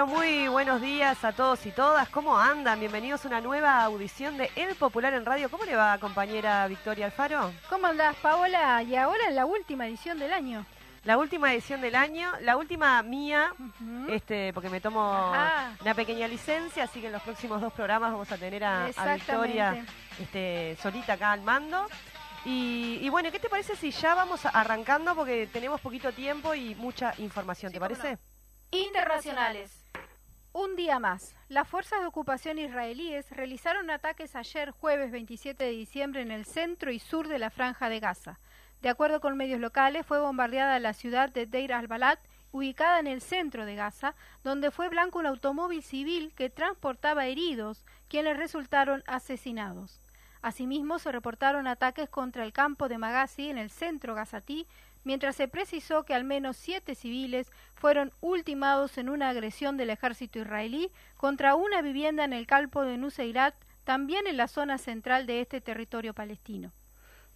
Muy, 0.00 0.06
pero 0.06 0.06
muy 0.06 0.48
buenos 0.48 0.80
días 0.80 1.22
a 1.24 1.32
todos 1.32 1.66
y 1.66 1.72
todas. 1.72 2.08
¿Cómo 2.08 2.38
andan? 2.38 2.80
Bienvenidos 2.80 3.24
a 3.24 3.28
una 3.28 3.40
nueva 3.40 3.84
audición 3.84 4.38
de 4.38 4.50
El 4.56 4.74
Popular 4.74 5.12
en 5.12 5.26
Radio. 5.26 5.50
¿Cómo 5.50 5.64
le 5.64 5.76
va, 5.76 5.98
compañera 5.98 6.66
Victoria 6.68 7.06
Alfaro? 7.06 7.52
¿Cómo 7.68 7.86
andás, 7.86 8.16
Paola? 8.16 8.82
Y 8.82 8.96
ahora 8.96 9.28
en 9.28 9.36
la 9.36 9.44
última 9.44 9.86
edición 9.86 10.18
del 10.18 10.32
año. 10.32 10.64
La 11.04 11.18
última 11.18 11.52
edición 11.52 11.80
del 11.82 11.94
año, 11.94 12.30
la 12.40 12.56
última 12.56 13.02
mía, 13.02 13.52
este, 14.08 14.52
porque 14.54 14.70
me 14.70 14.80
tomo 14.80 15.12
Ajá. 15.12 15.74
una 15.80 15.94
pequeña 15.94 16.28
licencia, 16.28 16.84
así 16.84 17.00
que 17.00 17.06
en 17.06 17.12
los 17.12 17.22
próximos 17.22 17.60
dos 17.60 17.72
programas 17.72 18.12
vamos 18.12 18.30
a 18.32 18.38
tener 18.38 18.64
a, 18.64 18.86
a 18.86 19.14
Victoria 19.14 19.84
este, 20.18 20.76
solita 20.80 21.14
acá 21.14 21.32
al 21.32 21.42
mando. 21.42 21.86
Y, 22.44 22.98
y 23.02 23.08
bueno, 23.10 23.30
¿qué 23.30 23.38
te 23.38 23.48
parece 23.50 23.76
si 23.76 23.90
ya 23.90 24.14
vamos 24.14 24.46
arrancando? 24.46 25.14
Porque 25.14 25.46
tenemos 25.52 25.80
poquito 25.80 26.12
tiempo 26.12 26.54
y 26.54 26.74
mucha 26.74 27.12
información, 27.18 27.70
Sí, 27.70 27.74
¿te 27.74 27.80
parece? 27.80 28.18
Internacionales. 28.70 29.79
Un 30.52 30.74
día 30.74 30.98
más. 30.98 31.36
Las 31.48 31.68
fuerzas 31.68 32.00
de 32.00 32.06
ocupación 32.06 32.58
israelíes 32.58 33.30
realizaron 33.30 33.88
ataques 33.88 34.34
ayer, 34.34 34.72
jueves 34.72 35.12
27 35.12 35.62
de 35.62 35.70
diciembre, 35.70 36.22
en 36.22 36.32
el 36.32 36.44
centro 36.44 36.90
y 36.90 36.98
sur 36.98 37.28
de 37.28 37.38
la 37.38 37.50
franja 37.50 37.88
de 37.88 38.00
Gaza. 38.00 38.40
De 38.82 38.88
acuerdo 38.88 39.20
con 39.20 39.36
medios 39.36 39.60
locales, 39.60 40.04
fue 40.04 40.18
bombardeada 40.18 40.80
la 40.80 40.92
ciudad 40.92 41.30
de 41.30 41.46
Deir 41.46 41.72
al-Balat, 41.72 42.18
ubicada 42.50 42.98
en 42.98 43.06
el 43.06 43.20
centro 43.20 43.64
de 43.64 43.76
Gaza, 43.76 44.16
donde 44.42 44.72
fue 44.72 44.88
blanco 44.88 45.20
un 45.20 45.26
automóvil 45.26 45.84
civil 45.84 46.32
que 46.34 46.50
transportaba 46.50 47.26
heridos, 47.26 47.86
quienes 48.08 48.36
resultaron 48.36 49.04
asesinados. 49.06 50.00
Asimismo, 50.42 50.98
se 50.98 51.12
reportaron 51.12 51.66
ataques 51.66 52.08
contra 52.08 52.44
el 52.44 52.52
campo 52.52 52.88
de 52.88 52.96
Magazi 52.96 53.50
en 53.50 53.58
el 53.58 53.70
centro 53.70 54.14
gazatí, 54.14 54.66
mientras 55.04 55.36
se 55.36 55.48
precisó 55.48 56.04
que 56.04 56.14
al 56.14 56.24
menos 56.24 56.56
siete 56.56 56.94
civiles 56.94 57.50
fueron 57.74 58.12
ultimados 58.20 58.96
en 58.96 59.10
una 59.10 59.28
agresión 59.28 59.76
del 59.76 59.90
ejército 59.90 60.38
israelí 60.38 60.90
contra 61.16 61.54
una 61.54 61.82
vivienda 61.82 62.24
en 62.24 62.32
el 62.32 62.46
campo 62.46 62.84
de 62.84 62.96
Nuseirat, 62.96 63.54
también 63.84 64.26
en 64.26 64.36
la 64.36 64.48
zona 64.48 64.78
central 64.78 65.26
de 65.26 65.40
este 65.40 65.60
territorio 65.60 66.14
palestino. 66.14 66.72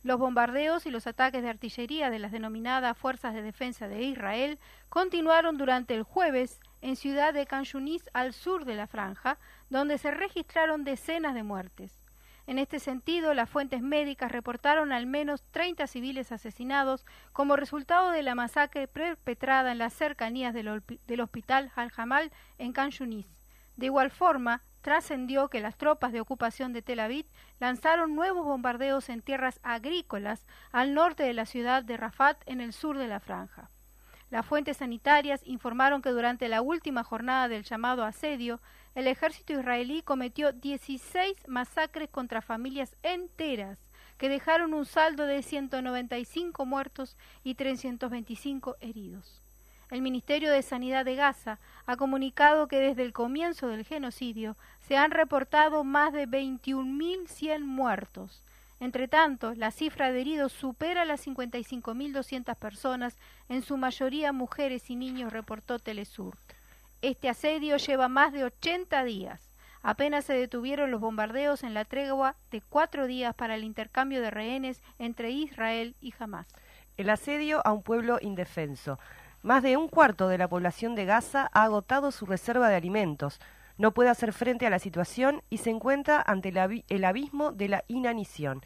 Los 0.02 0.18
bombardeos 0.18 0.84
y 0.84 0.90
los 0.90 1.06
ataques 1.06 1.42
de 1.42 1.48
artillería 1.48 2.10
de 2.10 2.18
las 2.18 2.30
denominadas 2.30 2.96
Fuerzas 2.96 3.32
de 3.32 3.40
Defensa 3.40 3.88
de 3.88 4.02
Israel 4.02 4.58
continuaron 4.90 5.56
durante 5.56 5.94
el 5.94 6.02
jueves 6.02 6.60
en 6.82 6.96
ciudad 6.96 7.32
de 7.32 7.48
Yunis, 7.64 8.10
al 8.12 8.34
sur 8.34 8.66
de 8.66 8.74
la 8.74 8.86
franja, 8.86 9.38
donde 9.70 9.96
se 9.96 10.10
registraron 10.10 10.84
decenas 10.84 11.34
de 11.34 11.42
muertes. 11.42 12.03
En 12.46 12.58
este 12.58 12.78
sentido, 12.78 13.32
las 13.32 13.48
fuentes 13.48 13.80
médicas 13.80 14.30
reportaron 14.30 14.92
al 14.92 15.06
menos 15.06 15.42
30 15.50 15.86
civiles 15.86 16.30
asesinados 16.30 17.06
como 17.32 17.56
resultado 17.56 18.10
de 18.10 18.22
la 18.22 18.34
masacre 18.34 18.86
perpetrada 18.86 19.72
en 19.72 19.78
las 19.78 19.94
cercanías 19.94 20.52
del, 20.52 21.20
hospital 21.20 21.72
Al-Jamal 21.74 22.30
en 22.58 22.72
Khan 22.72 22.90
Yunis. 22.90 23.26
De 23.76 23.86
igual 23.86 24.10
forma, 24.10 24.62
trascendió 24.82 25.48
que 25.48 25.60
las 25.60 25.78
tropas 25.78 26.12
de 26.12 26.20
ocupación 26.20 26.74
de 26.74 26.82
Tel 26.82 27.00
Aviv 27.00 27.26
lanzaron 27.58 28.14
nuevos 28.14 28.44
bombardeos 28.44 29.08
en 29.08 29.22
tierras 29.22 29.58
agrícolas 29.62 30.46
al 30.70 30.92
norte 30.92 31.22
de 31.22 31.32
la 31.32 31.46
ciudad 31.46 31.82
de 31.82 31.96
Rafat 31.96 32.42
en 32.44 32.60
el 32.60 32.74
sur 32.74 32.98
de 32.98 33.08
la 33.08 33.20
franja. 33.20 33.70
Las 34.34 34.44
fuentes 34.44 34.78
sanitarias 34.78 35.42
informaron 35.44 36.02
que 36.02 36.10
durante 36.10 36.48
la 36.48 36.60
última 36.60 37.04
jornada 37.04 37.46
del 37.46 37.62
llamado 37.62 38.02
asedio, 38.02 38.60
el 38.96 39.06
ejército 39.06 39.52
israelí 39.52 40.02
cometió 40.02 40.50
16 40.50 41.46
masacres 41.46 42.10
contra 42.10 42.42
familias 42.42 42.96
enteras, 43.04 43.78
que 44.18 44.28
dejaron 44.28 44.74
un 44.74 44.86
saldo 44.86 45.26
de 45.26 45.40
195 45.40 46.66
muertos 46.66 47.16
y 47.44 47.54
325 47.54 48.74
heridos. 48.80 49.40
El 49.88 50.02
Ministerio 50.02 50.50
de 50.50 50.62
Sanidad 50.62 51.04
de 51.04 51.14
Gaza 51.14 51.60
ha 51.86 51.96
comunicado 51.96 52.66
que 52.66 52.80
desde 52.80 53.04
el 53.04 53.12
comienzo 53.12 53.68
del 53.68 53.84
genocidio 53.84 54.56
se 54.80 54.96
han 54.96 55.12
reportado 55.12 55.84
más 55.84 56.12
de 56.12 56.26
21.100 56.26 57.60
muertos. 57.60 58.42
Entre 58.80 59.08
tanto, 59.08 59.54
la 59.54 59.70
cifra 59.70 60.12
de 60.12 60.20
heridos 60.20 60.52
supera 60.52 61.04
las 61.04 61.26
55.200 61.26 62.56
personas, 62.56 63.16
en 63.48 63.62
su 63.62 63.76
mayoría 63.76 64.32
mujeres 64.32 64.90
y 64.90 64.96
niños, 64.96 65.32
reportó 65.32 65.78
Telesur. 65.78 66.36
Este 67.02 67.28
asedio 67.28 67.76
lleva 67.76 68.08
más 68.08 68.32
de 68.32 68.44
80 68.44 69.04
días. 69.04 69.52
Apenas 69.82 70.24
se 70.24 70.32
detuvieron 70.32 70.90
los 70.90 71.00
bombardeos 71.00 71.62
en 71.62 71.74
la 71.74 71.84
tregua 71.84 72.36
de 72.50 72.62
cuatro 72.62 73.06
días 73.06 73.34
para 73.34 73.54
el 73.54 73.64
intercambio 73.64 74.22
de 74.22 74.30
rehenes 74.30 74.82
entre 74.98 75.30
Israel 75.30 75.94
y 76.00 76.14
Hamas. 76.18 76.48
El 76.96 77.10
asedio 77.10 77.60
a 77.66 77.72
un 77.72 77.82
pueblo 77.82 78.18
indefenso. 78.22 78.98
Más 79.42 79.62
de 79.62 79.76
un 79.76 79.88
cuarto 79.88 80.28
de 80.28 80.38
la 80.38 80.48
población 80.48 80.94
de 80.94 81.04
Gaza 81.04 81.50
ha 81.52 81.64
agotado 81.64 82.12
su 82.12 82.24
reserva 82.24 82.70
de 82.70 82.76
alimentos. 82.76 83.40
No 83.76 83.92
puede 83.92 84.10
hacer 84.10 84.32
frente 84.32 84.66
a 84.66 84.70
la 84.70 84.78
situación 84.78 85.42
y 85.50 85.58
se 85.58 85.70
encuentra 85.70 86.22
ante 86.24 86.50
el, 86.50 86.56
abi- 86.56 86.84
el 86.88 87.04
abismo 87.04 87.52
de 87.52 87.68
la 87.68 87.84
inanición. 87.88 88.62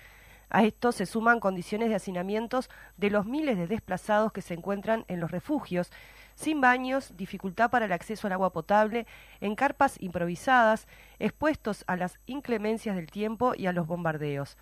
A 0.50 0.64
esto 0.64 0.92
se 0.92 1.06
suman 1.06 1.40
condiciones 1.40 1.88
de 1.88 1.94
hacinamientos 1.94 2.70
de 2.96 3.10
los 3.10 3.26
miles 3.26 3.56
de 3.58 3.66
desplazados 3.66 4.32
que 4.32 4.42
se 4.42 4.54
encuentran 4.54 5.04
en 5.08 5.20
los 5.20 5.30
refugios, 5.30 5.90
sin 6.34 6.60
baños, 6.60 7.16
dificultad 7.16 7.70
para 7.70 7.86
el 7.86 7.92
acceso 7.92 8.26
al 8.26 8.32
agua 8.32 8.52
potable, 8.52 9.06
en 9.40 9.54
carpas 9.56 10.00
improvisadas, 10.00 10.86
expuestos 11.18 11.84
a 11.86 11.96
las 11.96 12.18
inclemencias 12.26 12.96
del 12.96 13.10
tiempo 13.10 13.54
y 13.56 13.66
a 13.66 13.72
los 13.72 13.86
bombardeos. 13.86 14.56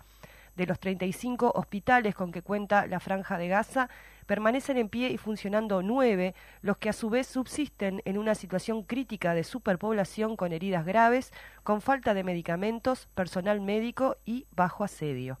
De 0.57 0.65
los 0.65 0.79
35 0.79 1.51
hospitales 1.53 2.15
con 2.15 2.31
que 2.31 2.41
cuenta 2.41 2.87
la 2.87 2.99
Franja 2.99 3.37
de 3.37 3.47
Gaza, 3.47 3.89
permanecen 4.25 4.77
en 4.77 4.89
pie 4.89 5.09
y 5.11 5.17
funcionando 5.17 5.83
nueve, 5.83 6.33
los 6.63 6.77
que 6.77 6.89
a 6.89 6.93
su 6.93 7.11
vez 7.11 7.27
subsisten 7.27 8.01
en 8.05 8.17
una 8.17 8.33
situación 8.33 8.81
crítica 8.81 9.35
de 9.35 9.43
superpoblación 9.43 10.35
con 10.35 10.53
heridas 10.53 10.83
graves, 10.83 11.31
con 11.61 11.79
falta 11.79 12.15
de 12.15 12.23
medicamentos, 12.23 13.07
personal 13.13 13.61
médico 13.61 14.17
y 14.25 14.47
bajo 14.55 14.83
asedio. 14.83 15.37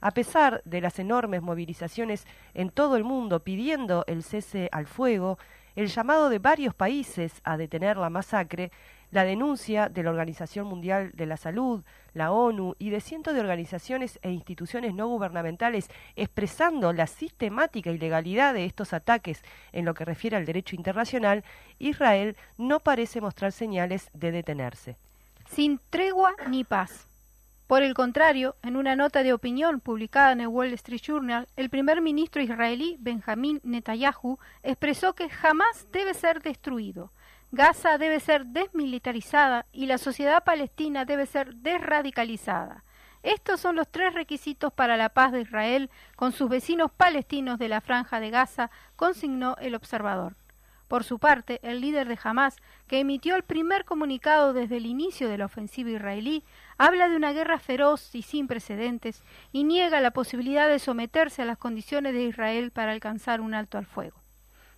A 0.00 0.10
pesar 0.10 0.60
de 0.64 0.80
las 0.80 0.98
enormes 0.98 1.40
movilizaciones 1.40 2.26
en 2.52 2.70
todo 2.70 2.96
el 2.96 3.04
mundo 3.04 3.44
pidiendo 3.44 4.02
el 4.08 4.24
cese 4.24 4.68
al 4.72 4.88
fuego, 4.88 5.38
el 5.76 5.86
llamado 5.86 6.28
de 6.30 6.40
varios 6.40 6.74
países 6.74 7.40
a 7.44 7.56
detener 7.56 7.96
la 7.96 8.10
masacre, 8.10 8.72
la 9.12 9.22
denuncia 9.22 9.88
de 9.88 10.02
la 10.02 10.10
Organización 10.10 10.66
Mundial 10.66 11.12
de 11.14 11.26
la 11.26 11.36
Salud, 11.36 11.84
la 12.14 12.32
ONU 12.32 12.74
y 12.78 12.90
de 12.90 13.00
cientos 13.00 13.34
de 13.34 13.40
organizaciones 13.40 14.18
e 14.22 14.30
instituciones 14.30 14.94
no 14.94 15.08
gubernamentales 15.08 15.88
expresando 16.16 16.92
la 16.92 17.06
sistemática 17.06 17.90
ilegalidad 17.90 18.54
de 18.54 18.64
estos 18.64 18.92
ataques 18.92 19.42
en 19.72 19.84
lo 19.84 19.94
que 19.94 20.04
refiere 20.04 20.36
al 20.36 20.46
derecho 20.46 20.76
internacional, 20.76 21.44
Israel 21.78 22.36
no 22.58 22.80
parece 22.80 23.20
mostrar 23.20 23.52
señales 23.52 24.10
de 24.14 24.32
detenerse. 24.32 24.96
sin 25.50 25.80
tregua 25.90 26.34
ni 26.48 26.64
paz. 26.64 27.08
Por 27.66 27.82
el 27.82 27.94
contrario, 27.94 28.56
en 28.62 28.76
una 28.76 28.96
nota 28.96 29.22
de 29.22 29.32
opinión 29.32 29.80
publicada 29.80 30.32
en 30.32 30.40
el 30.42 30.48
Wall 30.48 30.74
Street 30.74 31.00
Journal, 31.00 31.48
el 31.56 31.70
primer 31.70 32.02
ministro 32.02 32.42
israelí 32.42 32.96
Benjamín 33.00 33.60
Netanyahu 33.64 34.38
expresó 34.62 35.14
que 35.14 35.30
jamás 35.30 35.88
debe 35.90 36.12
ser 36.12 36.42
destruido. 36.42 37.12
Gaza 37.54 37.98
debe 37.98 38.18
ser 38.18 38.46
desmilitarizada 38.46 39.66
y 39.72 39.84
la 39.84 39.98
sociedad 39.98 40.42
palestina 40.42 41.04
debe 41.04 41.26
ser 41.26 41.54
desradicalizada. 41.56 42.82
Estos 43.22 43.60
son 43.60 43.76
los 43.76 43.90
tres 43.90 44.14
requisitos 44.14 44.72
para 44.72 44.96
la 44.96 45.10
paz 45.10 45.32
de 45.32 45.42
Israel 45.42 45.90
con 46.16 46.32
sus 46.32 46.48
vecinos 46.48 46.90
palestinos 46.90 47.58
de 47.58 47.68
la 47.68 47.82
franja 47.82 48.20
de 48.20 48.30
Gaza, 48.30 48.70
consignó 48.96 49.56
el 49.60 49.74
observador. 49.74 50.34
Por 50.88 51.04
su 51.04 51.18
parte, 51.18 51.60
el 51.62 51.82
líder 51.82 52.08
de 52.08 52.18
Hamas, 52.24 52.56
que 52.86 53.00
emitió 53.00 53.36
el 53.36 53.42
primer 53.42 53.84
comunicado 53.84 54.54
desde 54.54 54.78
el 54.78 54.86
inicio 54.86 55.28
de 55.28 55.36
la 55.36 55.44
ofensiva 55.44 55.90
israelí, 55.90 56.44
habla 56.78 57.10
de 57.10 57.16
una 57.16 57.34
guerra 57.34 57.58
feroz 57.58 58.14
y 58.14 58.22
sin 58.22 58.46
precedentes 58.46 59.22
y 59.52 59.64
niega 59.64 60.00
la 60.00 60.12
posibilidad 60.12 60.68
de 60.68 60.78
someterse 60.78 61.42
a 61.42 61.46
las 61.46 61.58
condiciones 61.58 62.14
de 62.14 62.24
Israel 62.24 62.70
para 62.70 62.92
alcanzar 62.92 63.42
un 63.42 63.52
alto 63.52 63.76
al 63.76 63.84
fuego. 63.84 64.21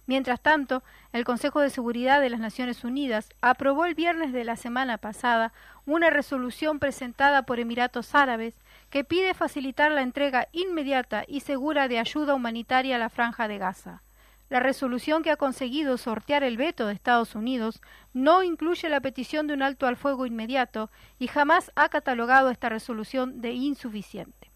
Mientras 0.06 0.40
tanto, 0.40 0.82
el 1.12 1.24
Consejo 1.24 1.60
de 1.60 1.70
Seguridad 1.70 2.20
de 2.20 2.28
las 2.28 2.40
Naciones 2.40 2.84
Unidas 2.84 3.30
aprobó 3.40 3.86
el 3.86 3.94
viernes 3.94 4.32
de 4.32 4.44
la 4.44 4.56
semana 4.56 4.98
pasada 4.98 5.52
una 5.86 6.10
resolución 6.10 6.78
presentada 6.78 7.44
por 7.44 7.58
Emiratos 7.58 8.14
Árabes 8.14 8.60
que 8.90 9.04
pide 9.04 9.32
facilitar 9.32 9.90
la 9.90 10.02
entrega 10.02 10.48
inmediata 10.52 11.24
y 11.26 11.40
segura 11.40 11.88
de 11.88 11.98
ayuda 11.98 12.34
humanitaria 12.34 12.96
a 12.96 12.98
la 12.98 13.08
franja 13.08 13.48
de 13.48 13.58
Gaza. 13.58 14.02
La 14.50 14.60
resolución 14.60 15.22
que 15.22 15.30
ha 15.30 15.36
conseguido 15.36 15.96
sortear 15.96 16.44
el 16.44 16.58
veto 16.58 16.86
de 16.86 16.92
Estados 16.92 17.34
Unidos 17.34 17.80
no 18.12 18.42
incluye 18.42 18.90
la 18.90 19.00
petición 19.00 19.46
de 19.46 19.54
un 19.54 19.62
alto 19.62 19.86
al 19.86 19.96
fuego 19.96 20.26
inmediato 20.26 20.90
y 21.18 21.28
jamás 21.28 21.72
ha 21.76 21.88
catalogado 21.88 22.50
esta 22.50 22.68
resolución 22.68 23.40
de 23.40 23.52
insuficiente. 23.52 24.52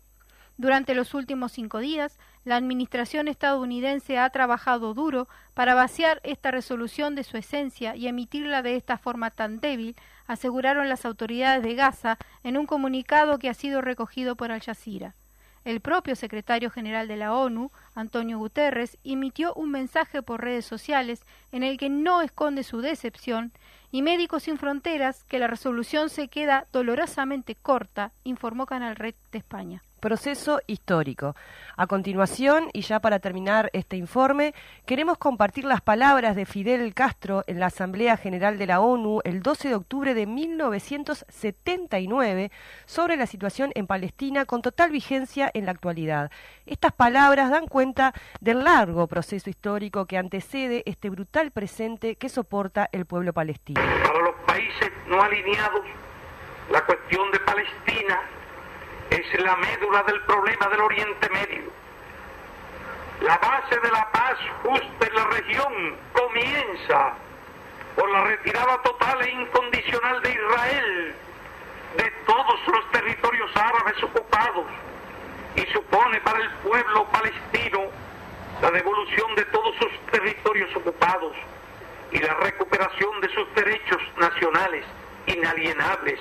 Durante 0.59 0.95
los 0.95 1.15
últimos 1.15 1.53
cinco 1.53 1.79
días, 1.79 2.19
la 2.49 2.57
Administración 2.57 3.29
estadounidense 3.29 4.19
ha 4.19 4.31
trabajado 4.31 4.95
duro 4.95 5.29
para 5.53 5.75
vaciar 5.75 6.19
esta 6.25 6.51
resolución 6.51 7.15
de 7.15 7.23
su 7.23 7.37
esencia 7.37 7.95
y 7.95 8.09
emitirla 8.09 8.63
de 8.63 8.75
esta 8.75 8.97
forma 8.97 9.31
tan 9.31 9.61
débil, 9.61 9.97
aseguraron 10.27 10.89
las 10.89 11.05
autoridades 11.05 11.63
de 11.63 11.75
Gaza 11.75 12.17
en 12.43 12.57
un 12.57 12.65
comunicado 12.65 13.39
que 13.39 13.51
ha 13.51 13.55
sido 13.55 13.83
recogido 13.83 14.35
por 14.35 14.51
Al 14.51 14.63
Jazeera. 14.63 15.15
El 15.67 15.83
propio 15.83 16.17
secretario 16.17 16.71
general 16.71 17.07
de 17.07 17.19
la 17.19 17.35
ONU, 17.35 17.71
Antonio 17.95 18.39
Guterres, 18.39 18.97
emitió 19.05 19.53
un 19.53 19.71
mensaje 19.71 20.23
por 20.23 20.41
redes 20.41 20.65
sociales 20.65 21.27
en 21.53 21.63
el 21.63 21.77
que 21.77 21.91
no 21.91 22.23
esconde 22.23 22.63
su 22.63 22.81
decepción 22.81 23.53
y 23.93 24.01
Médicos 24.01 24.45
Sin 24.45 24.57
Fronteras 24.57 25.25
que 25.25 25.39
la 25.39 25.49
resolución 25.49 26.09
se 26.09 26.29
queda 26.29 26.67
dolorosamente 26.73 27.57
corta, 27.57 28.13
informó 28.25 28.65
Canal 28.65 28.97
Red 28.97 29.17
de 29.33 29.39
España 29.39 29.83
proceso 29.99 30.61
histórico. 30.67 31.37
A 31.77 31.87
continuación, 31.87 32.71
y 32.73 32.81
ya 32.81 33.01
para 33.01 33.19
terminar 33.19 33.71
este 33.73 33.97
informe, 33.97 34.55
queremos 34.87 35.19
compartir 35.19 35.65
las 35.65 35.81
palabras 35.81 36.37
de 36.37 36.47
Fidel 36.47 36.95
Castro 36.95 37.45
en 37.47 37.61
la 37.61 37.67
Asamblea 37.67 38.17
General 38.17 38.59
de 38.59 38.67
la 38.67 38.81
ONU 38.81 39.21
el 39.25 39.43
12 39.43 39.69
de 39.69 39.75
octubre 39.75 40.15
de 40.15 40.27
1979 40.27 42.51
sobre 42.87 43.17
la 43.17 43.27
situación 43.27 43.73
en 43.75 43.87
Palestina 43.87 44.45
con 44.45 44.63
total 44.63 44.91
vigencia 44.91 45.51
en 45.53 45.67
la 45.67 45.73
actualidad. 45.73 46.31
Estas 46.67 46.93
palabras 46.93 47.51
dan 47.51 47.67
cuenta 47.67 48.13
del 48.41 48.65
largo 48.65 49.07
proceso 49.07 49.51
histórico 49.51 50.07
que 50.07 50.19
antecede 50.19 50.83
este 50.87 51.11
brutal 51.11 51.51
presente 51.51 52.17
que 52.17 52.29
soporta 52.29 52.89
el 52.93 53.07
pueblo 53.07 53.33
palestino. 53.33 53.81
Para 53.81 54.21
los 54.21 54.35
países 54.47 54.91
no 55.09 55.23
alineados, 55.23 55.83
la 56.71 56.85
cuestión 56.85 57.31
de 57.33 57.41
Palestina 57.41 58.21
es 59.11 59.41
la 59.41 59.57
médula 59.57 60.03
del 60.05 60.21
problema 60.23 60.69
del 60.69 60.81
Oriente 60.81 61.29
Medio. 61.31 61.71
La 63.21 63.37
base 63.39 63.79
de 63.81 63.91
la 63.91 64.11
paz 64.13 64.39
justa 64.63 65.07
en 65.07 65.15
la 65.15 65.25
región 65.27 65.97
comienza 66.13 67.15
por 67.97 68.09
la 68.11 68.25
retirada 68.25 68.81
total 68.83 69.23
e 69.23 69.31
incondicional 69.31 70.23
de 70.23 70.31
Israel 70.31 71.15
de 71.97 72.11
todos 72.27 72.61
los 72.69 72.91
territorios 72.93 73.51
árabes 73.57 74.03
ocupados 74.03 74.67
y 75.57 75.63
supone 75.73 76.21
para 76.21 76.39
el 76.39 76.51
pueblo 76.63 77.05
palestino 77.07 77.87
la 78.63 78.71
devolución 78.71 79.35
de 79.35 79.45
todos 79.47 79.75
sus 79.77 80.13
territorios 80.13 80.75
ocupados 80.77 81.33
y 82.13 82.19
la 82.19 82.35
recuperación 82.35 83.21
de 83.21 83.29
sus 83.35 83.55
derechos 83.55 84.01
nacionales 84.17 84.85
inalienables 85.27 86.21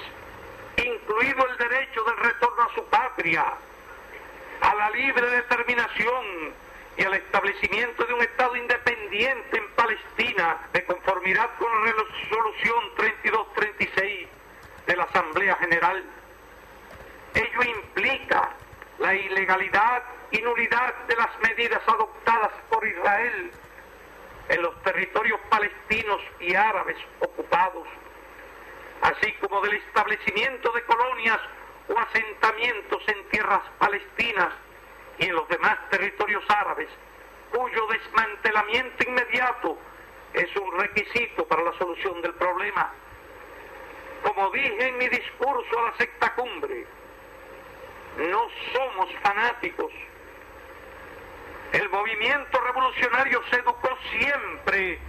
incluido 1.08 1.48
el 1.48 1.58
derecho 1.58 2.04
del 2.04 2.18
retorno 2.18 2.64
a 2.64 2.76
su 2.76 2.84
patria, 2.86 3.46
a 4.62 4.76
la 4.76 4.90
libre 4.90 5.30
determinación 5.30 6.54
y 6.98 7.04
al 7.04 7.14
establecimiento 7.14 8.04
de 8.06 8.14
un 8.14 8.22
Estado 8.22 8.56
independiente 8.58 9.58
en 9.58 9.68
Palestina 9.70 10.58
de 10.74 10.84
conformidad 10.84 11.50
con 11.58 11.72
la 11.86 11.94
resolución 11.94 12.96
3236 12.98 14.28
de 14.86 14.96
la 14.98 15.04
Asamblea 15.04 15.56
General. 15.56 16.04
Ello 17.36 17.64
implica 17.64 18.50
la 19.00 19.14
ilegalidad 19.16 20.04
y 20.32 20.42
nulidad 20.42 20.94
de 21.08 21.16
las 21.16 21.30
medidas 21.42 21.82
adoptadas 21.88 22.52
por 22.70 22.86
Israel 22.86 23.52
en 24.50 24.62
los 24.62 24.84
territorios 24.84 25.40
palestinos 25.50 26.20
y 26.42 26.56
árabes 26.56 26.98
ocupados 27.20 27.88
así 29.02 29.32
como 29.34 29.62
del 29.62 29.76
establecimiento 29.76 30.72
de 30.72 30.84
colonias 30.84 31.40
o 31.90 32.00
asentamientos 32.00 33.02
en 33.08 33.30
tierras 33.30 33.62
palestinas 33.78 34.50
y 35.20 35.26
en 35.26 35.36
los 35.36 35.48
demás 35.48 35.78
territorios 35.90 36.44
árabes, 36.50 36.90
cuyo 37.52 37.88
desmantelamiento 37.88 39.08
inmediato 39.08 39.78
es 40.34 40.56
un 40.56 40.80
requisito 40.80 41.48
para 41.48 41.64
la 41.64 41.74
solución 41.78 42.22
del 42.22 42.34
problema. 42.34 42.92
Como 44.24 44.52
dije 44.52 44.88
en 44.88 44.98
mi 44.98 45.08
discurso 45.08 45.80
a 45.80 45.92
la 45.92 45.98
secta 45.98 46.34
cumbre, 46.36 46.86
no 48.18 48.48
somos 48.74 49.10
fanáticos. 49.22 49.92
El 51.72 51.90
movimiento 51.90 52.60
revolucionario 52.60 53.42
se 53.50 53.58
educó 53.58 53.90
siempre 54.12 55.00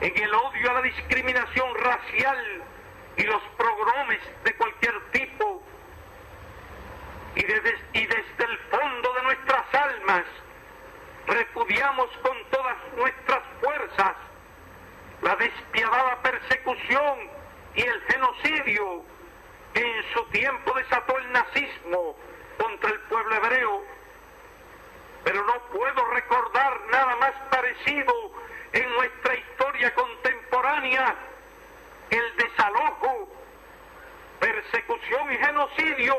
en 0.00 0.22
el 0.22 0.34
odio 0.34 0.70
a 0.70 0.74
la 0.74 0.82
discriminación 0.82 1.74
racial 1.76 2.62
y 3.16 3.22
los 3.24 3.42
progromes 3.56 4.20
de 4.44 4.54
cualquier 4.56 5.10
tipo 5.12 5.62
y 7.34 7.42
desde, 7.42 7.78
y 7.94 8.06
desde 8.06 8.44
el 8.44 8.58
fondo 8.70 9.12
de 9.14 9.22
nuestras 9.22 9.74
almas 9.74 10.24
repudiamos 11.26 12.08
con 12.22 12.36
todas 12.50 12.76
nuestras 12.96 13.42
fuerzas 13.60 14.16
la 15.22 15.36
despiadada 15.36 16.20
persecución 16.22 17.30
y 17.74 17.82
el 17.82 18.02
genocidio 18.02 19.02
que 19.72 19.80
en 19.80 20.04
su 20.12 20.24
tiempo 20.26 20.74
desató 20.74 21.16
el 21.18 21.32
nazismo 21.32 22.16
contra 22.58 22.90
el 22.90 23.00
pueblo 23.00 23.34
hebreo. 23.36 23.82
Pero 25.24 25.44
no 25.46 25.54
puedo 25.72 26.04
recordar 26.06 26.80
nada 26.90 27.16
más 27.16 27.32
parecido 27.50 28.12
en 28.72 28.90
nuestra 28.94 29.34
historia 29.36 29.94
contemporánea 29.94 31.14
el 32.12 32.36
desalojo, 32.36 33.28
persecución 34.38 35.32
y 35.32 35.36
genocidio 35.38 36.14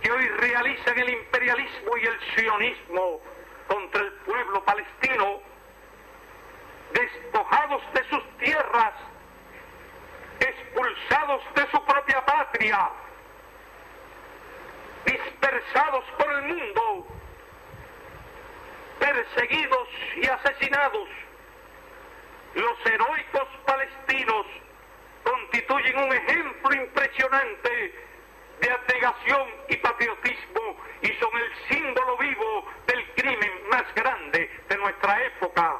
que 0.00 0.10
hoy 0.10 0.28
realizan 0.28 0.98
el 0.98 1.10
imperialismo 1.10 1.96
y 1.96 2.06
el 2.06 2.20
sionismo 2.34 3.20
contra 3.66 4.00
el 4.02 4.12
pueblo 4.12 4.64
palestino, 4.64 5.40
despojados 6.92 7.82
de 7.92 8.04
sus 8.08 8.38
tierras, 8.38 8.94
expulsados 10.40 11.42
de 11.54 11.70
su 11.70 11.84
propia 11.84 12.24
patria, 12.24 12.90
dispersados 15.04 16.04
por 16.18 16.32
el 16.32 16.42
mundo, 16.42 17.06
perseguidos 19.00 19.88
y 20.16 20.26
asesinados, 20.26 21.08
los 22.54 22.86
heroicos 22.86 23.48
palestinos 23.66 24.46
constituyen 25.28 25.98
un 25.98 26.12
ejemplo 26.12 26.74
impresionante 26.74 27.94
de 28.60 28.70
abnegación 28.70 29.48
y 29.68 29.76
patriotismo 29.76 30.76
y 31.02 31.08
son 31.20 31.30
el 31.36 31.68
símbolo 31.68 32.16
vivo 32.16 32.64
del 32.86 33.04
crimen 33.14 33.52
más 33.70 33.84
grande 33.94 34.50
de 34.68 34.76
nuestra 34.76 35.22
época. 35.24 35.76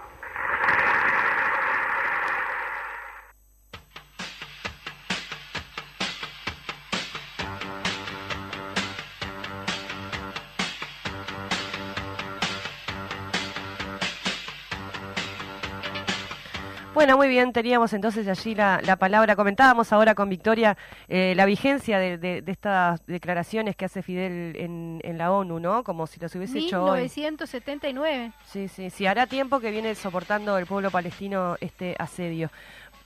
Bueno, 16.98 17.16
muy 17.16 17.28
bien, 17.28 17.52
teníamos 17.52 17.92
entonces 17.92 18.26
allí 18.26 18.56
la, 18.56 18.96
palabra, 18.98 19.36
comentábamos 19.36 19.92
ahora 19.92 20.16
con 20.16 20.28
Victoria 20.28 20.76
eh, 21.06 21.32
la 21.36 21.46
vigencia 21.46 22.00
de, 22.00 22.42
estas 22.44 23.06
declaraciones 23.06 23.76
que 23.76 23.84
hace 23.84 24.02
Fidel 24.02 24.56
en, 24.56 25.16
la 25.16 25.30
ONU, 25.30 25.60
¿no? 25.60 25.84
Como 25.84 26.08
si 26.08 26.18
los 26.18 26.34
hubiese 26.34 26.58
hecho 26.58 26.82
hoy. 26.82 27.02
1979. 27.02 28.32
Sí, 28.44 28.66
sí, 28.66 28.90
sí, 28.90 29.06
hará 29.06 29.28
tiempo 29.28 29.60
que 29.60 29.70
viene 29.70 29.94
soportando 29.94 30.58
el 30.58 30.66
pueblo 30.66 30.90
palestino 30.90 31.56
este 31.60 31.94
asedio. 32.00 32.50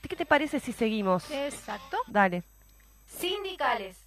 ¿Qué 0.08 0.16
te 0.16 0.24
parece 0.24 0.58
si 0.58 0.72
seguimos? 0.72 1.30
Exacto. 1.30 1.98
Dale. 2.06 2.44
Sindicales. 3.04 3.98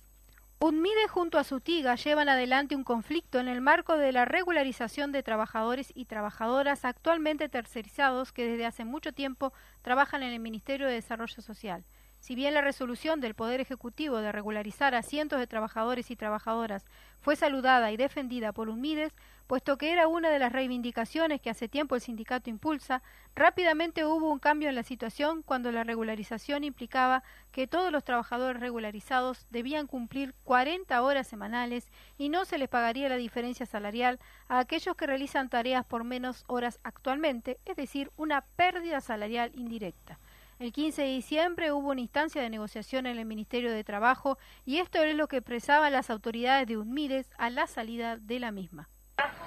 UNMIDE 0.59 1.09
junto 1.09 1.37
a 1.37 1.43
Sutiga 1.43 1.95
llevan 1.95 2.29
adelante 2.29 2.77
un 2.77 2.85
conflicto 2.85 3.39
en 3.39 3.49
el 3.49 3.59
marco 3.59 3.97
de 3.97 4.13
la 4.13 4.23
regularización 4.23 5.11
de 5.11 5.21
trabajadores 5.21 5.91
y 5.93 6.05
trabajadoras 6.05 6.85
actualmente 6.85 7.49
tercerizados 7.49 8.31
que 8.31 8.47
desde 8.47 8.65
hace 8.65 8.85
mucho 8.85 9.11
tiempo 9.11 9.51
trabajan 9.81 10.23
en 10.23 10.31
el 10.31 10.39
Ministerio 10.39 10.87
de 10.87 10.93
Desarrollo 10.93 11.41
Social. 11.41 11.83
Si 12.25 12.33
bien 12.33 12.55
la 12.55 12.61
resolución 12.61 13.21
del 13.21 13.35
Poder 13.35 13.61
Ejecutivo 13.61 14.17
de 14.17 14.31
regularizar 14.31 14.95
a 14.95 15.03
cientos 15.03 15.37
de 15.37 15.45
trabajadores 15.45 16.09
y 16.09 16.15
trabajadoras 16.15 16.83
fue 17.21 17.35
saludada 17.35 17.91
y 17.91 17.97
defendida 17.97 18.51
por 18.51 18.67
UNMIDES, 18.67 19.13
puesto 19.45 19.77
que 19.77 19.91
era 19.91 20.07
una 20.07 20.31
de 20.31 20.39
las 20.39 20.51
reivindicaciones 20.51 21.39
que 21.39 21.51
hace 21.51 21.69
tiempo 21.69 21.93
el 21.93 22.01
sindicato 22.01 22.49
impulsa, 22.49 23.03
rápidamente 23.35 24.05
hubo 24.05 24.31
un 24.31 24.39
cambio 24.39 24.69
en 24.69 24.73
la 24.73 24.81
situación 24.81 25.43
cuando 25.43 25.71
la 25.71 25.83
regularización 25.83 26.63
implicaba 26.63 27.21
que 27.51 27.67
todos 27.67 27.91
los 27.91 28.03
trabajadores 28.03 28.59
regularizados 28.59 29.45
debían 29.51 29.85
cumplir 29.85 30.33
40 30.45 30.99
horas 31.03 31.27
semanales 31.27 31.91
y 32.17 32.29
no 32.29 32.45
se 32.45 32.57
les 32.57 32.69
pagaría 32.69 33.07
la 33.07 33.17
diferencia 33.17 33.67
salarial 33.67 34.19
a 34.47 34.57
aquellos 34.57 34.95
que 34.95 35.05
realizan 35.05 35.47
tareas 35.47 35.85
por 35.85 36.03
menos 36.03 36.43
horas 36.47 36.79
actualmente, 36.81 37.59
es 37.65 37.75
decir, 37.75 38.11
una 38.17 38.41
pérdida 38.55 38.99
salarial 38.99 39.51
indirecta. 39.53 40.17
El 40.57 40.71
15 40.71 41.01
de 41.01 41.07
diciembre 41.09 41.73
hubo 41.73 41.89
una 41.89 41.99
instancia 41.99 42.41
de 42.41 42.49
negociación 42.49 43.07
en 43.07 43.17
el 43.17 43.25
Ministerio 43.25 43.73
de 43.73 43.83
Trabajo 43.83 44.37
y 44.63 44.79
esto 44.79 45.03
es 45.03 45.13
lo 45.13 45.27
que 45.27 45.37
expresaban 45.37 45.91
las 45.91 46.09
autoridades 46.09 46.65
de 46.65 46.77
UNMIDES 46.77 47.29
a 47.37 47.49
la 47.49 47.67
salida 47.67 48.15
de 48.15 48.39
la 48.39 48.51
misma. 48.51 48.87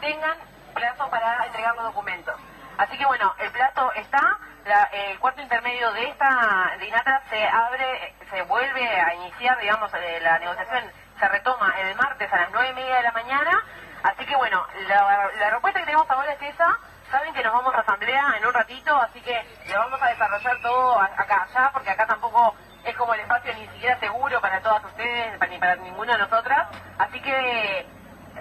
Tengan 0.02 0.36
plazo 0.74 1.08
para 1.08 1.46
entregar 1.46 1.74
los 1.76 1.84
documentos. 1.86 2.34
Así 2.76 2.98
que 2.98 3.06
bueno, 3.06 3.34
el 3.38 3.50
plazo 3.52 3.90
está, 3.94 4.38
el 4.92 5.18
cuarto 5.18 5.40
intermedio 5.40 5.90
de 5.94 6.10
esta 6.10 6.76
de 6.78 6.88
INATRA 6.88 7.22
se 7.30 7.42
abre, 7.42 8.14
se 8.28 8.42
vuelve 8.42 8.86
a 8.86 9.14
iniciar, 9.14 9.58
digamos, 9.60 9.90
eh, 9.94 10.20
la 10.20 10.38
negociación 10.38 10.84
se 11.18 11.26
retoma 11.26 11.74
el 11.80 11.96
martes 11.96 12.30
a 12.30 12.36
las 12.36 12.50
nueve 12.52 12.68
y 12.68 12.74
media 12.74 12.96
de 12.96 13.02
la 13.04 13.12
mañana. 13.12 13.64
Así 14.02 14.26
que 14.26 14.36
bueno, 14.36 14.62
la, 14.88 15.30
la 15.40 15.50
respuesta 15.50 15.80
que 15.80 15.86
tenemos 15.86 16.08
ahora 16.10 16.34
es 16.34 16.42
esa. 16.42 16.78
Saben 17.10 17.32
que 17.32 17.42
nos 17.42 17.52
vamos 17.52 17.74
a 17.74 17.80
asamblea 17.80 18.34
en 18.36 18.46
un 18.46 18.52
ratito, 18.52 18.94
así 18.96 19.20
que 19.22 19.42
lo 19.72 19.78
vamos 19.78 20.02
a 20.02 20.08
desarrollar 20.08 20.60
todo 20.60 21.00
acá 21.00 21.46
allá, 21.48 21.70
porque 21.72 21.90
acá 21.90 22.06
tampoco 22.06 22.54
es 22.84 22.94
como 22.96 23.14
el 23.14 23.20
espacio 23.20 23.54
ni 23.54 23.66
siquiera 23.68 23.98
seguro 23.98 24.40
para 24.40 24.60
todas 24.60 24.84
ustedes, 24.84 25.40
ni 25.48 25.58
para 25.58 25.76
ninguna 25.76 26.12
de 26.12 26.18
nosotras. 26.18 26.68
Así 26.98 27.20
que, 27.20 27.86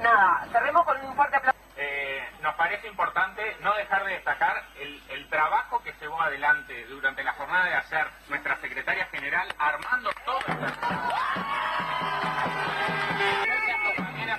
nada, 0.02 0.46
cerremos 0.52 0.84
con 0.84 1.00
un 1.06 1.16
fuerte 1.16 1.38
aplauso. 1.38 1.58
Eh, 1.78 2.30
nos 2.42 2.56
parece 2.56 2.88
importante 2.88 3.56
no 3.62 3.74
dejar 3.76 4.04
de 4.04 4.14
destacar 4.14 4.64
el, 4.80 4.98
trabajo 5.30 5.84
que 5.84 5.94
llevó 6.00 6.22
adelante 6.22 6.86
durante 6.86 7.22
la 7.22 7.34
jornada 7.34 7.66
de 7.66 7.76
ayer 7.76 8.08
nuestra 8.30 8.56
secretaria 8.62 9.06
general 9.08 9.54
armando 9.60 10.10
todo 10.26 10.40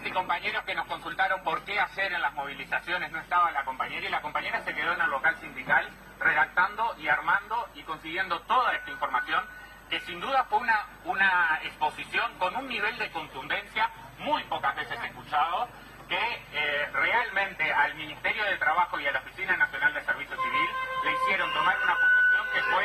y 0.09 0.11
compañeros 0.11 0.65
que 0.65 0.75
nos 0.75 0.87
consultaron 0.87 1.43
por 1.43 1.63
qué 1.65 1.79
hacer 1.79 2.11
en 2.15 2.23
las 2.23 2.33
movilizaciones 2.33 3.13
no 3.13 3.19
estaba 3.21 3.51
la 3.51 3.63
compañera 3.65 4.07
y 4.07 4.11
la 4.11 4.23
compañera 4.23 4.63
se 4.65 4.75
quedó 4.75 4.95
en 4.95 5.03
el 5.03 5.11
local 5.11 5.37
sindical 5.39 5.87
redactando 6.19 6.97
y 6.99 7.09
armando 7.09 7.69
y 7.75 7.83
consiguiendo 7.83 8.41
toda 8.43 8.75
esta 8.75 8.91
información 8.91 9.45
que 9.91 10.01
sin 10.01 10.19
duda 10.19 10.45
fue 10.45 10.61
una, 10.61 10.87
una 11.05 11.61
exposición 11.63 12.33
con 12.39 12.57
un 12.57 12.69
nivel 12.69 12.97
de 12.99 13.11
contundencia 13.11 13.91
muy 14.21 14.43
pocas 14.45 14.75
veces 14.77 14.99
escuchado 15.05 15.69
que 16.09 16.17
eh, 16.55 16.89
realmente 16.91 17.71
al 17.71 17.95
Ministerio 17.95 18.45
de 18.47 18.57
Trabajo 18.57 18.99
y 18.99 19.07
a 19.07 19.13
la 19.13 19.19
Oficina 19.19 19.59
Nacional 19.59 19.93
de 19.93 20.03
Servicio 20.05 20.37
Civil 20.37 20.71
le 21.05 21.13
hicieron 21.13 21.53
tomar 21.53 21.77
una 21.85 21.95
posición 21.95 22.47
que 22.55 22.63
fue 22.63 22.85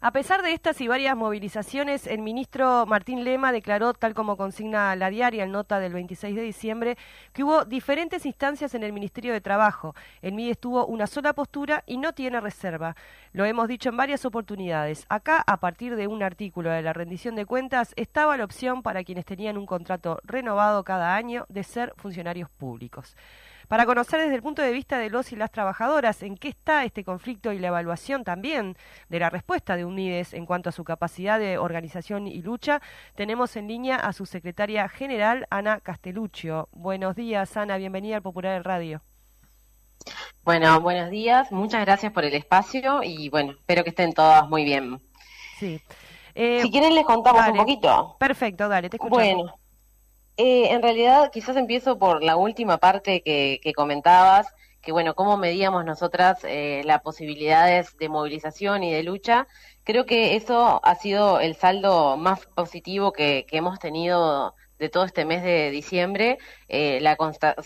A 0.00 0.12
pesar 0.12 0.42
de 0.42 0.52
estas 0.52 0.80
y 0.80 0.86
varias 0.86 1.16
movilizaciones, 1.16 2.06
el 2.06 2.20
ministro 2.20 2.86
Martín 2.86 3.24
Lema 3.24 3.50
declaró, 3.50 3.94
tal 3.94 4.14
como 4.14 4.36
consigna 4.36 4.94
la 4.94 5.10
diaria 5.10 5.42
en 5.42 5.50
nota 5.50 5.80
del 5.80 5.92
26 5.92 6.36
de 6.36 6.42
diciembre, 6.42 6.96
que 7.32 7.42
hubo 7.42 7.64
diferentes 7.64 8.24
instancias 8.24 8.76
en 8.76 8.84
el 8.84 8.92
Ministerio 8.92 9.32
de 9.32 9.40
Trabajo. 9.40 9.96
El 10.22 10.34
MIDES 10.34 10.60
tuvo 10.60 10.86
una 10.86 11.08
sola 11.08 11.32
postura 11.32 11.82
y 11.84 11.96
no 11.96 12.12
tiene 12.12 12.40
reserva. 12.40 12.94
Lo 13.32 13.44
hemos 13.44 13.66
dicho 13.66 13.88
en 13.88 13.96
varias 13.96 14.24
oportunidades. 14.24 15.04
Acá, 15.08 15.42
a 15.44 15.56
partir 15.56 15.96
de 15.96 16.06
un 16.06 16.22
artículo 16.22 16.70
de 16.70 16.82
la 16.82 16.92
rendición 16.92 17.34
de 17.34 17.44
cuentas, 17.44 17.92
estaba 17.96 18.36
la 18.36 18.44
opción 18.44 18.84
para 18.84 19.02
quienes 19.02 19.24
tenían 19.24 19.58
un 19.58 19.66
contrato 19.66 20.20
renovado 20.22 20.84
cada 20.84 21.16
año 21.16 21.44
de 21.48 21.64
ser 21.64 21.92
funcionarios 21.96 22.48
públicos 22.50 23.16
para 23.68 23.84
conocer 23.84 24.20
desde 24.20 24.34
el 24.34 24.42
punto 24.42 24.62
de 24.62 24.72
vista 24.72 24.98
de 24.98 25.10
los 25.10 25.30
y 25.32 25.36
las 25.36 25.50
trabajadoras 25.50 26.22
en 26.22 26.36
qué 26.36 26.48
está 26.48 26.84
este 26.84 27.04
conflicto 27.04 27.52
y 27.52 27.58
la 27.58 27.68
evaluación 27.68 28.24
también 28.24 28.76
de 29.08 29.20
la 29.20 29.30
respuesta 29.30 29.76
de 29.76 29.84
UNIDES 29.84 30.32
en 30.34 30.46
cuanto 30.46 30.70
a 30.70 30.72
su 30.72 30.84
capacidad 30.84 31.38
de 31.38 31.58
organización 31.58 32.26
y 32.26 32.42
lucha, 32.42 32.80
tenemos 33.14 33.56
en 33.56 33.68
línea 33.68 33.96
a 33.96 34.12
su 34.12 34.26
secretaria 34.26 34.88
general, 34.88 35.46
Ana 35.50 35.80
Casteluccio. 35.80 36.68
Buenos 36.72 37.14
días, 37.14 37.56
Ana, 37.56 37.76
bienvenida 37.76 38.16
al 38.16 38.22
Popular 38.22 38.64
Radio. 38.64 39.02
Bueno, 40.44 40.80
buenos 40.80 41.10
días, 41.10 41.52
muchas 41.52 41.84
gracias 41.84 42.12
por 42.12 42.24
el 42.24 42.32
espacio 42.32 43.02
y 43.02 43.28
bueno, 43.28 43.52
espero 43.52 43.84
que 43.84 43.90
estén 43.90 44.14
todas 44.14 44.48
muy 44.48 44.64
bien. 44.64 45.00
Sí. 45.58 45.80
Eh, 46.34 46.62
si 46.62 46.70
quieren 46.70 46.94
les 46.94 47.04
contamos 47.04 47.46
un 47.48 47.56
poquito. 47.56 48.16
Perfecto, 48.18 48.68
dale, 48.68 48.88
te 48.88 48.96
escucho. 48.96 49.14
Bueno, 49.14 49.58
eh, 50.38 50.70
en 50.72 50.82
realidad, 50.82 51.32
quizás 51.32 51.56
empiezo 51.56 51.98
por 51.98 52.22
la 52.22 52.36
última 52.36 52.78
parte 52.78 53.22
que, 53.22 53.72
comentabas, 53.74 54.46
que 54.80 54.92
bueno, 54.92 55.16
cómo 55.16 55.36
medíamos 55.36 55.84
nosotras 55.84 56.38
eh, 56.44 56.82
las 56.84 57.02
posibilidades 57.02 57.96
de 57.98 58.08
movilización 58.08 58.84
y 58.84 58.92
de 58.92 59.02
lucha. 59.02 59.48
Creo 59.82 60.06
que 60.06 60.36
eso 60.36 60.80
ha 60.84 60.94
sido 60.94 61.40
el 61.40 61.56
saldo 61.56 62.16
más 62.16 62.46
positivo 62.46 63.12
que, 63.12 63.46
hemos 63.50 63.80
tenido 63.80 64.54
de 64.78 64.88
todo 64.88 65.04
este 65.04 65.24
mes 65.24 65.42
de 65.42 65.72
diciembre, 65.72 66.38
eh, 66.68 67.00
la, 67.00 67.16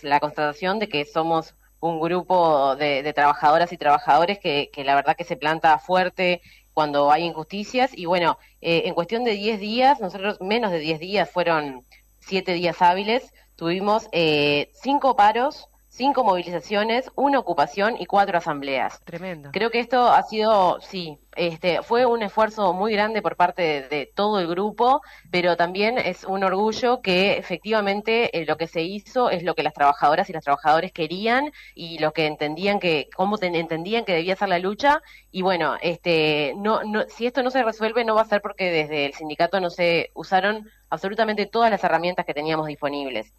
la 0.01 0.19
constatación 0.19 0.79
de 0.79 0.89
que 0.89 1.05
somos 1.05 1.55
un 1.79 1.99
grupo 1.99 2.75
de, 2.75 3.13
trabajadoras 3.13 3.71
y 3.71 3.77
trabajadores 3.77 4.39
que, 4.39 4.71
que, 4.73 4.83
la 4.83 4.95
verdad 4.95 5.15
que 5.15 5.25
se 5.25 5.37
planta 5.37 5.77
fuerte 5.77 6.41
cuando 6.73 7.11
hay 7.11 7.25
injusticias 7.25 7.91
y 7.95 8.05
bueno, 8.05 8.39
en 8.61 8.95
cuestión 8.95 9.23
de 9.23 9.33
10 9.33 9.59
días, 9.59 9.99
nosotros 9.99 10.41
menos 10.41 10.71
de 10.71 10.79
10 10.79 10.99
días 10.99 11.29
fueron 11.29 11.85
siete 12.25 12.53
días 12.53 12.81
hábiles, 12.81 13.33
tuvimos 13.55 14.07
eh, 14.11 14.71
cinco 14.73 15.15
paros, 15.15 15.69
cinco 15.93 16.23
movilizaciones, 16.23 17.11
una 17.15 17.37
ocupación 17.37 17.97
y 17.99 18.07
cuatro 18.07 18.39
asambleas. 18.39 18.99
Tremendo. 19.03 19.51
Creo 19.53 19.69
que 19.69 19.79
esto 19.79 20.11
ha 20.11 20.23
sido, 20.23 20.81
sí, 20.81 21.19
este, 21.35 21.83
fue 21.83 22.07
un 22.07 22.23
esfuerzo 22.23 22.73
muy 22.73 22.93
grande 22.93 23.21
por 23.21 23.35
parte 23.35 23.87
de, 23.87 24.11
todo 24.13 24.39
el 24.39 24.47
grupo, 24.47 25.01
pero 25.29 25.55
también 25.55 25.99
es 25.99 26.23
un 26.23 26.43
orgullo 26.43 27.01
que 27.01 27.37
efectivamente 27.37 28.35
eh, 28.35 28.45
lo 28.45 28.57
que 28.57 28.67
se 28.67 28.81
hizo 28.81 29.29
es 29.29 29.43
lo 29.43 29.53
que 29.53 29.61
las 29.61 29.73
trabajadoras 29.73 30.29
y 30.29 30.33
los 30.33 30.43
trabajadores 30.43 30.91
querían 30.91 31.51
y 31.75 31.99
lo 31.99 32.11
que 32.11 32.25
entendían 32.25 32.79
que, 32.79 33.07
cómo 33.15 33.37
entendían 33.39 34.03
que 34.03 34.13
debía 34.15 34.35
ser 34.35 34.49
la 34.49 34.57
lucha. 34.57 35.03
Y 35.31 35.43
bueno, 35.43 35.75
este, 35.79 36.53
no, 36.57 36.83
no, 36.83 37.03
si 37.07 37.27
esto 37.27 37.43
no 37.43 37.51
se 37.51 37.63
resuelve, 37.63 38.03
no 38.03 38.15
va 38.15 38.23
a 38.23 38.25
ser 38.25 38.41
porque 38.41 38.71
desde 38.71 39.05
el 39.05 39.13
sindicato 39.13 39.59
no 39.59 39.69
se 39.69 40.09
usaron 40.15 40.67
absolutamente 40.89 41.45
todas 41.45 41.69
las 41.69 41.83
herramientas 41.83 42.25
que 42.25 42.33
teníamos 42.33 42.65
disponibles. 42.65 43.31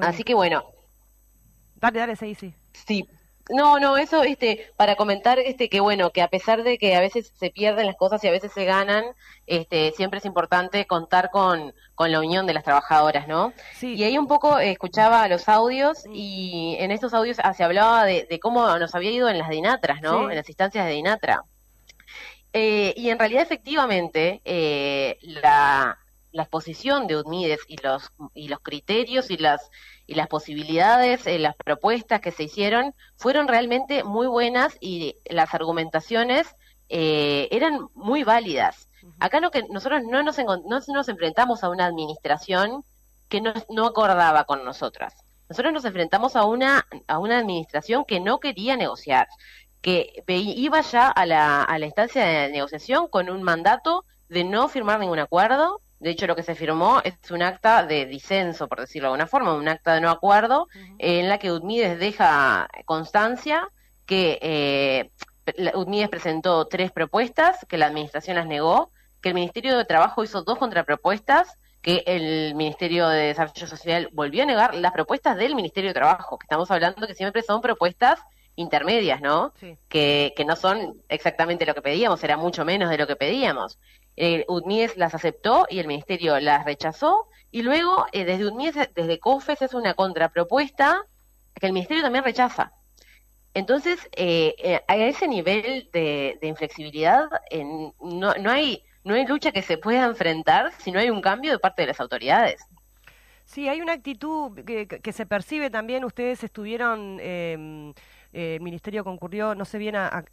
Así 0.00 0.24
que 0.24 0.34
bueno, 0.34 0.64
Dale, 1.76 1.98
dale, 1.98 2.16
sí, 2.16 2.34
sí. 2.34 2.54
Sí. 2.72 3.08
No, 3.48 3.78
no, 3.78 3.96
eso, 3.96 4.24
este, 4.24 4.72
para 4.76 4.96
comentar, 4.96 5.38
este, 5.38 5.68
que 5.68 5.78
bueno, 5.78 6.10
que 6.10 6.20
a 6.20 6.28
pesar 6.28 6.64
de 6.64 6.78
que 6.78 6.96
a 6.96 7.00
veces 7.00 7.32
se 7.38 7.50
pierden 7.50 7.86
las 7.86 7.94
cosas 7.94 8.22
y 8.24 8.26
a 8.26 8.32
veces 8.32 8.50
se 8.52 8.64
ganan, 8.64 9.04
este, 9.46 9.92
siempre 9.92 10.18
es 10.18 10.24
importante 10.24 10.84
contar 10.86 11.30
con, 11.30 11.72
con 11.94 12.10
la 12.10 12.18
unión 12.18 12.46
de 12.48 12.54
las 12.54 12.64
trabajadoras, 12.64 13.28
¿no? 13.28 13.52
Sí. 13.74 13.94
Y 13.94 14.02
ahí 14.02 14.18
un 14.18 14.26
poco 14.26 14.58
escuchaba 14.58 15.28
los 15.28 15.48
audios 15.48 16.04
y 16.12 16.76
en 16.80 16.90
estos 16.90 17.14
audios 17.14 17.36
se 17.56 17.62
hablaba 17.62 18.04
de, 18.04 18.40
cómo 18.42 18.78
nos 18.78 18.96
había 18.96 19.12
ido 19.12 19.28
en 19.28 19.38
las 19.38 19.48
dinatras, 19.48 20.02
¿no? 20.02 20.28
En 20.28 20.36
las 20.36 20.48
instancias 20.48 20.84
de 20.84 20.92
dinatra. 20.92 21.44
Eh, 22.52 22.94
y 22.96 23.10
en 23.10 23.18
realidad, 23.18 23.42
efectivamente, 23.42 24.40
eh, 24.44 25.18
la, 25.20 25.98
la 26.32 26.42
exposición 26.42 27.06
de 27.06 27.16
UNMIDES 27.16 27.60
y 27.68 27.76
los, 27.78 28.12
y 28.34 28.48
los 28.48 28.60
criterios 28.60 29.30
y 29.30 29.36
las 29.38 29.70
y 30.06 30.14
las 30.14 30.28
posibilidades, 30.28 31.26
eh, 31.26 31.38
las 31.38 31.56
propuestas 31.56 32.20
que 32.20 32.30
se 32.30 32.44
hicieron 32.44 32.94
fueron 33.16 33.48
realmente 33.48 34.04
muy 34.04 34.26
buenas 34.26 34.76
y 34.80 35.16
las 35.24 35.54
argumentaciones 35.54 36.54
eh, 36.88 37.48
eran 37.50 37.88
muy 37.94 38.22
válidas. 38.22 38.88
Acá 39.20 39.40
lo 39.40 39.50
que 39.50 39.64
nosotros 39.70 40.02
no 40.04 40.22
nos, 40.22 40.38
no 40.38 40.80
nos 40.86 41.08
enfrentamos 41.08 41.62
a 41.62 41.70
una 41.70 41.86
administración 41.86 42.84
que 43.28 43.40
no, 43.40 43.52
no 43.68 43.86
acordaba 43.86 44.44
con 44.44 44.64
nosotras. 44.64 45.14
Nosotros 45.48 45.72
nos 45.72 45.84
enfrentamos 45.84 46.34
a 46.36 46.44
una, 46.44 46.86
a 47.06 47.18
una 47.18 47.38
administración 47.38 48.04
que 48.04 48.20
no 48.20 48.40
quería 48.40 48.76
negociar, 48.76 49.28
que 49.80 50.24
iba 50.26 50.80
ya 50.80 51.08
a 51.08 51.26
la, 51.26 51.62
a 51.62 51.78
la 51.78 51.86
instancia 51.86 52.24
de 52.24 52.50
negociación 52.50 53.06
con 53.08 53.30
un 53.30 53.42
mandato 53.42 54.04
de 54.28 54.42
no 54.42 54.68
firmar 54.68 54.98
ningún 54.98 55.20
acuerdo, 55.20 55.80
de 55.98 56.10
hecho, 56.10 56.26
lo 56.26 56.36
que 56.36 56.42
se 56.42 56.54
firmó 56.54 57.00
es 57.02 57.30
un 57.30 57.42
acta 57.42 57.84
de 57.84 58.06
disenso, 58.06 58.68
por 58.68 58.80
decirlo 58.80 59.08
de 59.08 59.14
alguna 59.14 59.26
forma, 59.26 59.54
un 59.54 59.68
acta 59.68 59.94
de 59.94 60.00
no 60.00 60.10
acuerdo, 60.10 60.68
en 60.98 61.28
la 61.28 61.38
que 61.38 61.52
UDMIDES 61.52 61.98
deja 61.98 62.68
constancia 62.84 63.68
que 64.04 64.38
eh, 64.42 65.10
UDMIDES 65.74 66.08
presentó 66.08 66.66
tres 66.66 66.92
propuestas, 66.92 67.64
que 67.68 67.78
la 67.78 67.86
Administración 67.86 68.36
las 68.36 68.46
negó, 68.46 68.90
que 69.20 69.30
el 69.30 69.34
Ministerio 69.34 69.76
de 69.76 69.84
Trabajo 69.84 70.22
hizo 70.22 70.42
dos 70.42 70.58
contrapropuestas, 70.58 71.58
que 71.80 72.02
el 72.06 72.54
Ministerio 72.54 73.08
de 73.08 73.28
Desarrollo 73.28 73.66
Social 73.66 74.08
volvió 74.12 74.42
a 74.42 74.46
negar 74.46 74.74
las 74.74 74.92
propuestas 74.92 75.36
del 75.36 75.54
Ministerio 75.54 75.90
de 75.90 75.94
Trabajo, 75.94 76.38
que 76.38 76.44
estamos 76.44 76.70
hablando 76.70 77.06
que 77.06 77.14
siempre 77.14 77.42
son 77.42 77.60
propuestas 77.60 78.20
intermedias, 78.56 79.20
¿no? 79.20 79.52
Que, 79.88 80.32
que 80.36 80.44
no 80.44 80.56
son 80.56 81.00
exactamente 81.08 81.66
lo 81.66 81.74
que 81.74 81.82
pedíamos, 81.82 82.22
era 82.24 82.36
mucho 82.36 82.64
menos 82.64 82.90
de 82.90 82.98
lo 82.98 83.06
que 83.06 83.16
pedíamos. 83.16 83.78
UNMIDES 84.16 84.96
las 84.96 85.14
aceptó 85.14 85.66
y 85.68 85.78
el 85.78 85.86
Ministerio 85.86 86.38
las 86.40 86.64
rechazó, 86.64 87.28
y 87.50 87.62
luego 87.62 88.06
eh, 88.12 88.24
desde 88.24 88.46
UNMIDES, 88.46 88.90
desde 88.94 89.18
COFES 89.18 89.62
es 89.62 89.74
una 89.74 89.94
contrapropuesta 89.94 91.04
que 91.54 91.66
el 91.66 91.72
Ministerio 91.72 92.02
también 92.02 92.24
rechaza. 92.24 92.72
Entonces, 93.54 93.98
eh, 94.12 94.54
eh, 94.58 94.82
a 94.86 94.96
ese 94.96 95.26
nivel 95.26 95.88
de, 95.92 96.38
inflexibilidad 96.42 97.28
no, 98.00 98.34
no, 98.34 98.50
hay, 98.50 98.84
no 99.04 99.14
hay 99.14 99.26
lucha 99.26 99.52
que 99.52 99.62
se 99.62 99.78
pueda 99.78 100.04
enfrentar 100.04 100.72
si 100.78 100.92
no 100.92 100.98
hay 100.98 101.08
un 101.08 101.22
cambio 101.22 101.52
de 101.52 101.58
parte 101.58 101.82
de 101.82 101.88
las 101.88 102.00
autoridades. 102.00 102.62
Sí, 103.44 103.68
hay 103.68 103.80
una 103.80 103.92
actitud 103.92 104.62
que, 104.64 105.12
se 105.12 105.24
percibe 105.24 105.70
también. 105.70 106.04
Ustedes 106.04 106.44
estuvieron 106.44 107.18
eh, 108.36 108.56
el 108.56 108.60
ministerio 108.60 109.02
concurrió, 109.02 109.54
no 109.54 109.64
sé 109.64 109.78
bien 109.78 109.96
a, 109.96 110.26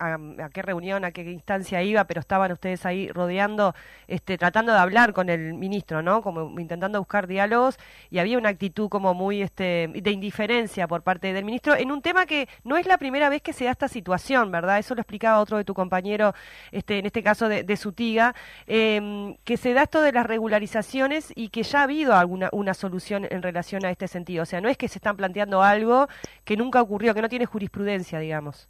qué 0.52 0.62
reunión, 0.62 1.06
a 1.06 1.12
qué 1.12 1.22
instancia 1.22 1.82
iba, 1.82 2.04
pero 2.04 2.20
estaban 2.20 2.52
ustedes 2.52 2.86
ahí 2.86 3.08
rodeando, 3.08 3.74
este, 4.10 4.38
tratando 4.38 4.74
de 4.74 4.80
hablar 4.80 5.14
con 5.14 5.30
el 5.30 5.54
ministro, 5.54 6.02
¿no? 6.02 6.22
Como 6.22 6.60
intentando 6.60 7.00
buscar 7.00 7.28
diálogos 7.28 7.78
y 8.12 8.20
había 8.20 8.38
una 8.38 8.50
actitud 8.50 8.90
como 8.90 9.14
muy 9.14 9.42
este, 9.42 9.90
de 9.94 10.12
indiferencia 10.12 10.86
por 10.86 11.02
parte 11.02 11.32
del 11.32 11.46
ministro 11.46 11.78
en 11.78 11.94
un 11.94 12.02
tema 12.02 12.26
que 12.26 12.50
no 12.66 12.76
es 12.76 12.88
la 12.88 12.98
primera 12.98 13.30
vez 13.30 13.42
que 13.42 13.54
se 13.54 13.64
da 13.64 13.72
esta 13.72 13.88
situación, 13.88 14.52
¿verdad? 14.52 14.80
Eso 14.80 14.96
lo 14.96 15.02
explicaba 15.02 15.40
otro 15.40 15.56
de 15.56 15.64
tu 15.64 15.74
compañero, 15.74 16.34
este, 16.74 17.00
en 17.00 17.06
este 17.06 17.24
caso 17.24 17.48
de, 17.48 17.64
de 17.64 17.78
Sutiga, 17.78 18.36
em, 18.68 19.38
que 19.46 19.56
se 19.56 19.74
da 19.74 19.84
esto 19.84 20.02
de 20.02 20.12
las 20.12 20.26
regularizaciones 20.26 21.32
y 21.36 21.48
que 21.48 21.64
ya 21.64 21.80
ha 21.80 21.84
habido 21.84 22.14
alguna 22.16 22.50
una 22.52 22.74
solución 22.74 23.26
en 23.30 23.42
relación 23.42 23.86
a 23.86 23.92
este 23.92 24.10
sentido. 24.10 24.44
O 24.44 24.46
sea, 24.46 24.60
no 24.60 24.68
es 24.68 24.78
que 24.78 24.90
se 24.90 24.98
están 24.98 25.16
planteando 25.16 25.64
algo 25.64 26.10
que 26.44 26.58
nunca 26.58 26.82
ocurrió, 26.82 27.14
que 27.14 27.22
no 27.22 27.30
tiene 27.30 27.46
jurisprudencia 27.46 27.93
digamos. 28.02 28.70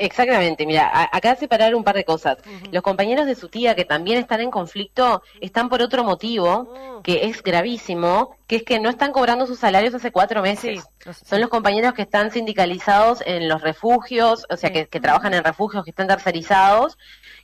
Exactamente, 0.00 0.64
mira, 0.64 1.08
acá 1.10 1.34
separar 1.34 1.74
un 1.74 1.82
par 1.82 1.96
de 1.96 2.04
cosas. 2.04 2.38
Los 2.70 2.84
compañeros 2.84 3.26
de 3.26 3.34
su 3.34 3.48
tía 3.48 3.74
que 3.74 3.84
también 3.84 4.16
están 4.18 4.40
en 4.40 4.48
conflicto 4.48 5.22
están 5.40 5.68
por 5.68 5.82
otro 5.82 6.04
motivo 6.04 6.72
mm. 6.72 7.02
que 7.02 7.26
es 7.26 7.42
gravísimo, 7.42 8.36
que 8.46 8.56
es 8.56 8.62
que 8.62 8.78
no 8.78 8.90
están 8.90 9.10
cobrando 9.10 9.48
sus 9.48 9.58
salarios 9.58 9.92
hace 9.94 10.12
cuatro 10.12 10.40
meses. 10.40 10.88
Son 11.26 11.40
los 11.40 11.50
compañeros 11.50 11.94
que 11.94 12.02
están 12.02 12.30
sindicalizados 12.30 13.24
en 13.26 13.48
los 13.48 13.60
refugios, 13.60 14.46
o 14.48 14.56
sea, 14.56 14.70
que, 14.70 14.86
trabajan 14.86 15.34
en 15.34 15.42
refugios, 15.42 15.82
que 15.82 15.90
están 15.90 16.06
tercerizados. 16.06 16.96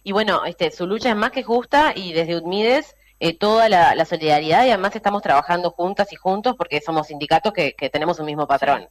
Y 0.05 0.13
bueno, 0.13 0.45
este, 0.45 0.71
su 0.71 0.87
lucha 0.87 1.11
es 1.11 1.17
más 1.17 1.33
que 1.33 1.43
justa 1.43 1.93
y 1.93 2.13
desde 2.13 2.37
UDMIDES 2.37 2.95
eh, 3.19 3.37
toda 3.37 3.69
la, 3.69 4.05
solidaridad 4.05 4.65
y 4.65 4.69
además 4.69 4.95
estamos 4.95 5.23
trabajando 5.23 5.73
juntas 5.73 6.13
y 6.13 6.17
juntos 6.17 6.55
porque 6.57 6.81
somos 6.81 7.09
sindicatos 7.09 7.53
que, 7.53 7.75
que 7.75 7.91
tenemos 7.91 8.21
un 8.21 8.27
mismo 8.27 8.47
patrón. 8.47 8.89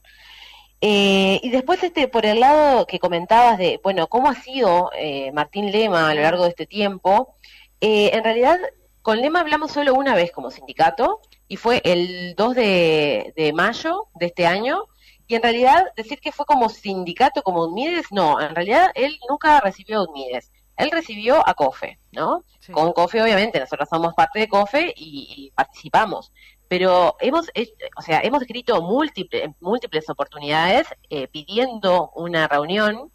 Eh, 0.86 1.40
y 1.42 1.48
después, 1.48 1.82
este, 1.82 2.08
por 2.08 2.26
el 2.26 2.40
lado 2.40 2.86
que 2.86 2.98
comentabas 2.98 3.56
de, 3.56 3.80
bueno, 3.82 4.06
cómo 4.06 4.28
ha 4.28 4.34
sido 4.34 4.90
eh, 4.94 5.32
Martín 5.32 5.72
Lema 5.72 6.10
a 6.10 6.14
lo 6.14 6.20
largo 6.20 6.42
de 6.44 6.50
este 6.50 6.66
tiempo, 6.66 7.36
eh, 7.80 8.10
en 8.12 8.22
realidad 8.22 8.58
con 9.00 9.18
Lema 9.18 9.40
hablamos 9.40 9.72
solo 9.72 9.94
una 9.94 10.14
vez 10.14 10.30
como 10.30 10.50
sindicato 10.50 11.22
y 11.48 11.56
fue 11.56 11.80
el 11.86 12.34
2 12.36 12.54
de, 12.54 13.52
mayo 13.54 14.08
de 14.14 14.26
este 14.26 14.46
año. 14.46 14.84
Y 15.26 15.36
en 15.36 15.42
realidad 15.42 15.86
decir 15.96 16.20
que 16.20 16.32
fue 16.32 16.44
como 16.44 16.68
sindicato, 16.68 17.42
como 17.42 17.64
UNMIDES, 17.64 18.12
no, 18.12 18.38
en 18.38 18.54
realidad 18.54 18.90
él 18.94 19.18
nunca 19.26 19.60
recibió 19.60 20.04
UNMIDES. 20.04 20.52
Él 20.76 20.90
recibió 20.90 21.48
a 21.48 21.54
COFE, 21.54 21.98
¿no? 22.12 22.44
Con 22.72 22.92
COFE, 22.92 23.22
obviamente, 23.22 23.58
nosotros 23.58 23.88
somos 23.88 24.12
parte 24.12 24.40
de 24.40 24.48
COFE 24.48 24.92
y 24.94 25.50
participamos 25.54 26.30
pero 26.68 27.16
hemos, 27.20 27.50
o 27.96 28.02
sea, 28.02 28.20
hemos 28.20 28.42
escrito 28.42 28.80
múltiples, 28.82 29.50
múltiples 29.60 30.08
oportunidades 30.08 30.86
eh, 31.10 31.28
pidiendo 31.28 32.10
una 32.14 32.48
reunión 32.48 33.10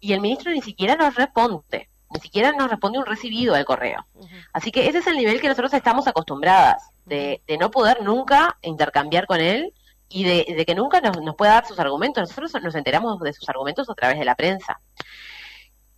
y 0.00 0.12
el 0.12 0.20
ministro 0.20 0.52
ni 0.52 0.62
siquiera 0.62 0.96
nos 0.96 1.14
responde, 1.14 1.88
ni 2.10 2.20
siquiera 2.20 2.52
nos 2.52 2.70
responde 2.70 2.98
un 2.98 3.06
recibido 3.06 3.54
al 3.54 3.64
correo. 3.64 4.06
Así 4.52 4.70
que 4.70 4.88
ese 4.88 4.98
es 4.98 5.06
el 5.06 5.16
nivel 5.16 5.40
que 5.40 5.48
nosotros 5.48 5.72
estamos 5.74 6.06
acostumbradas, 6.06 6.90
de, 7.04 7.40
no 7.58 7.70
poder 7.70 8.02
nunca 8.02 8.58
intercambiar 8.62 9.26
con 9.26 9.40
él 9.40 9.72
y 10.08 10.24
de, 10.24 10.64
que 10.66 10.74
nunca 10.74 11.00
nos, 11.00 11.20
nos, 11.22 11.36
pueda 11.36 11.54
dar 11.54 11.66
sus 11.66 11.78
argumentos. 11.78 12.22
Nosotros 12.22 12.62
nos 12.62 12.74
enteramos 12.74 13.20
de 13.20 13.32
sus 13.32 13.48
argumentos 13.48 13.88
a 13.90 13.94
través 13.94 14.18
de 14.18 14.24
la 14.24 14.34
prensa. 14.34 14.80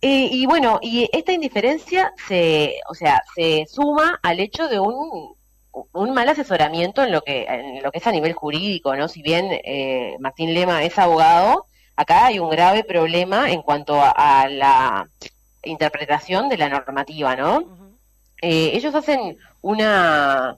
Eh, 0.03 0.29
y 0.31 0.47
bueno, 0.47 0.79
y 0.81 1.07
esta 1.13 1.31
indiferencia 1.31 2.11
se, 2.27 2.79
o 2.89 2.95
sea, 2.95 3.21
se 3.35 3.67
suma 3.69 4.19
al 4.23 4.39
hecho 4.39 4.67
de 4.67 4.79
un 4.79 5.35
un 5.71 6.13
mal 6.13 6.29
asesoramiento 6.29 7.03
en 7.03 7.11
lo 7.11 7.21
que 7.21 7.45
en 7.45 7.81
lo 7.81 7.91
que 7.91 7.99
es 7.99 8.07
a 8.07 8.11
nivel 8.11 8.33
jurídico, 8.33 8.95
¿no? 8.95 9.07
Si 9.07 9.21
bien 9.21 9.47
eh, 9.51 10.15
Martín 10.19 10.53
Lema 10.53 10.83
es 10.83 10.97
abogado, 10.97 11.67
acá 11.95 12.25
hay 12.25 12.39
un 12.39 12.49
grave 12.49 12.83
problema 12.83 13.51
en 13.51 13.61
cuanto 13.61 14.01
a, 14.01 14.47
la 14.49 15.09
interpretación 15.63 16.49
de 16.49 16.57
la 16.57 16.69
normativa, 16.69 17.35
¿no? 17.35 17.95
Eh, 18.41 18.71
ellos 18.73 18.95
hacen 18.95 19.37
una 19.61 20.57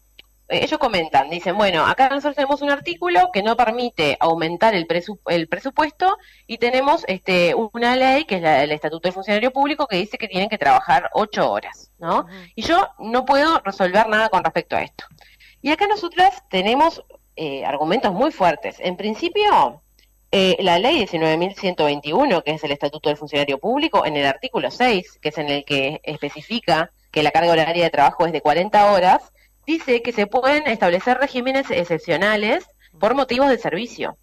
ellos 0.53 0.79
comentan, 0.79 1.29
dicen, 1.29 1.57
bueno, 1.57 1.85
acá 1.85 2.09
nosotros 2.09 2.35
tenemos 2.35 2.61
un 2.61 2.69
artículo 2.69 3.29
que 3.31 3.43
no 3.43 3.55
permite 3.55 4.17
aumentar 4.19 4.75
el, 4.75 4.87
el 5.27 5.47
presupuesto 5.47 6.17
y 6.47 6.57
tenemos 6.57 7.03
este, 7.07 7.55
una 7.55 7.95
ley, 7.95 8.25
que 8.25 8.35
es 8.35 8.43
el 8.43 8.71
Estatuto 8.71 9.07
del 9.07 9.13
Funcionario 9.13 9.51
Público, 9.51 9.87
que 9.87 9.97
dice 9.97 10.17
que 10.17 10.27
tienen 10.27 10.49
que 10.49 10.57
trabajar 10.57 11.09
ocho 11.13 11.51
horas, 11.51 11.91
¿no? 11.99 12.27
Y 12.55 12.63
yo 12.63 12.89
no 12.99 13.25
puedo 13.25 13.59
resolver 13.59 14.07
nada 14.07 14.29
con 14.29 14.43
respecto 14.43 14.75
a 14.75 14.81
esto. 14.81 15.05
Y 15.61 15.71
acá 15.71 15.87
nosotras 15.87 16.43
tenemos 16.49 17.03
eh, 17.35 17.65
argumentos 17.65 18.13
muy 18.13 18.31
fuertes. 18.31 18.75
En 18.79 18.97
principio, 18.97 19.81
eh, 20.31 20.57
la 20.59 20.79
ley 20.79 21.05
19.121, 21.05 22.43
que 22.43 22.51
es 22.51 22.63
el 22.63 22.71
Estatuto 22.71 23.09
del 23.09 23.17
Funcionario 23.17 23.59
Público, 23.59 24.05
en 24.05 24.17
el 24.17 24.25
artículo 24.25 24.71
6, 24.71 25.19
que 25.21 25.29
es 25.29 25.37
en 25.37 25.49
el 25.49 25.63
que 25.63 26.01
especifica 26.03 26.91
que 27.11 27.21
la 27.21 27.29
carga 27.31 27.51
horaria 27.51 27.83
de 27.83 27.89
trabajo 27.91 28.25
es 28.25 28.31
de 28.31 28.41
40 28.41 28.91
horas, 28.91 29.31
dice 29.65 30.01
que 30.01 30.11
se 30.11 30.27
pueden 30.27 30.67
establecer 30.67 31.17
regímenes 31.17 31.69
excepcionales 31.71 32.65
por 32.99 33.15
motivos 33.15 33.49
de 33.49 33.57
servicio. 33.57 34.17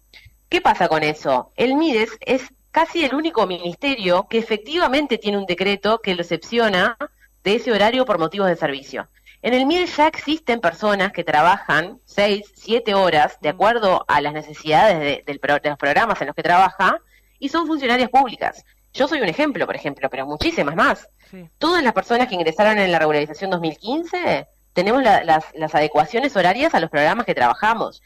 ¿Qué 0.49 0.61
pasa 0.61 0.87
con 0.87 1.03
eso? 1.03 1.51
El 1.55 1.75
MIDES 1.75 2.17
es 2.21 2.43
casi 2.71 3.05
el 3.05 3.15
único 3.15 3.47
ministerio 3.47 4.27
que 4.29 4.37
efectivamente 4.37 5.17
tiene 5.17 5.37
un 5.37 5.45
decreto 5.45 5.99
que 5.99 6.15
lo 6.15 6.21
excepciona 6.21 6.97
de 7.43 7.55
ese 7.55 7.71
horario 7.71 8.05
por 8.05 8.19
motivos 8.19 8.47
de 8.47 8.55
servicio. 8.55 9.09
En 9.41 9.53
el 9.53 9.65
MIDES 9.65 9.97
ya 9.97 10.07
existen 10.07 10.61
personas 10.61 11.11
que 11.11 11.23
trabajan 11.23 11.99
seis, 12.05 12.51
siete 12.55 12.93
horas 12.93 13.37
de 13.41 13.49
acuerdo 13.49 14.05
a 14.07 14.21
las 14.21 14.33
necesidades 14.33 15.25
de, 15.25 15.39
los 15.65 15.77
programas 15.77 16.21
en 16.21 16.27
los 16.27 16.35
que 16.35 16.43
trabaja 16.43 16.99
y 17.39 17.49
son 17.49 17.65
funcionarias 17.65 18.09
públicas. 18.09 18.63
Yo 18.93 19.07
soy 19.07 19.21
un 19.21 19.29
ejemplo, 19.29 19.65
por 19.65 19.75
ejemplo, 19.75 20.09
pero 20.09 20.27
muchísimas 20.27 20.75
más. 20.75 21.09
Todas 21.57 21.81
las 21.81 21.93
personas 21.93 22.27
que 22.27 22.35
ingresaron 22.35 22.77
en 22.77 22.91
la 22.91 22.99
regularización 22.99 23.49
2015 23.51 24.47
tenemos 24.73 25.03
las, 25.03 25.45
las 25.53 25.75
adecuaciones 25.75 26.35
horarias 26.35 26.73
a 26.73 26.79
los 26.79 26.89
programas 26.89 27.25
que 27.25 27.35
trabajamos. 27.35 28.01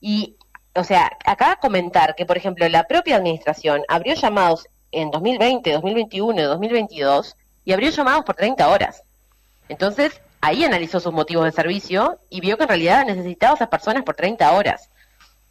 Y, 0.00 0.36
o 0.74 0.84
sea, 0.84 1.10
acá 1.24 1.56
comentar 1.56 2.14
que, 2.14 2.26
por 2.26 2.36
ejemplo, 2.36 2.68
la 2.68 2.84
propia 2.84 3.16
administración 3.16 3.82
abrió 3.88 4.14
llamados 4.14 4.68
en 4.92 5.10
2020, 5.10 5.72
2021 5.72 6.40
y 6.40 6.44
2022 6.44 7.36
y 7.64 7.72
abrió 7.72 7.90
llamados 7.90 8.24
por 8.24 8.34
30 8.34 8.68
horas. 8.68 9.02
Entonces, 9.68 10.20
ahí 10.40 10.64
analizó 10.64 11.00
sus 11.00 11.12
motivos 11.12 11.44
de 11.44 11.52
servicio 11.52 12.20
y 12.30 12.40
vio 12.40 12.56
que 12.56 12.64
en 12.64 12.68
realidad 12.68 13.04
necesitaba 13.04 13.52
a 13.52 13.56
esas 13.56 13.68
personas 13.68 14.04
por 14.04 14.14
30 14.14 14.52
horas. 14.52 14.90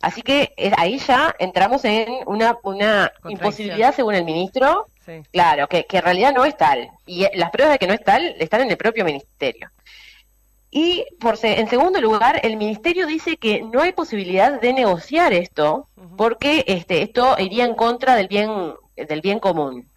Así 0.02 0.22
que 0.22 0.54
eh, 0.58 0.72
ahí 0.78 1.00
ya 1.00 1.36
entramos 1.40 1.84
en 1.86 2.08
una, 2.26 2.58
una 2.64 3.12
imposibilidad 3.28 3.94
según 3.96 4.16
el 4.16 4.24
ministro, 4.24 4.88
claro, 5.32 5.68
que, 5.68 5.86
que 5.86 5.98
en 5.98 6.04
realidad 6.04 6.34
no 6.34 6.46
es 6.46 6.56
tal. 6.56 6.90
Y 7.06 7.28
las 7.36 7.52
pruebas 7.52 7.74
de 7.74 7.80
que 7.80 7.88
no 7.88 7.94
es 7.94 8.04
tal 8.04 8.36
están 8.40 8.62
en 8.62 8.72
el 8.72 8.78
propio 8.78 9.04
ministerio. 9.04 9.70
Y 10.78 11.06
por 11.22 11.38
en 11.42 11.70
segundo 11.70 12.02
lugar, 12.02 12.42
el 12.44 12.58
ministerio 12.58 13.08
dice 13.08 13.38
que 13.38 13.62
no 13.62 13.82
hay 13.82 13.94
posibilidad 13.94 14.60
de 14.60 14.74
negociar 14.74 15.32
esto 15.32 15.88
porque 16.18 16.66
este, 16.68 17.02
esto 17.02 17.38
iría 17.40 17.64
en 17.64 17.76
contra 17.76 18.16
del 18.16 18.28
bien, 18.28 18.74
del 18.98 19.22
bien 19.22 19.40
común. 19.40 19.90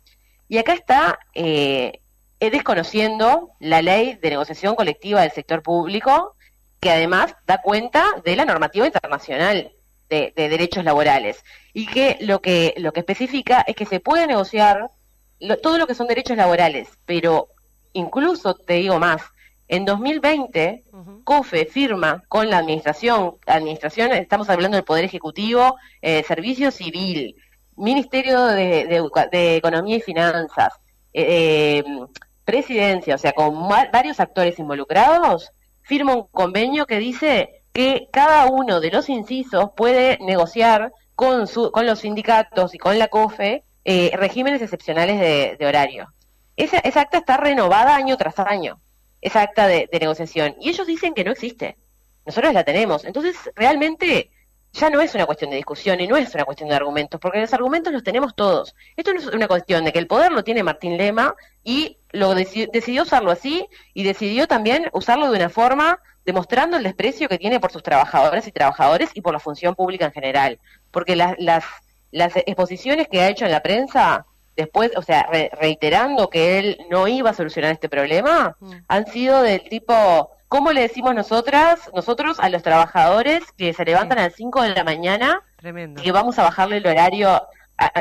Y 0.47 0.59
acá 0.59 0.75
está 0.75 1.19
eh, 1.35 2.01
desconociendo 2.39 3.51
la 3.59 3.83
ley 3.83 4.21
de 4.23 4.31
negociación 4.31 4.77
colectiva 4.77 5.23
del 5.23 5.33
sector 5.33 5.65
público, 5.65 6.37
que 6.79 6.93
además 6.93 7.35
da 7.45 7.61
cuenta 7.61 8.05
de 8.25 8.37
la 8.37 8.45
normativa 8.45 8.87
internacional 8.87 9.73
de, 10.09 10.33
derechos 10.37 10.85
laborales 10.85 11.43
y 11.73 11.89
que 11.89 12.19
lo 12.21 12.41
que 12.41 12.75
lo 12.77 12.93
que 12.93 13.01
especifica 13.01 13.65
es 13.67 13.75
que 13.75 13.85
se 13.85 13.99
puede 13.99 14.29
negociar 14.29 14.93
todo 15.61 15.77
lo 15.77 15.89
que 15.89 15.97
son 15.97 16.07
derechos 16.07 16.37
laborales, 16.37 16.89
pero 17.05 17.49
incluso 17.95 18.55
te 18.55 18.75
digo 18.75 19.01
más, 19.01 19.23
en 19.69 19.85
2020, 19.85 20.85
COFE 21.25 21.67
firma 21.67 22.25
con 22.29 22.49
la 22.49 22.59
administración, 22.59 23.37
administración, 23.47 24.13
estamos 24.13 24.49
hablando 24.49 24.77
del 24.77 24.85
Poder 24.85 25.05
Ejecutivo, 25.05 25.77
eh, 26.01 26.25
Servicio 26.25 26.71
Civil, 26.71 27.37
Ministerio 27.77 28.47
de, 28.47 29.57
Economía 29.57 29.97
y 29.97 30.01
Finanzas, 30.01 30.73
eh, 31.13 31.79
eh, 31.79 31.85
Presidencia, 32.45 33.15
o 33.15 33.19
sea, 33.19 33.33
con 33.33 33.69
varios 33.69 34.21
actores 34.21 34.59
involucrados, 34.59 35.53
firma 35.83 36.15
un 36.15 36.27
convenio 36.29 36.87
que 36.87 36.99
dice 36.99 37.63
que 37.73 38.09
cada 38.11 38.47
uno 38.47 38.81
de 38.81 38.91
los 38.91 39.09
incisos 39.11 39.71
puede 39.77 40.19
negociar 40.23 40.93
con, 41.15 41.47
su, 41.47 41.71
con 41.71 41.85
los 41.87 42.01
sindicatos 42.01 42.75
y 42.75 42.79
con 42.79 42.99
la 42.99 43.09
COFE 43.09 43.65
eh, 43.85 44.11
regímenes 44.15 44.63
excepcionales 44.63 45.21
de, 45.59 45.67
horario. 45.67 46.13
Esa, 46.57 46.79
esa, 46.79 47.03
acta 47.03 47.19
está 47.19 47.37
renovada 47.37 47.95
año 47.95 48.17
tras 48.17 48.39
año, 48.39 48.81
esa 49.21 49.43
acta 49.43 49.67
de, 49.67 49.89
negociación, 49.93 50.57
y 50.61 50.71
ellos 50.71 50.87
dicen 50.87 51.15
que 51.15 51.25
no 51.25 51.33
existe. 51.33 51.77
Nosotros 52.27 52.53
la 52.53 52.65
tenemos. 52.65 53.05
Entonces, 53.05 53.37
realmente 53.55 54.31
ya 54.73 54.91
no 54.91 55.01
es 55.01 55.15
una 55.15 55.27
cuestión 55.27 55.51
de 55.51 55.57
discusión 55.57 56.01
y 56.01 56.07
no 56.07 56.17
es 56.17 56.35
una 56.35 56.45
cuestión 56.45 56.69
de 56.69 56.77
argumentos, 56.77 57.21
porque 57.21 57.41
los 57.41 57.53
argumentos 57.53 57.93
los 57.93 58.05
tenemos 58.05 58.35
todos. 58.35 58.75
Esto 58.97 59.13
no 59.13 59.21
es 59.21 59.27
una 59.27 59.49
cuestión 59.49 59.85
de 59.85 59.93
que 59.93 59.99
el 59.99 60.07
poder 60.07 60.33
lo 60.33 60.45
tiene 60.45 60.63
Martín 60.63 60.97
Lema 60.97 61.35
y 61.65 61.99
lo 62.11 62.35
decidió 62.35 63.03
usarlo 63.03 63.31
así 63.31 63.67
y 63.95 64.05
decidió 64.05 64.47
también 64.47 64.89
usarlo 64.93 65.31
de 65.31 65.39
una 65.39 65.49
forma 65.49 66.01
demostrando 66.25 66.77
el 66.77 66.83
desprecio 66.83 67.29
que 67.29 67.39
tiene 67.39 67.61
por 67.61 67.73
sus 67.73 67.83
trabajadoras 67.83 68.47
y 68.47 68.53
trabajadores 68.53 69.11
y 69.15 69.23
por 69.23 69.33
la 69.33 69.41
función 69.41 69.75
pública 69.75 70.05
en 70.05 70.13
general. 70.13 70.61
Porque 70.91 71.17
las, 71.17 71.35
las, 71.39 71.65
las 72.11 72.37
exposiciones 72.37 73.09
que 73.09 73.23
ha 73.23 73.29
hecho 73.29 73.47
en 73.47 73.53
la 73.53 73.63
prensa 73.63 74.27
después, 74.59 74.91
o 74.97 75.03
sea, 75.03 75.27
reiterando 75.59 76.29
que 76.29 76.59
él 76.59 76.79
no 76.91 77.09
iba 77.09 77.31
a 77.31 77.35
solucionar 77.35 77.73
este 77.73 77.89
problema, 77.89 78.57
mm. 78.61 78.73
han 78.89 79.07
sido 79.07 79.43
del 79.43 79.63
tipo 79.69 80.31
¿Cómo 80.49 80.73
le 80.73 80.81
decimos 80.81 81.15
nosotras, 81.15 81.91
nosotros 81.95 82.41
a 82.41 82.49
los 82.49 82.63
trabajadores 82.63 83.53
que 83.53 83.75
se 83.75 83.85
levantan 83.85 84.19
a 84.19 84.23
las 84.23 84.35
5 84.35 84.63
de 84.63 84.71
la 84.71 84.83
mañana 84.83 85.43
Tremendo. 85.57 86.03
que 86.03 86.11
vamos 86.11 86.39
a 86.39 86.43
bajarle 86.43 86.79
el 86.79 86.87
horario? 86.87 87.43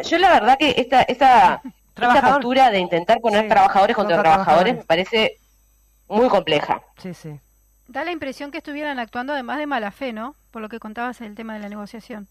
Yo 0.05 0.17
la 0.17 0.31
verdad 0.31 0.57
que 0.57 0.73
esta, 0.77 1.01
esta, 1.01 1.61
esta 1.95 2.21
postura 2.21 2.71
de 2.71 2.79
intentar 2.79 3.19
poner 3.19 3.49
trabajadores 3.49 3.97
contra, 3.97 4.21
trabajadores 4.21 4.77
me 4.77 4.83
parece 4.85 5.39
muy 6.07 6.29
compleja. 6.29 6.81
Sí, 6.97 7.13
sí. 7.13 7.37
Da 7.89 8.05
la 8.05 8.11
impresión 8.11 8.49
que 8.51 8.59
estuvieran 8.59 8.97
actuando 8.97 9.33
además 9.33 9.57
de 9.57 9.67
mala 9.67 9.91
fe, 9.91 10.13
¿no? 10.13 10.35
Por 10.49 10.61
lo 10.61 10.69
que 10.69 10.79
contabas 10.79 11.19
en 11.19 11.27
el 11.27 11.35
tema 11.35 11.53
de 11.53 11.59
la 11.59 11.67
negociación. 11.67 12.29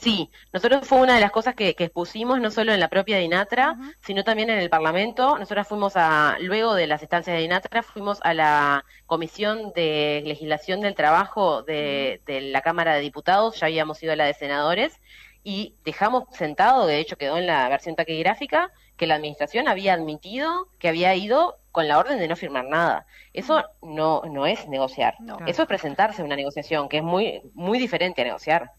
Sí, 0.00 0.30
nosotros 0.52 0.86
fue 0.86 0.98
una 0.98 1.14
de 1.14 1.20
las 1.20 1.30
cosas 1.30 1.54
que, 1.54 1.70
expusimos 1.70 2.40
no 2.40 2.50
solo 2.50 2.72
en 2.72 2.80
la 2.80 2.88
propia 2.88 3.18
DINATRA, 3.18 3.76
sino 4.00 4.24
también 4.24 4.50
en 4.50 4.58
el 4.58 4.68
Parlamento. 4.68 5.38
Nosotros 5.38 5.66
fuimos 5.66 5.94
a, 5.96 6.36
luego 6.40 6.74
de 6.74 6.86
las 6.86 7.02
estancias 7.02 7.34
de 7.34 7.42
DINATRA, 7.42 7.82
fuimos 7.82 8.20
a 8.22 8.34
la 8.34 8.84
Comisión 9.06 9.72
de 9.74 10.22
Legislación 10.26 10.80
del 10.80 10.94
Trabajo 10.94 11.62
de, 11.62 12.20
la 12.26 12.60
Cámara 12.60 12.94
de 12.94 13.00
Diputados, 13.00 13.58
ya 13.58 13.66
habíamos 13.66 14.02
ido 14.02 14.12
a 14.12 14.16
la 14.16 14.26
de 14.26 14.34
Senadores, 14.34 15.00
y 15.42 15.76
dejamos 15.84 16.24
sentado, 16.32 16.86
de 16.86 16.98
hecho 16.98 17.16
quedó 17.16 17.38
en 17.38 17.46
la 17.46 17.68
versión 17.68 17.96
taquigráfica, 17.96 18.72
que 18.96 19.06
la 19.06 19.14
Administración 19.14 19.68
había 19.68 19.94
admitido 19.94 20.68
que 20.78 20.88
había 20.88 21.14
ido 21.14 21.58
con 21.70 21.88
la 21.88 21.98
orden 21.98 22.18
de 22.18 22.28
no 22.28 22.36
firmar 22.36 22.64
nada. 22.64 23.06
Eso 23.32 23.62
no, 23.82 24.22
no 24.24 24.46
es 24.46 24.66
negociar, 24.68 25.16
eso 25.46 25.62
es 25.62 25.68
presentarse 25.68 26.22
a 26.22 26.24
una 26.24 26.36
negociación, 26.36 26.88
que 26.88 26.98
es 26.98 27.02
muy, 27.02 27.42
muy 27.54 27.78
diferente 27.78 28.22
a 28.22 28.24
negociar. 28.24 28.72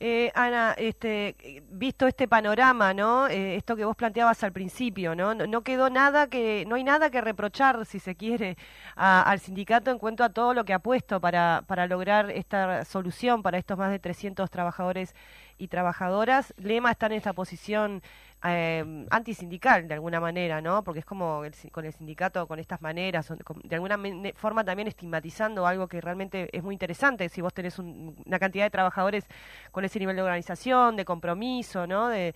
Eh, 0.00 0.30
Ana, 0.36 0.74
este, 0.78 1.64
visto 1.70 2.06
este 2.06 2.28
panorama, 2.28 2.94
¿no? 2.94 3.26
Eh, 3.26 3.56
esto 3.56 3.74
que 3.74 3.84
vos 3.84 3.96
planteabas 3.96 4.44
al 4.44 4.52
principio, 4.52 5.16
¿no? 5.16 5.34
¿no? 5.34 5.62
quedó 5.62 5.90
nada 5.90 6.28
que, 6.28 6.64
no 6.68 6.76
hay 6.76 6.84
nada 6.84 7.10
que 7.10 7.20
reprochar, 7.20 7.84
si 7.84 7.98
se 7.98 8.14
quiere, 8.14 8.56
al 8.94 9.40
sindicato 9.40 9.90
en 9.90 9.98
cuanto 9.98 10.22
a 10.22 10.28
todo 10.28 10.54
lo 10.54 10.64
que 10.64 10.72
ha 10.72 10.78
puesto 10.78 11.20
para, 11.20 11.64
para 11.66 11.88
lograr 11.88 12.30
esta 12.30 12.84
solución 12.84 13.42
para 13.42 13.58
estos 13.58 13.76
más 13.76 13.90
de 13.90 13.98
300 13.98 14.48
trabajadores 14.50 15.14
y 15.58 15.66
trabajadoras. 15.66 16.54
Lema 16.58 16.92
está 16.92 17.06
en 17.06 17.12
esta 17.12 17.32
posición 17.32 18.02
eh, 18.44 19.06
antisindical 19.10 19.88
de 19.88 19.94
alguna 19.94 20.20
manera, 20.20 20.60
¿no? 20.60 20.84
Porque 20.84 21.00
es 21.00 21.04
como 21.04 21.42
con 21.72 21.84
el 21.84 21.92
sindicato 21.92 22.46
con 22.46 22.58
estas 22.60 22.80
maneras, 22.80 23.32
de 23.64 23.74
alguna 23.74 23.98
forma 24.34 24.62
también 24.64 24.86
estigmatizando 24.86 25.66
algo 25.66 25.88
que 25.88 26.00
realmente 26.00 26.48
es 26.56 26.62
muy 26.62 26.74
interesante. 26.74 27.28
Si 27.28 27.40
vos 27.40 27.52
tenés 27.52 27.78
una 27.78 28.38
cantidad 28.38 28.64
de 28.64 28.70
trabajadores 28.70 29.26
con 29.72 29.84
ese 29.84 29.98
nivel 29.98 30.16
de 30.16 30.22
organización, 30.22 30.94
de 30.96 31.04
compromiso, 31.04 31.86
¿no? 31.86 32.08
De, 32.08 32.34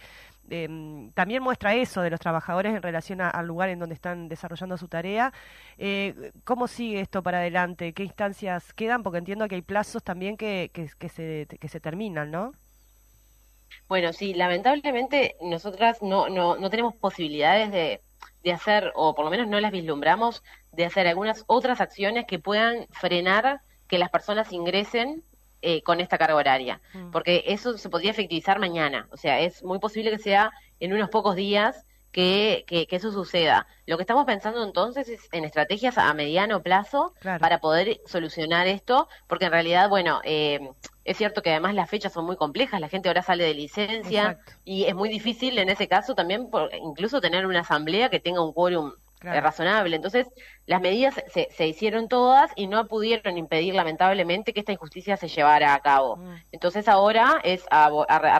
mm, 0.68 1.10
también 1.10 1.42
muestra 1.42 1.74
eso 1.74 2.02
de 2.02 2.10
los 2.10 2.18
trabajadores 2.20 2.74
en 2.74 2.82
relación 2.82 3.20
al 3.20 3.46
lugar 3.46 3.68
en 3.68 3.78
donde 3.78 3.94
están 3.94 4.28
desarrollando 4.28 4.76
su 4.76 4.88
tarea. 4.88 5.32
Eh, 5.78 6.32
¿Cómo 6.44 6.66
sigue 6.66 7.00
esto 7.00 7.22
para 7.22 7.38
adelante? 7.38 7.92
¿Qué 7.92 8.02
instancias 8.02 8.72
quedan? 8.74 9.04
Porque 9.04 9.18
entiendo 9.18 9.46
que 9.46 9.54
hay 9.54 9.62
plazos 9.62 10.02
también 10.02 10.36
que, 10.36 10.70
que, 10.72 10.90
que 10.98 11.08
se, 11.08 11.46
que 11.60 11.68
se 11.68 11.80
terminan, 11.80 12.30
¿no? 12.32 12.54
Bueno, 13.88 14.12
sí, 14.12 14.34
lamentablemente 14.34 15.36
nosotras 15.40 16.02
no, 16.02 16.28
no, 16.28 16.56
no 16.56 16.70
tenemos 16.70 16.94
posibilidades 16.94 17.70
de, 17.72 18.00
de 18.42 18.52
hacer, 18.52 18.92
o 18.94 19.14
por 19.14 19.24
lo 19.24 19.30
menos 19.30 19.48
no 19.48 19.60
las 19.60 19.72
vislumbramos, 19.72 20.42
de 20.72 20.84
hacer 20.84 21.06
algunas 21.06 21.44
otras 21.46 21.80
acciones 21.80 22.26
que 22.26 22.38
puedan 22.38 22.86
frenar 22.90 23.60
que 23.88 23.98
las 23.98 24.10
personas 24.10 24.52
ingresen 24.52 25.22
eh, 25.60 25.82
con 25.82 26.00
esta 26.00 26.18
carga 26.18 26.34
horaria, 26.34 26.80
mm. 26.92 27.10
porque 27.10 27.44
eso 27.46 27.78
se 27.78 27.88
podría 27.88 28.10
efectivizar 28.10 28.58
mañana, 28.58 29.06
o 29.12 29.16
sea, 29.16 29.40
es 29.40 29.62
muy 29.62 29.78
posible 29.78 30.10
que 30.10 30.18
sea 30.18 30.50
en 30.80 30.92
unos 30.92 31.08
pocos 31.08 31.36
días 31.36 31.86
que, 32.12 32.64
que, 32.66 32.86
eso 32.90 33.10
suceda. 33.10 33.66
Lo 33.86 33.96
que 33.96 34.02
estamos 34.02 34.26
pensando 34.26 34.62
entonces 34.62 35.08
es 35.08 35.28
en 35.32 35.44
estrategias 35.44 35.96
a 35.98 36.12
mediano 36.14 36.62
plazo 36.62 37.14
para 37.22 37.58
poder 37.60 38.00
solucionar 38.06 38.66
esto, 38.66 39.08
porque 39.26 39.46
en 39.46 39.52
realidad, 39.52 39.88
bueno, 39.88 40.20
eh, 40.24 40.60
es 41.04 41.16
cierto 41.16 41.42
que 41.42 41.50
además 41.50 41.74
las 41.74 41.90
fechas 41.90 42.12
son 42.12 42.26
muy 42.26 42.36
complejas, 42.36 42.80
la 42.80 42.88
gente 42.88 43.08
ahora 43.08 43.22
sale 43.22 43.44
de 43.44 43.54
licencia 43.54 44.38
y 44.64 44.84
es 44.84 44.94
muy 44.94 45.08
difícil 45.08 45.58
en 45.58 45.68
ese 45.68 45.88
caso 45.88 46.14
también 46.14 46.50
por, 46.50 46.72
incluso 46.74 47.20
tener 47.20 47.46
una 47.46 47.60
asamblea 47.60 48.10
que 48.10 48.20
tenga 48.20 48.44
un 48.44 48.52
quórum 48.52 48.92
razonable. 49.22 49.96
Entonces, 49.96 50.28
las 50.66 50.80
medidas 50.80 51.14
se, 51.28 51.48
se, 51.50 51.66
hicieron 51.66 52.08
todas 52.08 52.50
y 52.56 52.66
no 52.66 52.86
pudieron 52.88 53.38
impedir, 53.38 53.74
lamentablemente, 53.74 54.52
que 54.52 54.60
esta 54.60 54.72
injusticia 54.72 55.16
se 55.16 55.28
llevara 55.28 55.74
a 55.74 55.80
cabo. 55.80 56.16
Mm. 56.16 56.34
Entonces, 56.52 56.88
ahora 56.88 57.40
es 57.44 57.64
a, 57.70 57.90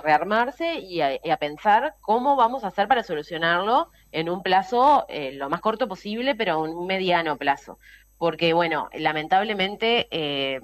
rearmarse 0.02 0.74
y 0.74 1.00
a, 1.00 1.36
pensar 1.38 1.94
cómo 2.00 2.36
vamos 2.36 2.64
a 2.64 2.68
hacer 2.68 2.88
para 2.88 3.02
solucionarlo 3.02 3.90
en 4.10 4.28
un 4.28 4.42
plazo 4.42 5.06
eh, 5.08 5.32
lo 5.32 5.48
más 5.48 5.60
corto 5.60 5.88
posible, 5.88 6.34
pero 6.34 6.64
en 6.64 6.72
un 6.74 6.86
mediano 6.86 7.36
plazo. 7.36 7.78
Porque, 8.18 8.52
bueno, 8.52 8.88
lamentablemente, 8.92 10.08
eh, 10.10 10.60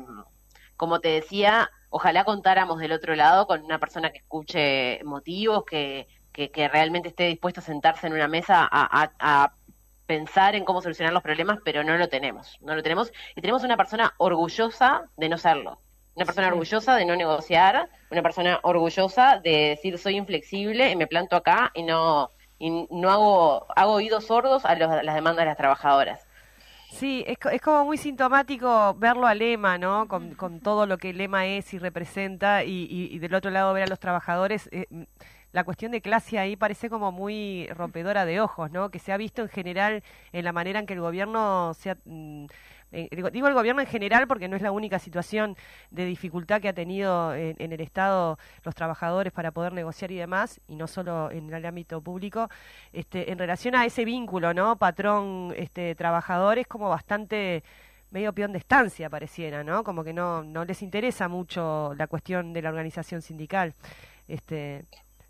como 0.77 1.01
te 1.01 1.09
decía, 1.09 1.71
ojalá 1.91 2.25
contáramos 2.25 2.79
del 2.79 2.93
otro 2.93 3.15
lado 3.17 3.47
con 3.47 3.65
una 3.65 3.79
persona 3.79 4.11
que 4.11 4.19
escuche 4.19 5.03
motivos, 5.05 5.65
que, 5.65 6.07
que, 6.33 6.69
realmente 6.69 7.09
esté 7.09 7.25
dispuesto 7.25 7.61
a 7.61 7.65
sentarse 7.65 8.07
en 8.07 8.13
una 8.13 8.29
mesa 8.29 8.69
a, 8.71 9.11
a 9.19 9.58
pensar 10.09 10.55
en 10.57 10.64
cómo 10.64 10.81
solucionar 10.81 11.12
los 11.12 11.23
problemas, 11.23 11.59
pero 11.62 11.85
no 11.85 11.97
lo 11.99 12.09
tenemos, 12.09 12.59
no 12.62 12.75
lo 12.75 12.83
tenemos 12.83 13.12
y 13.37 13.42
tenemos 13.42 13.62
una 13.62 13.77
persona 13.77 14.14
orgullosa 14.16 15.03
de 15.18 15.29
no 15.29 15.37
serlo, 15.37 15.83
una 16.16 16.25
persona 16.25 16.49
orgullosa 16.49 16.97
de 16.97 17.05
no 17.05 17.14
negociar, 17.14 17.90
una 18.11 18.23
persona 18.23 18.59
orgullosa 18.62 19.38
de 19.38 19.77
decir 19.77 19.99
soy 19.99 20.16
inflexible 20.16 20.90
y 20.90 20.97
me 20.97 21.07
planto 21.07 21.37
acá 21.37 21.71
y 21.75 21.83
no 21.83 22.31
y 22.59 22.71
no 22.90 23.11
hago 23.11 23.66
hago 23.77 23.92
oídos 23.92 24.25
sordos 24.25 24.64
a, 24.64 24.75
las 24.77 25.14
demandas 25.14 25.42
de 25.42 25.51
las 25.51 25.59
trabajadoras. 25.59 26.27
Sí, 26.90 27.23
es, 27.27 27.37
es, 27.53 27.61
como 27.61 27.85
muy 27.85 27.99
sintomático 27.99 28.94
verlo 28.94 29.27
a 29.27 29.35
Lema, 29.35 29.77
¿no? 29.77 30.09
Con, 30.09 30.35
con 30.35 30.61
todo 30.61 30.87
lo 30.87 30.97
que 30.97 31.12
Lema 31.12 31.44
es 31.44 31.75
y 31.75 31.79
representa, 31.79 32.64
y, 32.64 32.88
y, 32.90 33.18
del 33.18 33.35
otro 33.35 33.51
lado 33.51 33.75
ver 33.75 33.83
a 33.83 33.88
los 33.88 34.01
trabajadores. 34.01 34.71
Eh, 34.73 34.87
la 35.53 35.65
cuestión 35.65 35.93
de 35.93 36.01
clase 36.01 36.39
ahí 36.39 36.57
parece 36.57 36.91
como 36.91 37.13
muy 37.13 37.69
rompedora 37.69 38.25
de 38.25 38.41
ojos, 38.41 38.71
¿no? 38.71 38.91
Que 38.91 38.99
se 38.99 39.13
ha 39.13 39.17
visto 39.17 39.43
en 39.43 39.49
general 39.49 40.03
en 40.33 40.45
la 40.45 40.53
manera 40.53 40.79
en 40.79 40.87
que 40.87 40.95
el 40.95 41.01
gobierno 41.01 41.73
se 41.75 41.91
ha, 41.91 41.97
mm, 42.05 42.47
eh, 42.93 43.09
digo, 43.13 43.49
el 43.49 43.55
gobierno 43.55 43.83
en 43.83 43.87
general 43.87 44.27
porque 44.27 44.49
no 44.49 44.57
es 44.57 44.63
la 44.63 44.73
única 44.73 44.99
situación 44.99 45.57
de 45.91 46.07
dificultad 46.07 46.61
que 46.61 46.69
ha 46.69 46.73
tenido 46.73 47.35
en, 47.35 47.73
el 47.73 47.81
Estado 47.81 48.39
los 48.65 48.75
trabajadores 48.75 49.33
para 49.33 49.51
poder 49.51 49.73
negociar 49.73 50.11
y 50.11 50.17
demás, 50.17 50.61
y 50.69 50.77
no 50.77 50.87
solo 50.87 51.31
en 51.31 51.53
el 51.53 51.65
ámbito 51.67 52.01
público, 52.01 52.49
este, 52.93 53.31
en 53.31 53.39
relación 53.39 53.75
a 53.75 53.85
ese 53.85 54.05
vínculo, 54.05 54.55
¿no? 54.55 54.77
Patrón, 54.77 55.53
este, 55.57 55.95
trabajador, 55.95 56.59
es 56.59 56.67
como 56.67 56.89
bastante 56.89 57.63
medio 58.11 58.33
peón 58.33 58.53
de 58.53 58.59
estancia 58.59 59.11
pareciera, 59.11 59.63
¿no? 59.65 59.85
Como 59.85 60.03
que 60.03 60.15
no, 60.15 60.43
no 60.43 60.65
les 60.65 60.83
interesa 60.83 61.29
mucho 61.29 61.95
la 61.97 62.07
cuestión 62.07 62.53
de 62.55 62.63
la 62.63 62.71
organización 62.71 63.21
sindical. 63.21 63.75
Este, 64.29 64.87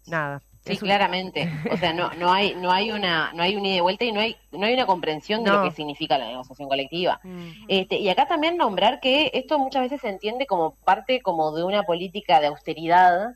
nada. 0.08 0.42
Sí, 0.68 0.76
claramente. 0.76 1.50
O 1.72 1.76
sea, 1.76 1.92
no, 1.92 2.10
no 2.14 2.32
hay, 2.32 2.54
no 2.54 2.70
hay 2.70 2.90
una, 2.90 3.32
no 3.32 3.42
hay 3.42 3.56
un 3.56 3.64
ida 3.64 3.76
y 3.76 3.80
vuelta 3.80 4.04
y 4.04 4.12
no 4.12 4.20
hay, 4.20 4.36
no 4.52 4.66
hay 4.66 4.74
una 4.74 4.86
comprensión 4.86 5.44
de 5.44 5.50
lo 5.50 5.62
que 5.62 5.70
significa 5.70 6.18
la 6.18 6.26
negociación 6.26 6.68
colectiva. 6.68 7.20
Mm. 7.22 7.48
Este, 7.68 7.96
y 7.96 8.08
acá 8.08 8.26
también 8.26 8.56
nombrar 8.56 9.00
que 9.00 9.30
esto 9.34 9.58
muchas 9.58 9.82
veces 9.82 10.00
se 10.00 10.08
entiende 10.08 10.46
como 10.46 10.74
parte 10.84 11.20
como 11.22 11.52
de 11.52 11.64
una 11.64 11.84
política 11.84 12.40
de 12.40 12.48
austeridad 12.48 13.34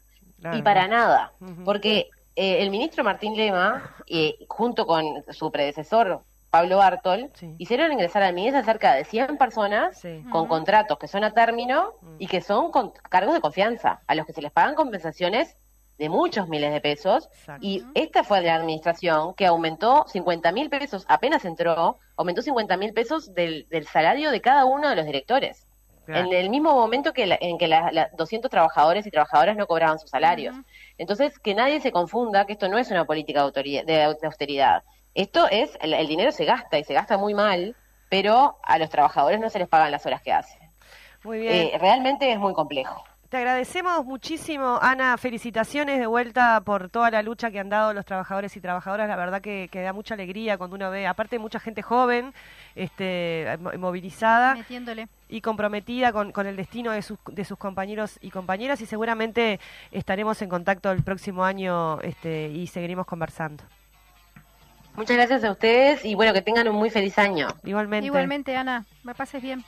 y 0.55 0.63
para 0.63 0.89
nada, 0.89 1.33
porque 1.65 2.11
eh, 2.35 2.63
el 2.63 2.71
ministro 2.71 3.05
Martín 3.05 3.37
Lema, 3.37 3.95
eh, 4.09 4.39
junto 4.49 4.87
con 4.87 5.25
su 5.31 5.53
predecesor 5.53 6.25
Pablo 6.51 6.79
Bartol, 6.79 7.31
hicieron 7.59 7.93
ingresar 7.93 8.25
al 8.25 8.35
MIDES 8.35 8.57
a 8.57 8.65
cerca 8.65 8.95
de 8.95 9.05
100 9.05 9.39
personas 9.39 10.03
con 10.33 10.49
contratos 10.49 10.99
que 10.99 11.07
son 11.07 11.23
a 11.23 11.33
término 11.33 11.95
mm. 12.03 12.17
y 12.19 12.27
que 12.27 12.41
son 12.41 12.73
con 12.73 12.93
cargos 13.09 13.35
de 13.35 13.41
confianza, 13.41 14.03
a 14.07 14.15
los 14.17 14.27
que 14.27 14.33
se 14.33 14.43
les 14.43 14.51
pagan 14.51 14.75
compensaciones 14.75 15.57
de 15.99 16.09
muchos 16.09 16.49
miles 16.49 16.73
de 16.73 16.81
pesos. 16.81 17.29
Y 17.61 17.85
esta 17.95 18.25
fue 18.25 18.41
la 18.43 18.55
administración 18.57 19.35
que 19.35 19.47
aumentó 19.47 20.05
50 20.09 20.51
mil 20.53 20.69
pesos, 20.71 21.05
apenas 21.09 21.45
entró, 21.45 21.99
aumentó 22.17 22.43
50 22.43 22.77
mil 22.77 22.93
pesos 22.93 23.35
del, 23.35 23.67
del, 23.69 23.87
salario 23.87 24.31
de 24.31 24.41
cada 24.41 24.65
uno 24.65 24.89
de 24.89 24.97
los 24.97 25.07
directores. 25.07 25.67
Claro. 26.07 26.27
En 26.27 26.33
el 26.33 26.51
mismo 26.51 26.73
momento 26.75 27.13
que 27.13 27.27
la- 27.27 27.39
en 27.41 27.59
que 27.59 27.69
la- 27.69 27.93
la- 27.93 28.11
200 28.17 28.51
trabajadores 28.51 29.07
y 29.07 29.11
trabajadoras 29.13 29.57
no 29.57 29.69
cobraban 29.69 30.01
sus 30.01 30.11
salarios. 30.11 30.57
Entonces, 30.99 31.39
que 31.39 31.55
nadie 31.55 31.81
se 31.81 31.93
confunda 31.93 32.45
que 32.47 32.55
esto 32.55 32.69
no 32.69 32.77
es 32.79 32.91
una 32.91 33.05
política 33.05 33.49
de, 33.51 33.63
de 33.87 34.05
au- 34.07 34.19
de 34.19 34.27
austeridad. 34.27 34.83
Esto 35.15 35.47
es, 35.49 35.79
el, 35.81 35.95
el 35.95 36.09
dinero 36.09 36.33
se 36.33 36.45
gasta 36.45 36.79
y 36.79 36.85
se 36.85 36.95
gasta 36.95 37.17
muy 37.19 37.35
mal, 37.35 37.77
pero 38.09 38.59
a 38.65 38.79
los 38.79 38.91
trabajadores 38.91 39.39
no 39.39 39.49
se 39.49 39.61
les 39.61 39.69
pagan 39.69 39.93
las 39.93 40.05
horas 40.05 40.23
que 40.23 40.33
hacen. 40.33 40.61
Muy 41.23 41.39
bien. 41.39 41.53
Eh, 41.73 41.79
realmente 41.79 42.33
es 42.33 42.39
muy 42.39 42.53
complejo. 42.53 43.05
Te 43.33 43.39
agradecemos 43.39 44.05
muchísimo, 44.05 44.79
Ana. 44.83 45.17
Felicitaciones 45.17 45.99
de 45.99 46.05
vuelta 46.07 46.61
por 46.61 46.91
toda 46.91 47.11
la 47.11 47.23
lucha 47.23 47.51
que 47.51 47.59
han 47.61 47.71
dado 47.71 47.95
los 47.95 48.05
trabajadores 48.05 48.55
y 48.59 48.61
trabajadoras. 48.61 49.09
La 49.09 49.17
verdad 49.17 49.41
que, 49.41 49.71
que 49.73 49.81
da 49.81 49.95
mucha 49.95 50.13
alegría 50.13 50.59
cuando 50.59 50.77
uno 50.77 50.91
ve, 50.91 51.07
aparte 51.07 51.39
mucha 51.39 51.59
gente 51.59 51.81
joven, 51.81 52.35
este, 52.75 53.57
mo- 53.59 53.71
movilizada 53.79 54.55
Metiéndole. 54.57 55.09
y 55.31 55.41
comprometida 55.41 56.13
con, 56.13 56.31
con 56.33 56.47
el 56.47 56.57
destino 56.57 56.91
de 56.91 57.01
sus, 57.01 57.19
de 57.27 57.47
sus 57.47 57.57
compañeros 57.57 58.19
y 58.21 58.31
compañeras. 58.31 58.83
Y 58.83 58.87
seguramente 58.87 59.61
estaremos 59.93 60.43
en 60.43 60.51
contacto 60.51 60.91
el 60.91 61.03
próximo 61.03 61.43
año 61.43 62.03
este, 62.03 62.49
y 62.51 62.67
seguiremos 62.67 63.07
conversando. 63.07 63.65
Muchas 64.95 65.17
gracias 65.17 65.43
a 65.45 65.53
ustedes 65.53 66.05
y 66.05 66.15
bueno, 66.17 66.35
que 66.35 66.43
tengan 66.43 66.69
un 66.69 66.77
muy 66.77 66.91
feliz 66.91 67.19
año. 67.19 67.49
Igualmente. 67.65 68.05
Igualmente, 68.09 68.55
Ana, 68.59 68.85
me 69.05 69.15
pases 69.15 69.41
bien. 69.41 69.65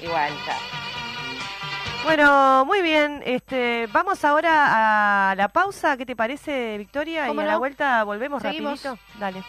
Igual, 0.00 0.32
chao. 0.44 0.91
Bueno, 2.04 2.64
muy 2.66 2.82
bien. 2.82 3.22
Este, 3.24 3.88
vamos 3.92 4.24
ahora 4.24 5.30
a 5.30 5.34
la 5.34 5.48
pausa. 5.48 5.96
¿Qué 5.96 6.04
te 6.04 6.16
parece, 6.16 6.76
Victoria? 6.78 7.26
Y 7.26 7.28
¿Cómo 7.28 7.40
a 7.40 7.44
la 7.44 7.58
vuelta 7.58 8.02
volvemos 8.04 8.42
Seguimos. 8.42 8.82
rapidito. 8.82 9.02
Dale. 9.18 9.42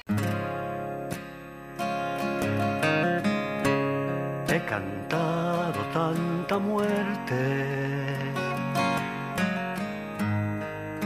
He 4.49 4.59
cantado 4.65 5.79
tanta 5.93 6.59
muerte 6.59 8.15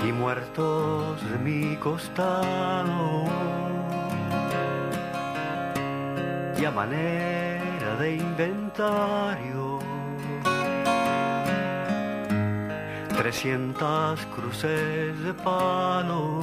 y 0.05 0.11
muertos 0.11 1.31
de 1.31 1.37
mi 1.39 1.75
costado 1.77 3.23
y 6.59 6.65
a 6.65 6.71
manera 6.71 7.95
de 7.99 8.15
inventario 8.15 9.66
trescientas 13.17 14.23
cruces 14.27 15.19
de 15.23 15.33
palo 15.43 16.41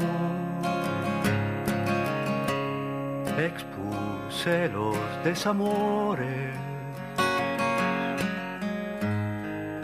expuse 3.38 4.68
los 4.70 4.96
desamores 5.22 6.52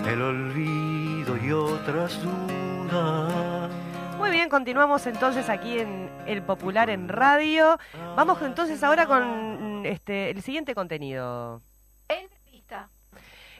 el 0.09 0.20
olvido 0.20 1.37
y 1.37 1.53
otras 1.53 2.20
dudas 2.20 3.70
Muy 4.18 4.31
bien, 4.33 4.48
continuamos 4.48 5.07
entonces 5.07 5.48
aquí 5.48 5.79
en 5.79 6.11
El 6.26 6.42
Popular 6.42 6.90
en 6.90 7.09
Radio. 7.09 7.79
Vamos 8.16 8.42
entonces 8.42 8.83
ahora 8.83 9.07
con 9.07 9.87
este, 9.87 10.31
el 10.31 10.42
siguiente 10.42 10.74
contenido. 10.74 11.62
Entrevista. 12.09 12.39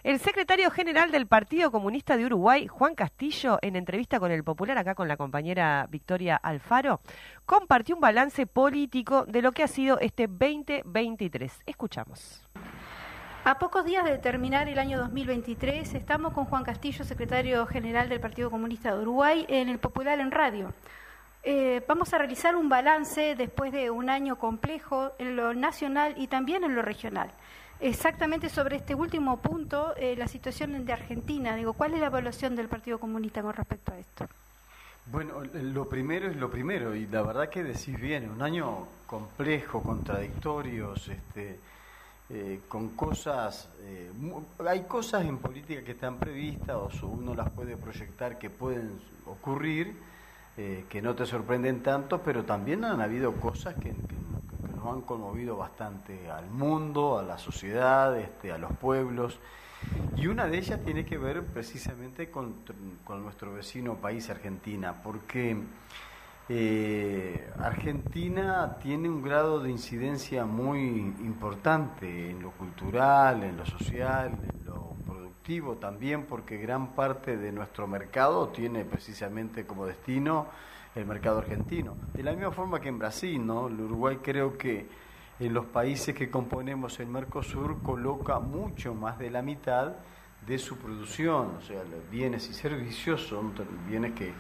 El 0.03 0.19
secretario 0.19 0.71
general 0.71 1.11
del 1.11 1.27
Partido 1.27 1.71
Comunista 1.71 2.17
de 2.17 2.25
Uruguay, 2.25 2.67
Juan 2.67 2.95
Castillo, 2.95 3.59
en 3.61 3.77
entrevista 3.77 4.19
con 4.19 4.31
El 4.31 4.43
Popular, 4.43 4.79
acá 4.79 4.95
con 4.95 5.09
la 5.09 5.19
compañera 5.19 5.87
Victoria 5.91 6.37
Alfaro, 6.37 7.03
compartió 7.45 7.97
un 7.97 8.01
balance 8.01 8.47
político 8.47 9.27
de 9.27 9.43
lo 9.43 9.53
que 9.53 9.63
ha 9.63 9.69
sido 9.69 9.99
este 10.01 10.27
2023. 10.27 11.53
Escuchamos. 11.67 12.43
A 13.45 13.59
pocos 13.59 13.85
días 13.85 14.07
de 14.07 14.17
terminar 14.17 14.71
el 14.71 14.79
año 14.79 14.97
2023, 14.99 15.93
estamos 15.93 16.33
con 16.33 16.47
Juan 16.47 16.65
Castillo, 16.65 17.05
secretario 17.05 17.67
general 17.67 18.09
del 18.09 18.21
Partido 18.21 18.51
Comunista 18.51 18.95
de 18.95 19.03
Uruguay, 19.03 19.45
en 19.51 19.69
el 19.69 19.79
Popular 19.79 20.19
en 20.19 20.31
Radio. 20.31 20.73
Eh, 21.43 21.83
vamos 21.87 22.15
a 22.15 22.19
realizar 22.19 22.57
un 22.57 22.71
balance 22.71 23.35
después 23.35 23.71
de 23.71 23.91
un 23.91 24.09
año 24.09 24.37
complejo 24.37 25.13
en 25.19 25.37
lo 25.37 25.53
nacional 25.53 26.15
y 26.17 26.29
también 26.29 26.65
en 26.65 26.75
lo 26.75 26.81
regional. 26.81 27.33
Exactamente 27.81 28.51
sobre 28.51 28.77
este 28.77 28.95
último 28.95 29.38
punto, 29.38 29.95
eh, 29.97 30.14
la 30.16 30.29
situación 30.29 30.85
de 30.85 30.93
Argentina. 30.93 31.55
Digo, 31.57 31.73
¿cuál 31.73 31.95
es 31.95 32.01
la 32.01 32.07
evaluación 32.07 32.55
del 32.55 32.69
Partido 32.69 32.99
Comunista 32.99 33.40
con 33.40 33.55
respecto 33.55 33.93
a 33.93 33.99
esto? 33.99 34.29
Bueno, 35.07 35.43
lo 35.55 35.88
primero 35.88 36.29
es 36.29 36.37
lo 36.37 36.51
primero, 36.51 36.95
y 36.95 37.07
la 37.07 37.23
verdad 37.23 37.49
que 37.49 37.64
decís 37.64 37.99
bien, 37.99 38.29
un 38.31 38.43
año 38.43 38.87
complejo, 39.07 39.83
contradictorios, 39.83 41.09
este, 41.09 41.59
eh, 42.29 42.61
con 42.69 42.90
cosas, 42.90 43.69
eh, 43.81 44.11
hay 44.69 44.83
cosas 44.83 45.25
en 45.25 45.38
política 45.38 45.83
que 45.83 45.93
están 45.93 46.19
previstas, 46.19 46.77
o 47.03 47.07
uno 47.09 47.35
las 47.35 47.51
puede 47.51 47.79
proyectar 47.79 48.38
que 48.38 48.51
pueden 48.51 49.01
ocurrir, 49.27 49.97
eh, 50.59 50.85
que 50.90 51.01
no 51.01 51.14
te 51.14 51.25
sorprenden 51.25 51.83
tanto, 51.83 52.21
pero 52.21 52.45
también 52.45 52.85
han 52.85 53.01
habido 53.01 53.33
cosas 53.33 53.75
que- 53.77 53.95
que 53.95 54.14
nos 54.81 54.95
han 54.95 55.03
conmovido 55.03 55.57
bastante 55.57 56.31
al 56.31 56.51
mundo, 56.51 57.19
a 57.19 57.23
la 57.23 57.38
sociedad, 57.38 58.19
este, 58.19 58.53
a 58.53 58.59
los 58.59 58.73
pueblos. 58.73 59.38
Y 60.16 60.27
una 60.27 60.47
de 60.47 60.59
ellas 60.59 60.81
tiene 60.85 61.05
que 61.05 61.19
ver 61.19 61.45
precisamente 61.45 62.31
con, 62.31 62.57
nuestro 63.09 63.53
vecino 63.55 63.97
país, 63.97 64.29
Argentina, 64.31 65.03
porque 65.03 65.57
eh, 66.49 67.51
Argentina 67.59 68.77
tiene 68.83 69.09
un 69.09 69.23
grado 69.23 69.61
de 69.61 69.71
incidencia 69.71 70.45
muy 70.45 70.99
importante 71.21 72.31
en 72.31 72.43
lo 72.43 72.51
cultural, 72.53 73.43
en 73.43 73.57
lo 73.57 73.66
social, 73.66 74.33
en 74.43 74.66
lo 74.66 74.95
productivo 75.07 75.77
también, 75.77 76.25
porque 76.25 76.59
gran 76.59 76.88
parte 76.95 77.37
de 77.37 77.53
nuestro 77.53 77.87
mercado 77.87 78.49
tiene 78.49 78.85
precisamente 78.85 79.66
como 79.66 79.87
destino 79.87 80.47
el 80.94 81.07
mercado 81.07 81.38
argentino. 81.38 81.96
De 82.14 82.22
la 82.22 82.33
misma 82.33 82.50
forma 82.50 82.81
que 82.81 82.88
en 82.88 82.98
Brasil, 82.98 83.44
¿no? 83.44 83.68
El 83.68 83.81
Uruguay 83.81 84.18
creo 84.22 84.59
que 84.59 84.88
en 85.38 85.55
los 85.55 85.66
países 85.66 86.14
que 86.14 86.31
componemos 86.31 87.00
el 87.00 87.07
Mercosur 87.07 87.83
coloca 87.83 88.38
mucho 88.40 88.94
más 88.94 89.18
de 89.18 89.31
la 89.31 89.42
mitad 89.42 89.92
de 90.46 90.59
su 90.59 90.76
producción, 90.76 91.57
o 91.59 91.61
sea, 91.61 91.83
los 91.85 92.11
bienes 92.11 92.48
y 92.48 92.55
servicios 92.55 93.22
son 93.22 93.53
bienes 93.87 94.12
que, 94.12 94.33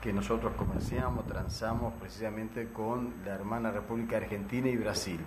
que 0.00 0.12
nosotros 0.12 0.52
comerciamos, 0.56 1.26
transamos 1.26 1.94
precisamente 2.00 2.68
con 2.72 3.14
la 3.24 3.34
hermana 3.34 3.70
República 3.70 4.16
Argentina 4.16 4.68
y 4.68 4.76
Brasil. 4.76 5.20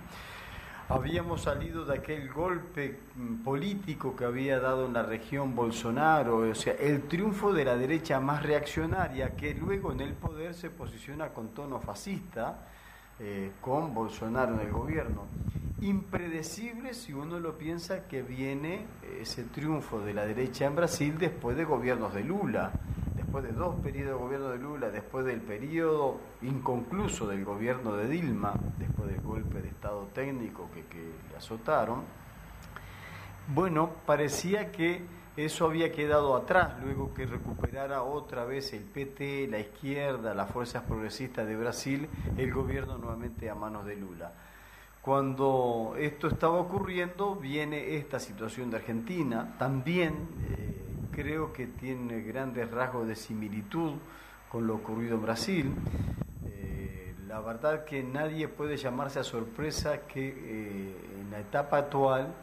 Habíamos 0.87 1.41
salido 1.41 1.83
de 1.83 1.95
aquel 1.95 2.31
golpe 2.31 2.99
mm, 3.15 3.43
político 3.43 4.15
que 4.15 4.23
había 4.23 4.59
dado 4.59 4.85
en 4.85 4.93
la 4.93 5.01
región 5.01 5.55
Bolsonaro, 5.55 6.37
o 6.49 6.53
sea, 6.53 6.73
el 6.73 7.07
triunfo 7.07 7.53
de 7.53 7.65
la 7.65 7.75
derecha 7.75 8.19
más 8.19 8.43
reaccionaria 8.43 9.35
que 9.35 9.55
luego 9.55 9.91
en 9.91 10.01
el 10.01 10.13
poder 10.13 10.53
se 10.53 10.69
posiciona 10.69 11.29
con 11.29 11.55
tono 11.55 11.79
fascista, 11.79 12.67
eh, 13.19 13.51
con 13.61 13.93
Bolsonaro 13.93 14.55
en 14.55 14.61
el 14.61 14.71
gobierno. 14.71 15.23
Impredecible 15.81 16.93
si 16.93 17.13
uno 17.13 17.39
lo 17.39 17.57
piensa 17.57 18.07
que 18.07 18.21
viene 18.21 18.85
eh, 19.03 19.19
ese 19.21 19.43
triunfo 19.43 19.99
de 20.01 20.13
la 20.13 20.25
derecha 20.25 20.65
en 20.65 20.75
Brasil 20.75 21.17
después 21.17 21.55
de 21.55 21.65
gobiernos 21.65 22.13
de 22.13 22.23
Lula, 22.23 22.71
después 23.15 23.43
de 23.43 23.51
dos 23.51 23.75
periodos 23.81 24.19
de 24.19 24.25
gobierno 24.25 24.49
de 24.49 24.57
Lula, 24.57 24.89
después 24.89 25.25
del 25.25 25.41
periodo 25.41 26.19
inconcluso 26.41 27.27
del 27.27 27.45
gobierno 27.45 27.95
de 27.95 28.07
Dilma, 28.07 28.53
después 28.77 29.09
del 29.09 29.21
golpe 29.21 29.61
de 29.61 29.69
Estado 29.69 30.07
técnico 30.13 30.69
que, 30.73 30.83
que 30.85 31.11
le 31.29 31.37
azotaron. 31.37 32.03
Bueno, 33.47 33.91
parecía 34.05 34.71
que 34.71 35.03
eso 35.37 35.65
había 35.65 35.91
quedado 35.91 36.35
atrás, 36.35 36.75
luego 36.81 37.13
que 37.13 37.25
recuperara 37.25 38.03
otra 38.03 38.45
vez 38.45 38.71
el 38.73 38.83
PT, 38.83 39.47
la 39.49 39.59
izquierda, 39.59 40.33
las 40.33 40.49
fuerzas 40.49 40.83
progresistas 40.83 41.45
de 41.45 41.57
Brasil, 41.57 42.07
el 42.37 42.53
gobierno 42.53 42.97
nuevamente 42.97 43.49
a 43.49 43.55
manos 43.55 43.85
de 43.85 43.97
Lula. 43.97 44.31
Cuando 45.01 45.93
esto 45.99 46.27
estaba 46.27 46.57
ocurriendo, 46.59 47.35
viene 47.35 47.97
esta 47.97 48.19
situación 48.19 48.71
de 48.71 48.77
Argentina, 48.77 49.55
también 49.59 50.13
eh, 50.49 50.75
creo 51.11 51.51
que 51.53 51.67
tiene 51.67 52.21
grandes 52.21 52.71
rasgos 52.71 53.07
de 53.07 53.15
similitud 53.15 53.93
con 54.49 54.65
lo 54.65 54.75
ocurrido 54.75 55.15
en 55.15 55.21
Brasil. 55.21 55.75
Eh, 56.45 57.13
la 57.27 57.41
verdad 57.41 57.83
que 57.83 58.03
nadie 58.03 58.47
puede 58.47 58.77
llamarse 58.77 59.19
a 59.19 59.23
sorpresa 59.23 60.07
que 60.07 60.27
eh, 60.27 60.95
en 61.21 61.29
la 61.29 61.39
etapa 61.39 61.77
actual 61.77 62.33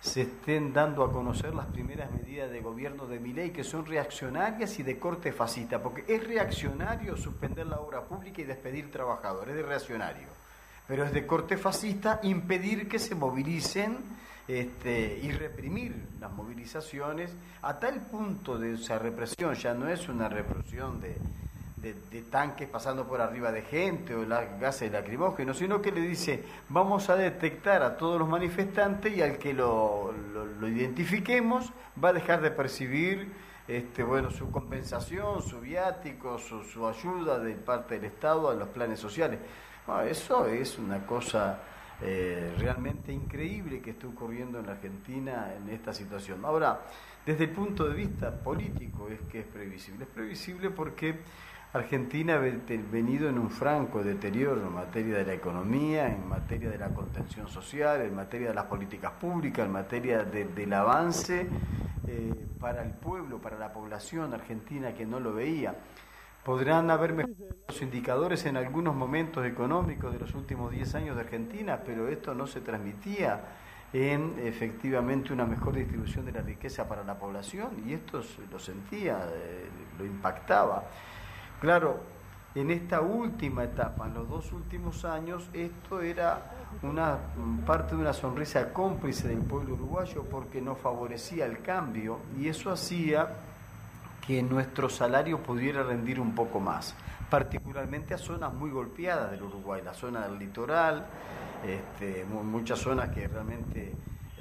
se 0.00 0.22
estén 0.22 0.72
dando 0.72 1.02
a 1.02 1.12
conocer 1.12 1.54
las 1.54 1.66
primeras 1.66 2.10
medidas 2.10 2.50
de 2.50 2.60
gobierno 2.60 3.06
de 3.06 3.18
Milei 3.18 3.50
que 3.50 3.64
son 3.64 3.84
reaccionarias 3.84 4.78
y 4.78 4.82
de 4.82 4.98
corte 4.98 5.32
fascista, 5.32 5.82
porque 5.82 6.04
es 6.06 6.26
reaccionario 6.26 7.16
suspender 7.16 7.66
la 7.66 7.80
obra 7.80 8.04
pública 8.04 8.40
y 8.40 8.44
despedir 8.44 8.90
trabajadores, 8.90 9.50
es 9.50 9.56
de 9.56 9.62
reaccionario, 9.62 10.28
pero 10.86 11.04
es 11.04 11.12
de 11.12 11.26
corte 11.26 11.56
fascista 11.56 12.20
impedir 12.22 12.88
que 12.88 12.98
se 12.98 13.14
movilicen 13.14 13.98
este, 14.46 15.18
y 15.22 15.30
reprimir 15.32 15.94
las 16.20 16.32
movilizaciones 16.32 17.34
a 17.62 17.78
tal 17.78 18.00
punto 18.02 18.58
de 18.58 18.74
esa 18.74 18.98
represión, 18.98 19.54
ya 19.54 19.74
no 19.74 19.88
es 19.88 20.08
una 20.08 20.28
represión 20.28 21.00
de, 21.00 21.16
de, 21.80 22.22
tanques 22.22 22.68
pasando 22.68 23.06
por 23.06 23.20
arriba 23.20 23.52
de 23.52 23.62
gente 23.62 24.14
o 24.14 24.24
la, 24.24 24.44
gases 24.58 24.90
lacrimógenos, 24.90 25.58
sino 25.58 25.80
que 25.80 25.92
le 25.92 26.00
dice, 26.00 26.44
vamos 26.68 27.08
a 27.10 27.16
detectar 27.16 27.82
a 27.82 27.96
todos 27.96 28.18
los 28.18 28.28
manifestantes 28.28 29.16
y 29.16 29.22
al 29.22 29.38
que 29.38 29.52
lo, 29.54 30.12
lo, 30.60 30.68
identifiquemos, 30.68 31.72
va 32.02 32.10
a 32.10 32.12
dejar 32.12 32.40
de 32.40 32.50
percibir 32.50 33.32
este, 33.66 34.02
bueno, 34.02 34.30
su 34.30 34.50
compensación, 34.50 35.42
su 35.42 35.60
viático, 35.60 36.38
su, 36.38 36.62
su 36.64 36.86
ayuda 36.86 37.38
de 37.38 37.54
parte 37.54 37.94
del 37.94 38.06
Estado 38.06 38.50
a 38.50 38.54
los 38.54 38.68
planes 38.68 38.98
sociales. 38.98 39.38
Bueno, 39.86 40.02
eso 40.02 40.46
es 40.46 40.78
una 40.78 41.06
cosa 41.06 41.60
eh, 42.00 42.54
realmente 42.58 43.12
increíble 43.12 43.80
que 43.80 43.90
está 43.90 44.06
ocurriendo 44.06 44.60
en 44.60 44.66
la 44.66 44.72
Argentina 44.72 45.52
en 45.56 45.68
esta 45.68 45.92
situación. 45.92 46.44
Ahora, 46.44 46.80
desde 47.26 47.44
el 47.44 47.50
punto 47.50 47.88
de 47.88 47.94
vista 47.94 48.30
político 48.30 49.08
es 49.08 49.20
que 49.30 49.40
es 49.40 49.46
previsible. 49.46 50.04
Es 50.04 50.10
previsible 50.10 50.70
porque 50.70 51.18
Argentina 51.74 52.36
ha 52.36 52.38
venido 52.38 53.28
en 53.28 53.38
un 53.38 53.50
franco 53.50 54.02
deterioro 54.02 54.66
en 54.66 54.72
materia 54.72 55.18
de 55.18 55.26
la 55.26 55.34
economía, 55.34 56.08
en 56.08 56.26
materia 56.26 56.70
de 56.70 56.78
la 56.78 56.88
contención 56.88 57.46
social, 57.46 58.00
en 58.00 58.14
materia 58.14 58.48
de 58.48 58.54
las 58.54 58.64
políticas 58.64 59.12
públicas, 59.12 59.66
en 59.66 59.72
materia 59.72 60.24
del 60.24 60.72
avance 60.72 61.46
eh, 62.06 62.46
para 62.58 62.82
el 62.82 62.92
pueblo, 62.92 63.38
para 63.38 63.58
la 63.58 63.70
población 63.70 64.32
argentina 64.32 64.94
que 64.94 65.04
no 65.04 65.20
lo 65.20 65.34
veía. 65.34 65.74
Podrán 66.42 66.90
haber 66.90 67.12
mejorado 67.12 67.56
los 67.68 67.82
indicadores 67.82 68.46
en 68.46 68.56
algunos 68.56 68.94
momentos 68.94 69.44
económicos 69.44 70.10
de 70.10 70.20
los 70.20 70.34
últimos 70.34 70.70
10 70.70 70.94
años 70.94 71.16
de 71.16 71.22
Argentina, 71.22 71.82
pero 71.84 72.08
esto 72.08 72.34
no 72.34 72.46
se 72.46 72.62
transmitía 72.62 73.42
en 73.92 74.36
efectivamente 74.42 75.34
una 75.34 75.44
mejor 75.44 75.74
distribución 75.74 76.24
de 76.24 76.32
la 76.32 76.40
riqueza 76.40 76.88
para 76.88 77.04
la 77.04 77.18
población 77.18 77.82
y 77.86 77.92
esto 77.92 78.22
lo 78.50 78.58
sentía, 78.58 79.18
eh, 79.34 79.68
lo 79.98 80.06
impactaba. 80.06 80.84
Claro, 81.60 81.98
en 82.54 82.70
esta 82.70 83.00
última 83.00 83.64
etapa, 83.64 84.06
en 84.06 84.14
los 84.14 84.28
dos 84.28 84.52
últimos 84.52 85.04
años, 85.04 85.48
esto 85.52 86.00
era 86.00 86.40
una 86.82 87.18
parte 87.66 87.96
de 87.96 88.00
una 88.00 88.12
sonrisa 88.12 88.72
cómplice 88.72 89.28
del 89.28 89.38
pueblo 89.38 89.74
uruguayo 89.74 90.24
porque 90.30 90.60
no 90.60 90.76
favorecía 90.76 91.46
el 91.46 91.60
cambio 91.60 92.20
y 92.38 92.48
eso 92.48 92.70
hacía 92.70 93.28
que 94.26 94.42
nuestro 94.42 94.88
salario 94.88 95.38
pudiera 95.42 95.82
rendir 95.82 96.20
un 96.20 96.34
poco 96.34 96.60
más, 96.60 96.94
particularmente 97.28 98.14
a 98.14 98.18
zonas 98.18 98.52
muy 98.52 98.70
golpeadas 98.70 99.30
del 99.30 99.42
Uruguay, 99.42 99.82
la 99.84 99.94
zona 99.94 100.28
del 100.28 100.38
litoral, 100.38 101.06
este, 101.66 102.24
muchas 102.24 102.78
zonas 102.78 103.08
que 103.10 103.26
realmente 103.26 103.94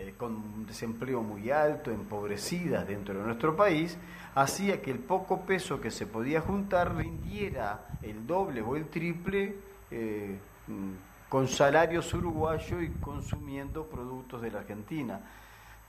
eh, 0.07 0.13
con 0.17 0.35
un 0.35 0.65
desempleo 0.65 1.21
muy 1.21 1.51
alto, 1.51 1.91
empobrecidas 1.91 2.87
dentro 2.87 3.13
de 3.13 3.25
nuestro 3.25 3.55
país, 3.55 3.97
hacía 4.35 4.81
que 4.81 4.91
el 4.91 4.99
poco 4.99 5.41
peso 5.41 5.81
que 5.81 5.91
se 5.91 6.07
podía 6.07 6.41
juntar 6.41 6.95
rindiera 6.95 7.87
el 8.01 8.25
doble 8.25 8.61
o 8.61 8.75
el 8.75 8.87
triple 8.87 9.55
eh, 9.91 10.37
mm, 10.67 10.91
con 11.29 11.47
salarios 11.47 12.13
uruguayos 12.13 12.83
y 12.83 12.89
consumiendo 13.01 13.85
productos 13.85 14.41
de 14.41 14.51
la 14.51 14.59
Argentina. 14.59 15.19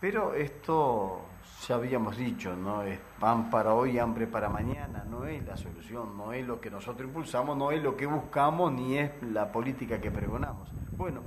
Pero 0.01 0.35
esto 0.35 1.23
ya 1.67 1.75
habíamos 1.75 2.17
dicho, 2.17 2.55
no 2.55 2.83
es 2.83 2.99
pan 3.19 3.51
para 3.51 3.75
hoy, 3.75 3.99
hambre 3.99 4.27
para 4.27 4.49
mañana, 4.49 5.05
no 5.09 5.27
es 5.27 5.45
la 5.45 5.57
solución, 5.57 6.17
no 6.17 6.33
es 6.33 6.47
lo 6.47 6.61
que 6.61 6.71
nosotros 6.71 7.07
impulsamos, 7.09 7.57
no 7.57 7.73
es 7.73 7.83
lo 7.83 7.97
que 7.97 8.07
buscamos, 8.07 8.73
ni 8.73 8.99
es 8.99 9.11
la 9.23 9.51
política 9.51 10.01
que 10.01 10.11
pregonamos. 10.11 10.69
Bueno, 10.97 11.23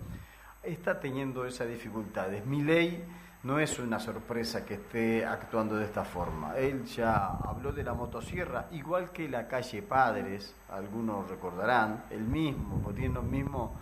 está 0.63 0.99
teniendo 0.99 1.45
esas 1.45 1.67
dificultades. 1.67 2.45
Mi 2.45 2.61
ley 2.61 3.03
no 3.43 3.59
es 3.59 3.79
una 3.79 3.99
sorpresa 3.99 4.63
que 4.65 4.75
esté 4.75 5.25
actuando 5.25 5.75
de 5.75 5.85
esta 5.85 6.03
forma. 6.03 6.55
Él 6.57 6.85
ya 6.85 7.27
habló 7.27 7.71
de 7.71 7.83
la 7.83 7.93
motosierra, 7.93 8.67
igual 8.71 9.11
que 9.11 9.27
la 9.27 9.47
calle 9.47 9.81
Padres, 9.81 10.55
algunos 10.69 11.29
recordarán, 11.29 12.03
el 12.11 12.23
mismo, 12.23 12.91
tiene 12.93 13.15
lo 13.15 13.23
mismo 13.23 13.75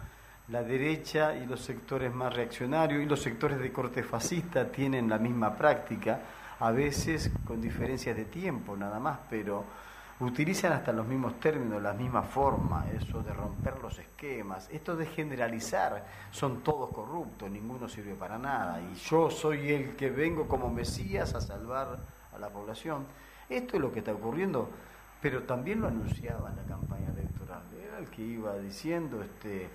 la 0.47 0.63
derecha 0.63 1.35
y 1.35 1.45
los 1.45 1.61
sectores 1.61 2.13
más 2.13 2.33
reaccionarios 2.33 3.03
y 3.03 3.05
los 3.05 3.21
sectores 3.21 3.59
de 3.59 3.71
corte 3.71 4.01
fascista 4.01 4.71
tienen 4.71 5.07
la 5.09 5.19
misma 5.19 5.55
práctica, 5.55 6.21
a 6.59 6.71
veces 6.71 7.31
con 7.45 7.61
diferencias 7.61 8.15
de 8.15 8.25
tiempo 8.25 8.75
nada 8.75 8.99
más, 8.99 9.19
pero 9.29 9.63
utilizan 10.19 10.73
hasta 10.73 10.91
los 10.91 11.07
mismos 11.07 11.39
términos, 11.39 11.81
la 11.81 11.93
misma 11.93 12.23
forma, 12.23 12.85
eso 12.91 13.23
de 13.23 13.33
romper 13.33 13.79
los 13.81 13.97
esquemas, 13.99 14.69
esto 14.69 14.95
de 14.95 15.05
generalizar, 15.05 16.05
son 16.31 16.61
todos 16.61 16.89
corruptos, 16.91 17.49
ninguno 17.49 17.87
sirve 17.87 18.15
para 18.15 18.37
nada, 18.37 18.81
y 18.81 18.95
yo 18.95 19.31
soy 19.31 19.71
el 19.71 19.95
que 19.95 20.09
vengo 20.09 20.47
como 20.47 20.69
Mesías 20.69 21.35
a 21.35 21.41
salvar 21.41 21.99
a 22.33 22.37
la 22.37 22.49
población. 22.49 23.05
Esto 23.47 23.77
es 23.77 23.81
lo 23.81 23.91
que 23.91 23.99
está 23.99 24.13
ocurriendo, 24.13 24.69
pero 25.21 25.43
también 25.43 25.81
lo 25.81 25.87
anunciaba 25.87 26.49
en 26.49 26.57
la 26.57 26.63
campaña 26.63 27.09
electoral, 27.09 27.63
era 27.81 27.99
el 27.99 28.09
que 28.09 28.21
iba 28.21 28.57
diciendo, 28.57 29.23
este, 29.23 29.69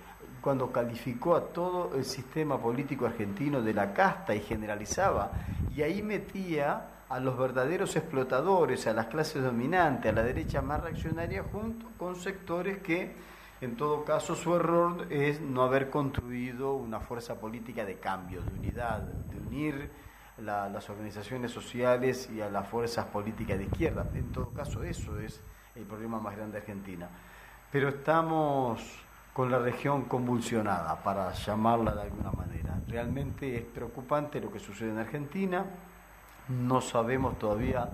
cuando 0.44 0.70
calificó 0.70 1.37
a 1.37 1.48
todo 1.48 1.96
el 1.96 2.04
sistema 2.04 2.59
político 2.59 3.07
argentino 3.07 3.62
de 3.62 3.72
la 3.72 3.94
casta 3.94 4.35
y 4.35 4.40
generalizaba, 4.40 5.33
y 5.74 5.80
ahí 5.80 6.02
metía 6.02 6.90
a 7.09 7.18
los 7.18 7.38
verdaderos 7.38 7.96
explotadores, 7.96 8.87
a 8.87 8.92
las 8.92 9.07
clases 9.07 9.42
dominantes, 9.42 10.12
a 10.12 10.14
la 10.14 10.22
derecha 10.22 10.61
más 10.61 10.83
reaccionaria, 10.83 11.44
junto 11.50 11.87
con 11.96 12.16
sectores 12.16 12.76
que, 12.83 13.16
en 13.62 13.74
todo 13.74 14.04
caso, 14.04 14.35
su 14.35 14.54
error 14.54 15.07
es 15.09 15.40
no 15.40 15.62
haber 15.62 15.88
construido 15.88 16.74
una 16.74 17.00
fuerza 17.00 17.37
política 17.37 17.87
de 17.87 17.96
cambio, 17.96 18.42
de 18.42 18.52
unidad, 18.52 19.00
de 19.00 19.38
unir 19.38 19.90
las 20.37 20.90
organizaciones 20.90 21.52
sociales 21.52 22.28
y 22.30 22.42
a 22.42 22.50
las 22.50 22.68
fuerzas 22.68 23.07
políticas 23.07 23.57
de 23.57 23.64
izquierda. 23.64 24.07
En 24.14 24.30
todo 24.30 24.50
caso, 24.50 24.83
eso 24.83 25.18
es 25.18 25.40
el 25.74 25.85
problema 25.85 26.20
más 26.20 26.37
grande 26.37 26.52
de 26.52 26.59
Argentina. 26.59 27.09
Pero 27.72 27.88
estamos 27.88 29.04
con 29.35 29.51
la 29.51 29.59
región 29.59 30.05
convulsionada, 30.05 31.03
para 31.03 31.31
llamarla 31.35 31.94
de 31.94 32.03
alguna 32.03 32.33
manera. 32.33 32.81
Realmente 32.88 33.55
es 33.57 33.64
preocupante 33.64 34.40
lo 34.40 34.51
que 34.51 34.59
sucede 34.59 34.90
en 34.90 34.99
Argentina 34.99 35.66
no 36.49 36.81
sabemos 36.81 37.38
todavía 37.38 37.90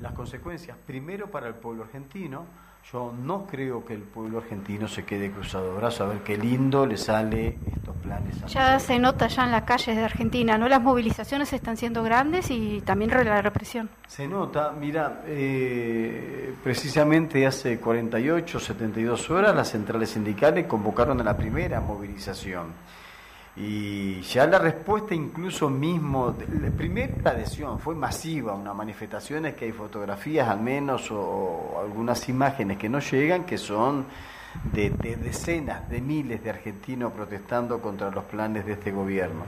las 0.00 0.12
consecuencias. 0.12 0.76
Primero 0.86 1.30
para 1.30 1.48
el 1.48 1.54
pueblo 1.54 1.84
argentino, 1.84 2.46
yo 2.92 3.12
no 3.12 3.46
creo 3.46 3.84
que 3.84 3.92
el 3.92 4.02
pueblo 4.02 4.38
argentino 4.38 4.88
se 4.88 5.04
quede 5.04 5.30
cruzado 5.30 5.72
de 5.72 5.78
brazos 5.78 6.00
a 6.00 6.06
ver 6.06 6.22
qué 6.22 6.38
lindo 6.38 6.86
le 6.86 6.96
sale 6.96 7.58
estos 7.70 7.94
planes. 7.96 8.40
Ya 8.46 8.78
se 8.78 8.98
nota 8.98 9.28
ya 9.28 9.44
en 9.44 9.50
las 9.50 9.64
calles 9.64 9.94
de 9.94 10.04
Argentina, 10.04 10.56
¿no? 10.56 10.68
Las 10.68 10.80
movilizaciones 10.80 11.52
están 11.52 11.76
siendo 11.76 12.02
grandes 12.02 12.50
y 12.50 12.80
también 12.80 13.10
la 13.10 13.42
represión. 13.42 13.90
Se 14.06 14.26
nota, 14.26 14.72
mira, 14.72 15.22
eh, 15.26 16.54
precisamente 16.64 17.46
hace 17.46 17.78
48, 17.78 18.58
72 18.58 19.30
horas 19.30 19.54
las 19.54 19.68
centrales 19.68 20.10
sindicales 20.10 20.66
convocaron 20.66 21.20
a 21.20 21.24
la 21.24 21.36
primera 21.36 21.80
movilización. 21.80 22.72
Y 23.60 24.20
ya 24.20 24.46
la 24.46 24.58
respuesta 24.60 25.16
incluso 25.16 25.68
mismo, 25.68 26.36
la 26.62 26.70
primera 26.70 27.30
adhesión 27.30 27.80
fue 27.80 27.96
masiva, 27.96 28.54
unas 28.54 28.74
manifestaciones 28.74 29.54
que 29.54 29.64
hay 29.64 29.72
fotografías 29.72 30.48
al 30.48 30.60
menos 30.60 31.10
o, 31.10 31.80
algunas 31.82 32.28
imágenes 32.28 32.78
que 32.78 32.88
no 32.88 33.00
llegan, 33.00 33.44
que 33.44 33.58
son 33.58 34.06
de, 34.72 34.90
decenas 34.90 35.90
de 35.90 36.00
miles 36.00 36.44
de 36.44 36.50
argentinos 36.50 37.12
protestando 37.12 37.80
contra 37.80 38.12
los 38.12 38.24
planes 38.24 38.64
de 38.64 38.74
este 38.74 38.92
gobierno. 38.92 39.42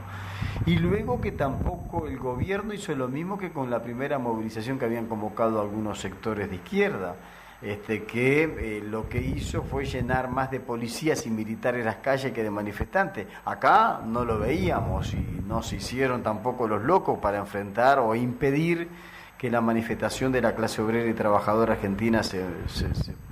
Y 0.66 0.76
luego 0.76 1.20
que 1.20 1.30
tampoco 1.30 2.08
el 2.08 2.18
gobierno 2.18 2.74
hizo 2.74 2.92
lo 2.96 3.06
mismo 3.06 3.38
que 3.38 3.52
con 3.52 3.70
la 3.70 3.80
primera 3.80 4.18
movilización 4.18 4.76
que 4.76 4.86
habían 4.86 5.06
convocado 5.06 5.60
algunos 5.60 6.00
sectores 6.00 6.50
de 6.50 6.56
izquierda 6.56 7.14
este, 7.62 8.04
que 8.04 8.44
eh, 8.44 8.82
lo 8.82 9.08
que 9.08 9.20
hizo 9.20 9.62
fue 9.62 9.84
llenar 9.84 10.30
más 10.30 10.50
de 10.50 10.60
policías 10.60 11.26
y 11.26 11.30
militares 11.30 11.84
las 11.84 11.96
calles 11.96 12.32
que 12.32 12.42
de 12.42 12.50
manifestantes. 12.50 13.26
Acá 13.44 14.00
no 14.04 14.24
lo 14.24 14.38
veíamos 14.38 15.12
y 15.12 15.42
no 15.46 15.62
se 15.62 15.76
hicieron 15.76 16.22
tampoco 16.22 16.66
los 16.66 16.82
locos 16.82 17.18
para 17.18 17.38
enfrentar 17.38 17.98
o 17.98 18.14
impedir 18.14 18.88
que 19.36 19.50
la 19.50 19.60
manifestación 19.60 20.32
de 20.32 20.42
la 20.42 20.54
clase 20.54 20.82
obrera 20.82 21.08
y 21.08 21.14
trabajadora 21.14 21.72
argentina 21.74 22.22
se, 22.22 22.44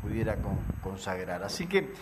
pudiera 0.03 0.37
consagrar. 0.83 1.43
Así 1.43 1.67
que 1.67 1.93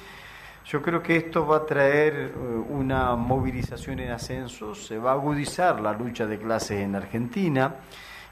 yo 0.65 0.83
creo 0.83 1.03
que 1.03 1.17
esto 1.17 1.47
va 1.47 1.59
a 1.59 1.67
traer 1.67 2.15
eh, 2.15 2.39
una 2.69 3.15
movilización 3.15 4.01
en 4.01 4.11
ascenso, 4.11 4.75
se 4.75 4.99
va 4.99 5.13
a 5.13 5.15
agudizar 5.15 5.81
la 5.81 5.93
lucha 5.93 6.27
de 6.27 6.39
clases 6.39 6.83
en 6.83 6.97
Argentina. 6.97 7.75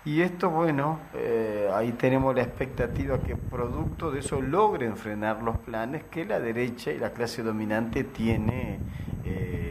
Y 0.07 0.21
esto, 0.21 0.51
bueno, 0.51 1.01
eh, 1.15 1.71
ahí 1.73 1.93
tenemos 1.93 2.35
la 2.35 2.43
expectativa 2.43 3.21
que 3.21 3.37
producto 3.37 4.11
de 4.11 4.21
eso 4.21 4.43
logren 4.43 4.99
frenar 4.99 5.43
los 5.43 5.57
planes 5.57 6.05
que 6.11 6.27
la 6.27 6.41
derecha 6.41 6.93
y 6.93 6.99
la 6.99 7.13
clase 7.13 7.43
dominante 7.43 8.05
tiene 8.05 8.81
eh, 9.25 9.64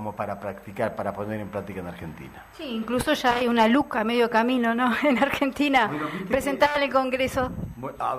como 0.00 0.16
para 0.16 0.40
practicar, 0.40 0.96
para 0.96 1.12
poner 1.12 1.40
en 1.40 1.48
práctica 1.48 1.80
en 1.80 1.86
Argentina. 1.86 2.42
Sí, 2.56 2.64
incluso 2.64 3.12
ya 3.12 3.34
hay 3.34 3.48
una 3.48 3.68
luca 3.68 4.02
medio 4.02 4.30
camino, 4.30 4.74
¿no? 4.74 4.90
En 5.04 5.18
Argentina, 5.18 5.90
presentada 6.26 6.76
en 6.76 6.84
el 6.84 6.90
Congreso. 6.90 7.50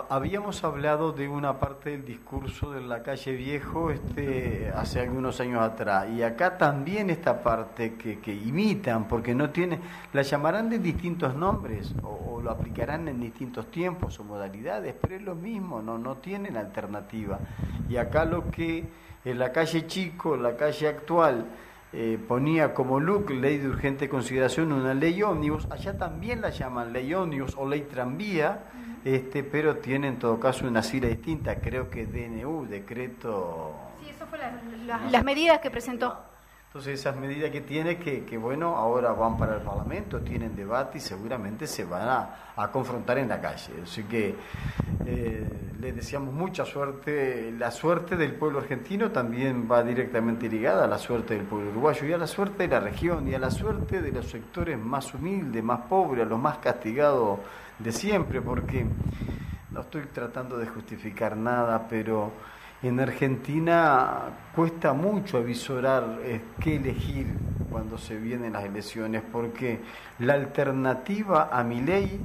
habíamos 0.10 0.64
hablado 0.64 1.12
de 1.12 1.28
una 1.28 1.58
parte 1.58 1.90
del 1.90 2.06
discurso 2.06 2.72
de 2.72 2.82
la 2.82 3.02
calle 3.02 3.32
Viejo 3.32 3.90
este, 3.90 4.72
hace 4.76 5.00
algunos 5.00 5.40
años 5.40 5.64
atrás, 5.64 6.08
y 6.12 6.22
acá 6.22 6.56
también 6.60 7.10
esta 7.10 7.42
parte 7.42 7.96
que, 7.96 8.20
que 8.20 8.32
imitan, 8.32 9.08
porque 9.08 9.34
no 9.34 9.50
tiene, 9.50 9.80
la 10.14 10.22
llamarán 10.22 10.70
de 10.70 10.78
distintos 10.78 11.34
nombres 11.34 11.96
o, 12.04 12.36
o, 12.36 12.42
lo 12.44 12.52
aplicarán 12.52 13.08
en 13.08 13.20
distintos 13.20 13.72
tiempos 13.72 14.20
o 14.20 14.24
modalidades, 14.24 14.94
pero 15.02 15.16
es 15.16 15.24
lo 15.24 15.34
mismo, 15.34 15.82
no, 15.82 15.98
no 15.98 16.18
tienen 16.18 16.58
alternativa. 16.58 17.40
Y 17.90 17.98
acá 17.98 18.24
lo 18.26 18.52
que 18.52 18.86
en 19.24 19.40
la 19.40 19.52
calle 19.52 19.86
Chico, 19.88 20.36
la 20.36 20.56
calle 20.56 20.88
actual, 20.88 21.46
eh, 21.94 22.18
ponía 22.28 22.74
como 22.74 23.00
look 23.00 23.30
ley 23.30 23.58
de 23.58 23.68
urgente 23.68 24.08
consideración 24.08 24.72
una 24.72 24.94
ley 24.94 25.22
ómnibus, 25.24 25.68
allá 25.70 25.98
también 25.98 26.42
la 26.42 26.50
llaman 26.50 26.94
ley 26.94 27.14
ómnibus 27.14 27.56
o 27.58 27.68
ley 27.68 27.82
tranvía, 27.82 28.64
este, 29.04 29.44
pero 29.44 29.78
tiene 29.78 30.08
en 30.08 30.18
todo 30.18 30.40
caso 30.40 30.68
una 30.68 30.84
sigla 30.84 31.10
distinta, 31.10 31.56
creo 31.56 31.90
que 31.90 32.06
DNU, 32.06 32.66
decreto... 32.68 33.74
Sí, 34.02 34.10
eso 34.10 34.26
fue 34.28 34.40
las 35.12 35.24
medidas 35.24 35.60
que 35.60 35.70
presentó. 35.70 36.31
Entonces 36.72 37.02
esas 37.02 37.18
medidas 37.18 37.52
que 37.52 37.60
tiene, 37.60 37.98
que, 37.98 38.24
que, 38.24 38.38
bueno, 38.38 38.78
ahora 38.78 39.12
van 39.12 39.38
para 39.38 39.56
el 39.56 39.62
Parlamento, 39.62 40.22
tienen 40.22 40.56
debate 40.56 41.00
y 41.00 41.02
seguramente 41.02 41.68
se 41.68 41.84
van 41.84 42.08
a, 42.08 42.72
confrontar 42.72 43.18
en 43.18 43.28
la 43.28 43.42
calle. 43.42 43.74
Así 43.84 44.04
que 44.04 44.34
eh, 45.06 45.50
le 45.82 45.92
deseamos 45.92 46.34
mucha 46.34 46.64
suerte. 46.64 47.52
La 47.60 47.72
suerte 47.72 48.16
del 48.16 48.36
pueblo 48.36 48.60
argentino 48.60 49.12
también 49.12 49.68
va 49.70 49.84
directamente 49.84 50.48
ligada 50.48 50.86
a 50.86 50.88
la 50.88 50.98
suerte 50.98 51.34
del 51.34 51.44
pueblo 51.44 51.72
uruguayo 51.72 52.08
y 52.08 52.14
a 52.14 52.18
la 52.18 52.28
suerte 52.28 52.64
de 52.64 52.70
la 52.70 52.80
región 52.80 53.28
y 53.28 53.34
a 53.34 53.40
la 53.40 53.52
suerte 53.52 54.02
de 54.02 54.12
los 54.14 54.30
sectores 54.30 54.80
más 54.80 55.14
humildes, 55.14 55.62
más 55.62 55.82
pobres, 55.90 56.26
a 56.26 56.30
los 56.30 56.40
más 56.40 56.60
castigados 56.60 57.40
de 57.80 57.92
siempre, 57.92 58.42
porque 58.42 58.86
no 59.72 59.82
estoy 59.82 60.04
tratando 60.04 60.58
de 60.58 60.68
justificar 60.68 61.36
nada, 61.36 61.86
pero 61.90 62.32
en 62.84 63.00
Argentina 63.00 64.22
cuesta 64.56 64.94
mucho 64.94 65.38
avisorar 65.38 66.20
qué 66.60 66.78
elegir 66.78 67.28
cuando 67.70 67.98
se 67.98 68.18
vienen 68.18 68.54
las 68.54 68.66
elecciones, 68.66 69.22
porque 69.32 69.80
la 70.20 70.34
alternativa 70.34 71.50
a 71.52 71.64
mi 71.64 71.82
ley 71.82 72.20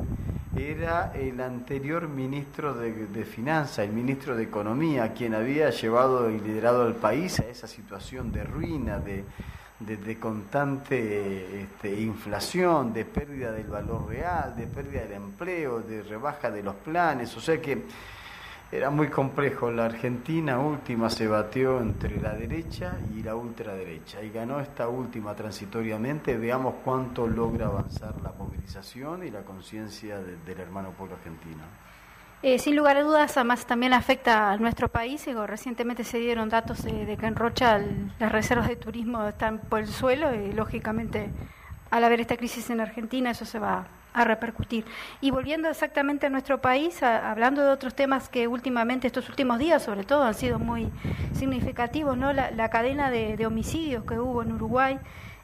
era 0.56 1.12
el 1.14 1.40
anterior 1.40 2.08
ministro 2.08 2.74
de, 2.74 3.06
de 3.06 3.24
Finanzas, 3.24 3.80
el 3.80 3.92
ministro 3.92 4.34
de 4.34 4.44
Economía, 4.44 5.12
quien 5.12 5.34
había 5.34 5.70
llevado 5.70 6.30
y 6.30 6.40
liderado 6.40 6.82
al 6.82 6.94
país 6.94 7.38
a 7.40 7.46
esa 7.46 7.66
situación 7.66 8.32
de 8.32 8.44
ruina, 8.44 8.98
de, 8.98 9.24
de, 9.80 10.18
constante 10.18 11.60
este, 11.62 12.00
inflación, 12.00 12.94
de 12.94 13.04
pérdida 13.04 13.52
del 13.52 13.66
valor 13.66 14.08
real, 14.08 14.56
de 14.56 14.66
pérdida 14.66 15.02
del 15.02 15.12
empleo, 15.12 15.80
de 15.80 16.02
rebaja 16.02 16.50
de 16.50 16.62
los 16.62 16.76
planes, 16.76 17.36
o 17.36 17.40
sea 17.40 17.60
que 17.60 17.84
era 18.72 18.90
muy 18.90 19.08
complejo. 19.08 19.70
La 19.70 19.84
Argentina 19.86 20.58
última 20.58 21.08
se 21.08 21.28
batió 21.28 21.80
entre 21.80 22.20
la 22.20 22.34
derecha 22.34 22.96
y 23.14 23.22
la 23.22 23.34
ultraderecha 23.36 24.22
y 24.22 24.30
ganó 24.30 24.60
esta 24.60 24.88
última 24.88 25.34
transitoriamente. 25.34 26.36
Veamos 26.36 26.74
cuánto 26.84 27.26
logra 27.26 27.66
avanzar 27.66 28.14
la 28.22 28.32
movilización 28.32 29.26
y 29.26 29.30
la 29.30 29.42
conciencia 29.42 30.18
del 30.18 30.60
hermano 30.60 30.90
pueblo 30.90 31.16
argentino. 31.16 31.62
Eh, 32.42 32.58
sin 32.58 32.76
lugar 32.76 32.98
a 32.98 33.02
dudas, 33.02 33.36
además 33.36 33.66
también 33.66 33.94
afecta 33.94 34.52
a 34.52 34.56
nuestro 34.58 34.88
país. 34.88 35.24
Digo, 35.24 35.46
recientemente 35.46 36.04
se 36.04 36.18
dieron 36.18 36.48
datos 36.48 36.82
de 36.82 37.16
que 37.16 37.26
en 37.26 37.34
Rocha 37.34 37.80
las 38.18 38.30
reservas 38.30 38.68
de 38.68 38.76
turismo 38.76 39.26
están 39.26 39.58
por 39.58 39.80
el 39.80 39.88
suelo 39.88 40.34
y 40.34 40.52
lógicamente 40.52 41.30
al 41.90 42.04
haber 42.04 42.20
esta 42.20 42.36
crisis 42.36 42.68
en 42.70 42.80
Argentina 42.80 43.30
eso 43.30 43.44
se 43.44 43.58
va 43.58 43.86
a 44.16 44.24
repercutir. 44.24 44.84
Y 45.20 45.30
volviendo 45.30 45.68
exactamente 45.68 46.26
a 46.26 46.30
nuestro 46.30 46.60
país, 46.60 47.02
hablando 47.02 47.62
de 47.62 47.68
otros 47.68 47.94
temas 47.94 48.30
que 48.30 48.48
últimamente, 48.48 49.06
estos 49.06 49.28
últimos 49.28 49.58
días 49.58 49.82
sobre 49.82 50.04
todo, 50.04 50.24
han 50.24 50.34
sido 50.34 50.58
muy 50.58 50.88
significativos, 51.34 52.16
¿no? 52.16 52.32
La, 52.32 52.70
cadena 52.70 53.10
de, 53.10 53.46
homicidios 53.46 54.04
que 54.04 54.18
hubo 54.18 54.42
en 54.42 54.52
Uruguay 54.52 54.98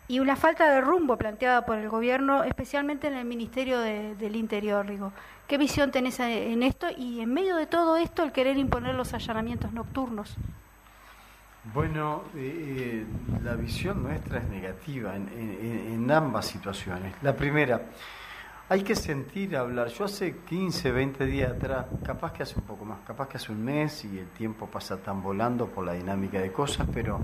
y 0.09 0.21
una 0.21 0.37
falta 0.37 0.71
de 0.71 0.81
rumbo 0.81 1.17
planteada 1.17 1.67
por 1.67 1.79
el 1.79 1.89
gobierno, 1.89 2.45
especialmente 2.45 3.07
en 3.07 3.15
el 3.15 3.27
Ministerio 3.27 3.79
del 3.79 4.37
Interior, 4.37 4.87
digo. 4.87 5.13
¿Qué 5.47 5.59
visión 5.59 5.91
tenés 5.91 6.19
en 6.21 6.63
esto 6.63 6.87
y 6.97 7.21
en 7.21 7.33
medio 7.33 7.57
de 7.57 7.67
todo 7.67 7.99
esto 7.99 8.23
el 8.23 8.33
querer 8.33 8.57
imponer 8.57 8.95
los 8.95 9.13
allanamientos 9.13 9.73
nocturnos? 9.75 10.35
Bueno, 11.75 12.23
eh, 12.35 13.05
eh, 13.05 13.41
la 13.45 13.55
visión 13.55 14.03
nuestra 14.03 14.39
es 14.39 14.49
negativa 14.49 15.15
en 15.15 16.11
ambas 16.11 16.47
situaciones. 16.47 17.15
La 17.23 17.37
primera, 17.37 17.83
hay 18.73 18.85
que 18.85 18.97
sentir 18.97 19.55
hablar. 19.55 19.89
Yo 19.89 20.07
hace 20.07 20.35
15, 20.49 20.93
20 20.93 21.27
días 21.27 21.53
atrás, 21.53 21.85
capaz 22.03 22.33
que 22.33 22.43
hace 22.43 22.59
un 22.59 22.65
poco 22.65 22.87
más, 22.87 23.01
capaz 23.07 23.29
que 23.29 23.37
hace 23.37 23.53
un 23.53 23.63
mes 23.63 24.03
y 24.07 24.19
el 24.19 24.29
tiempo 24.29 24.67
pasa 24.67 24.97
tan 24.97 25.23
volando 25.23 25.67
por 25.67 25.85
la 25.85 25.93
dinámica 25.93 26.41
de 26.41 26.51
cosas, 26.51 26.87
pero 26.91 27.21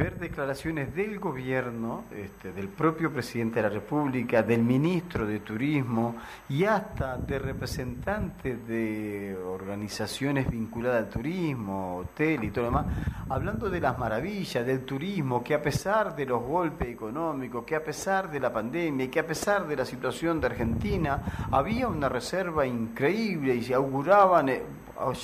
ver 0.00 0.18
declaraciones 0.18 0.94
del 0.94 1.18
gobierno, 1.18 2.04
este, 2.10 2.52
del 2.52 2.68
propio 2.68 3.12
presidente 3.12 3.56
de 3.56 3.68
la 3.68 3.68
República, 3.68 4.42
del 4.42 4.62
ministro 4.62 5.26
de 5.26 5.40
Turismo 5.40 6.16
y 6.48 6.64
hasta 6.64 7.18
de 7.18 7.38
representantes 7.38 8.66
de 8.66 9.36
organizaciones 9.36 10.50
vinculadas 10.50 11.04
al 11.04 11.10
turismo, 11.10 11.98
hotel 11.98 12.44
y 12.44 12.50
todo 12.50 12.64
lo 12.64 12.70
demás, 12.70 12.86
hablando 13.28 13.68
de 13.68 13.78
las 13.78 13.98
maravillas 13.98 14.64
del 14.64 14.86
turismo, 14.86 15.44
que 15.44 15.52
a 15.52 15.60
pesar 15.60 16.16
de 16.16 16.24
los 16.24 16.42
golpes 16.42 16.88
económicos, 16.88 17.66
que 17.66 17.76
a 17.76 17.84
pesar 17.84 18.30
de 18.30 18.40
la 18.40 18.50
pandemia 18.50 19.10
que 19.10 19.20
a 19.20 19.26
pesar 19.26 19.68
de 19.68 19.76
la 19.76 19.84
situación 19.84 20.40
de 20.40 20.46
Argentina, 20.46 21.20
había 21.50 21.88
una 21.88 22.08
reserva 22.08 22.66
increíble 22.66 23.54
y 23.54 23.62
se 23.64 23.74
auguraban, 23.74 24.48
eh, 24.48 24.62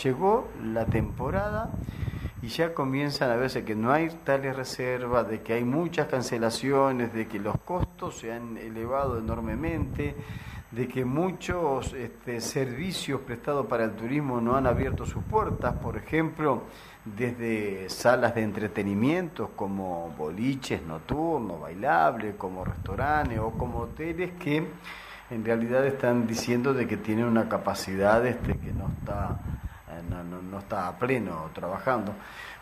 llegó 0.02 0.48
la 0.62 0.84
temporada 0.84 1.70
y 2.42 2.48
ya 2.48 2.74
comienzan 2.74 3.30
a 3.30 3.36
verse 3.36 3.64
que 3.64 3.74
no 3.74 3.92
hay 3.92 4.10
tales 4.24 4.54
reservas, 4.54 5.28
de 5.28 5.40
que 5.40 5.54
hay 5.54 5.64
muchas 5.64 6.08
cancelaciones, 6.08 7.12
de 7.12 7.26
que 7.26 7.38
los 7.38 7.58
costos 7.60 8.18
se 8.18 8.32
han 8.32 8.58
elevado 8.58 9.18
enormemente, 9.18 10.14
de 10.70 10.88
que 10.88 11.04
muchos 11.04 11.94
este, 11.94 12.40
servicios 12.40 13.20
prestados 13.22 13.66
para 13.66 13.84
el 13.84 13.92
turismo 13.92 14.40
no 14.40 14.56
han 14.56 14.66
abierto 14.66 15.06
sus 15.06 15.22
puertas, 15.24 15.74
por 15.76 15.96
ejemplo, 15.96 16.64
desde 17.04 17.88
salas 17.88 18.34
de 18.34 18.42
entretenimiento 18.42 19.52
como 19.56 20.14
boliches 20.18 20.82
nocturnos, 20.82 21.60
bailables, 21.60 22.34
como 22.34 22.64
restaurantes 22.64 23.38
o 23.38 23.52
como 23.52 23.78
hoteles 23.78 24.32
que 24.32 24.66
en 25.30 25.44
realidad 25.44 25.86
están 25.86 26.26
diciendo 26.26 26.74
de 26.74 26.86
que 26.86 26.96
tienen 26.96 27.24
una 27.24 27.48
capacidad 27.48 28.24
este, 28.26 28.58
que 28.58 28.72
no 28.72 28.88
está 28.98 29.38
no, 30.08 30.22
no, 30.42 30.58
está 30.58 30.88
a 30.88 30.98
pleno 30.98 31.50
trabajando. 31.54 32.12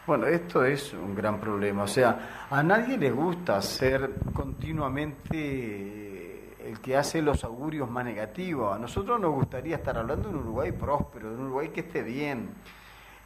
Bueno, 0.06 0.26
esto 0.26 0.64
es 0.64 0.92
un 0.92 1.14
gran 1.14 1.40
problema. 1.40 1.84
O 1.84 1.88
sea, 1.88 2.46
a 2.50 2.62
nadie 2.62 2.98
le 2.98 3.10
gusta 3.10 3.60
ser 3.62 4.10
continuamente 4.32 6.24
el 6.66 6.80
que 6.80 6.96
hace 6.96 7.22
los 7.22 7.44
augurios 7.44 7.90
más 7.90 8.04
negativos. 8.04 8.74
A 8.74 8.78
nosotros 8.78 9.20
nos 9.20 9.32
gustaría 9.32 9.76
estar 9.76 9.96
hablando 9.96 10.28
de 10.28 10.34
un 10.34 10.40
Uruguay 10.42 10.72
próspero, 10.72 11.30
de 11.30 11.36
un 11.36 11.46
Uruguay 11.46 11.68
que 11.68 11.80
esté 11.80 12.02
bien. 12.02 12.50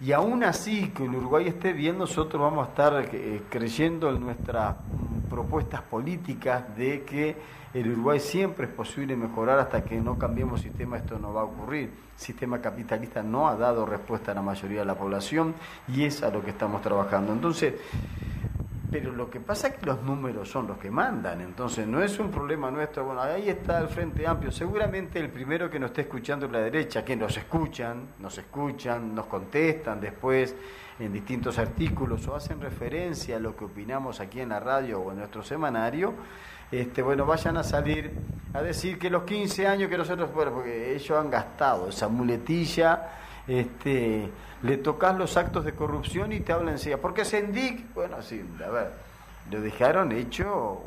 Y 0.01 0.13
aún 0.13 0.45
así, 0.45 0.91
que 0.91 1.05
el 1.05 1.15
Uruguay 1.17 1.49
esté 1.49 1.73
bien, 1.73 1.99
nosotros 1.99 2.41
vamos 2.41 2.67
a 2.67 2.71
estar 2.71 3.09
eh, 3.13 3.43
creyendo 3.49 4.11
en 4.11 4.21
nuestras 4.21 4.77
propuestas 5.29 5.83
políticas 5.83 6.77
de 6.77 7.03
que 7.03 7.37
el 7.75 7.91
Uruguay 7.91 8.19
siempre 8.19 8.67
es 8.67 8.73
posible 8.73 9.15
mejorar 9.15 9.59
hasta 9.59 9.85
que 9.85 10.01
no 10.01 10.19
cambiemos 10.19 10.63
sistema, 10.63 10.97
esto 10.97 11.19
no 11.19 11.35
va 11.35 11.43
a 11.43 11.45
ocurrir. 11.45 11.91
Sistema 12.17 12.61
capitalista 12.61 13.23
no 13.23 13.49
ha 13.49 13.57
dado 13.57 13.85
respuesta 13.85 14.33
a 14.33 14.35
la 14.35 14.43
mayoría 14.43 14.81
de 14.81 14.87
la 14.87 14.95
población 14.95 15.55
y 15.87 16.05
es 16.05 16.23
a 16.23 16.31
lo 16.31 16.43
que 16.43 16.51
estamos 16.51 16.81
trabajando. 16.81 17.33
Entonces, 17.33 17.75
pero 18.91 19.13
lo 19.13 19.29
que 19.29 19.39
pasa 19.39 19.69
es 19.69 19.75
que 19.75 19.85
los 19.85 20.03
números 20.03 20.49
son 20.49 20.67
los 20.67 20.79
que 20.79 20.91
mandan, 20.91 21.43
entonces 21.43 21.87
no 21.87 22.03
es 22.03 22.19
un 22.19 22.31
problema 22.31 22.71
nuestro. 22.71 23.05
Bueno, 23.05 23.21
ahí 23.21 23.51
está 23.51 23.81
el 23.81 23.89
Frente 23.89 24.27
Amplio. 24.27 24.51
Seguramente 24.51 25.21
el 25.21 25.29
primero 25.29 25.69
que 25.69 25.79
nos 25.79 25.91
esté 25.91 26.03
escuchando 26.03 26.47
es 26.47 26.53
la 26.53 26.61
derecha, 26.61 27.05
que 27.05 27.15
nos 27.15 27.37
escuchan, 27.37 28.15
nos 28.19 28.39
escuchan, 28.39 29.15
nos 29.15 29.27
contestan 29.27 30.01
después 30.01 30.57
en 30.99 31.13
distintos 31.13 31.59
artículos 31.59 32.27
o 32.29 32.35
hacen 32.35 32.63
referencia 32.63 33.37
a 33.37 33.41
lo 33.41 33.55
que 33.55 33.67
opinamos 33.67 34.21
aquí 34.21 34.41
en 34.41 34.49
la 34.49 34.59
radio 34.59 35.01
o 35.01 35.13
en 35.13 35.19
nuestro 35.19 35.43
semanario 35.43 36.15
este, 36.71 37.03
bueno, 37.03 37.25
vayan 37.27 37.57
a 37.57 37.63
salir 37.63 38.13
a 38.53 38.63
decir 38.63 38.99
que 38.99 39.11
los 39.11 39.25
15 39.25 39.67
años 39.67 39.91
que 39.91 39.99
nosotros, 39.99 40.33
bueno, 40.33 40.53
porque 40.53 40.95
ellos 40.95 41.19
han 41.19 41.31
gastado 41.31 41.89
esa 41.89 42.09
muletilla, 42.09 43.09
este, 43.47 44.29
le 44.63 44.77
tocas 44.79 45.17
los 45.17 45.37
actos 45.37 45.65
de 45.65 45.73
corrupción 45.73 46.33
y 46.33 46.41
te 46.41 46.53
hablan 46.53 46.75
enseguida. 46.75 46.99
Porque 46.99 47.25
Sendic, 47.25 47.93
bueno, 47.95 48.21
sí, 48.23 48.43
a 48.65 48.71
ver, 48.71 48.91
lo 49.51 49.61
dejaron 49.61 50.13
hecho 50.13 50.81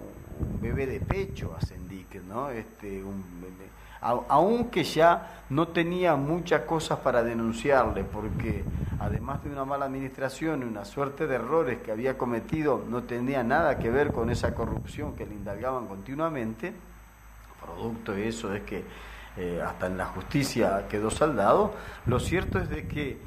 bebé 0.62 0.86
de 0.88 1.00
pecho 1.00 1.56
a 1.58 1.62
Sendic, 1.62 2.16
¿no? 2.28 2.50
Este, 2.50 3.04
un, 3.04 3.24
aunque 4.02 4.84
ya 4.84 5.44
no 5.50 5.68
tenía 5.68 6.16
muchas 6.16 6.62
cosas 6.62 7.00
para 7.00 7.24
denunciarle, 7.24 8.04
porque 8.04 8.64
además 9.00 9.44
de 9.44 9.52
una 9.52 9.64
mala 9.64 9.86
administración 9.86 10.62
y 10.62 10.66
una 10.66 10.86
suerte 10.86 11.28
de 11.28 11.36
errores 11.36 11.80
que 11.82 11.92
había 11.92 12.18
cometido, 12.18 12.84
no 12.90 13.04
tenía 13.04 13.44
nada 13.44 13.78
que 13.78 13.92
ver 13.92 14.12
con 14.12 14.32
esa 14.32 14.56
corrupción 14.56 15.16
que 15.16 15.26
le 15.26 15.36
indagaban 15.36 15.88
continuamente, 15.88 16.74
producto 17.64 18.14
de 18.14 18.28
eso 18.28 18.54
es 18.54 18.64
que 18.64 18.84
eh, 19.38 19.62
hasta 19.64 19.88
en 19.88 19.98
la 19.98 20.06
justicia 20.08 20.88
quedó 20.90 21.12
saldado, 21.12 21.74
lo 22.08 22.20
cierto 22.20 22.58
es 22.58 22.70
de 22.70 22.88
que 22.88 23.18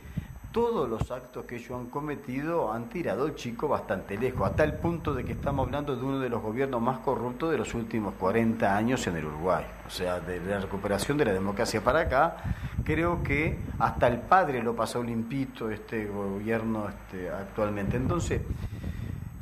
todos 0.54 0.88
los 0.88 1.10
actos 1.10 1.46
que 1.46 1.56
ellos 1.56 1.72
han 1.72 1.86
cometido 1.86 2.72
han 2.72 2.88
tirado 2.88 3.24
al 3.24 3.34
chico 3.34 3.66
bastante 3.66 4.16
lejos, 4.16 4.48
hasta 4.48 4.62
el 4.62 4.74
punto 4.74 5.12
de 5.12 5.24
que 5.24 5.32
estamos 5.32 5.66
hablando 5.66 5.96
de 5.96 6.04
uno 6.04 6.20
de 6.20 6.28
los 6.28 6.40
gobiernos 6.40 6.80
más 6.80 7.00
corruptos 7.00 7.50
de 7.50 7.58
los 7.58 7.74
últimos 7.74 8.14
40 8.14 8.76
años 8.76 9.04
en 9.08 9.16
el 9.16 9.24
Uruguay. 9.24 9.66
O 9.84 9.90
sea, 9.90 10.20
de 10.20 10.38
la 10.38 10.60
recuperación 10.60 11.18
de 11.18 11.24
la 11.24 11.32
democracia 11.32 11.82
para 11.82 12.02
acá, 12.02 12.36
creo 12.84 13.20
que 13.24 13.58
hasta 13.80 14.06
el 14.06 14.20
padre 14.20 14.62
lo 14.62 14.76
pasó 14.76 15.02
limpito 15.02 15.70
este 15.70 16.06
gobierno 16.06 16.88
este, 16.88 17.30
actualmente. 17.30 17.96
Entonces, 17.96 18.40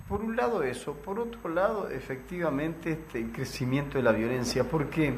por 0.08 0.22
un 0.22 0.34
lado 0.34 0.62
eso, 0.62 0.94
por 0.94 1.20
otro 1.20 1.50
lado 1.50 1.90
efectivamente 1.90 2.92
este, 2.92 3.18
el 3.18 3.32
crecimiento 3.32 3.98
de 3.98 4.04
la 4.04 4.12
violencia, 4.12 4.64
porque 4.64 5.12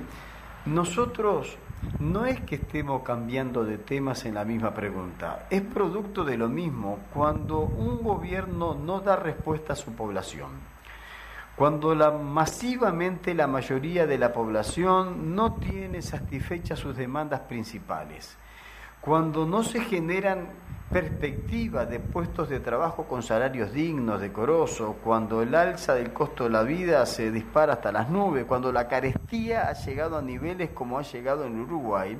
nosotros 0.66 1.56
no 2.00 2.26
es 2.26 2.40
que 2.40 2.56
estemos 2.56 3.02
cambiando 3.02 3.64
de 3.64 3.78
temas 3.78 4.24
en 4.24 4.34
la 4.34 4.44
misma 4.44 4.74
pregunta, 4.74 5.46
es 5.50 5.62
producto 5.62 6.24
de 6.24 6.36
lo 6.36 6.48
mismo 6.48 6.98
cuando 7.12 7.60
un 7.60 8.02
gobierno 8.02 8.74
no 8.74 9.00
da 9.00 9.16
respuesta 9.16 9.72
a 9.72 9.76
su 9.76 9.92
población, 9.92 10.50
cuando 11.56 11.94
la, 11.94 12.10
masivamente 12.10 13.34
la 13.34 13.46
mayoría 13.46 14.06
de 14.06 14.18
la 14.18 14.32
población 14.32 15.34
no 15.34 15.54
tiene 15.54 16.02
satisfechas 16.02 16.78
sus 16.78 16.96
demandas 16.96 17.40
principales, 17.40 18.36
cuando 19.00 19.46
no 19.46 19.62
se 19.62 19.80
generan 19.80 20.48
perspectivas 20.90 21.88
de 21.88 21.98
puestos 21.98 22.48
de 22.48 22.60
trabajo 22.60 23.04
con 23.04 23.22
salarios 23.22 23.72
dignos, 23.72 24.20
decorosos, 24.20 24.96
cuando 25.02 25.42
el 25.42 25.54
alza 25.54 25.94
del 25.94 26.12
costo 26.12 26.44
de 26.44 26.50
la 26.50 26.62
vida 26.62 27.04
se 27.06 27.30
dispara 27.30 27.74
hasta 27.74 27.90
las 27.90 28.10
nubes, 28.10 28.44
cuando 28.44 28.70
la 28.70 28.86
carestía 28.86 29.68
ha 29.68 29.72
llegado 29.72 30.18
a 30.18 30.22
niveles 30.22 30.70
como 30.70 30.98
ha 30.98 31.02
llegado 31.02 31.46
en 31.46 31.60
Uruguay, 31.60 32.16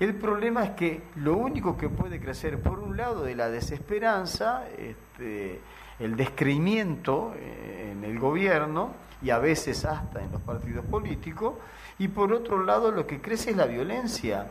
el 0.00 0.14
problema 0.14 0.64
es 0.64 0.70
que 0.70 1.02
lo 1.16 1.36
único 1.36 1.76
que 1.76 1.88
puede 1.88 2.18
crecer, 2.18 2.60
por 2.60 2.80
un 2.80 2.96
lado, 2.96 3.22
de 3.22 3.36
la 3.36 3.50
desesperanza, 3.50 4.64
este, 4.76 5.60
el 6.00 6.16
descreimiento 6.16 7.34
eh, 7.36 7.92
en 7.92 8.02
el 8.02 8.18
gobierno 8.18 8.90
y 9.22 9.30
a 9.30 9.38
veces 9.38 9.84
hasta 9.84 10.20
en 10.20 10.32
los 10.32 10.40
partidos 10.40 10.84
políticos, 10.86 11.54
y 11.98 12.08
por 12.08 12.32
otro 12.32 12.64
lado 12.64 12.90
lo 12.90 13.06
que 13.06 13.20
crece 13.20 13.50
es 13.50 13.56
la 13.56 13.66
violencia 13.66 14.46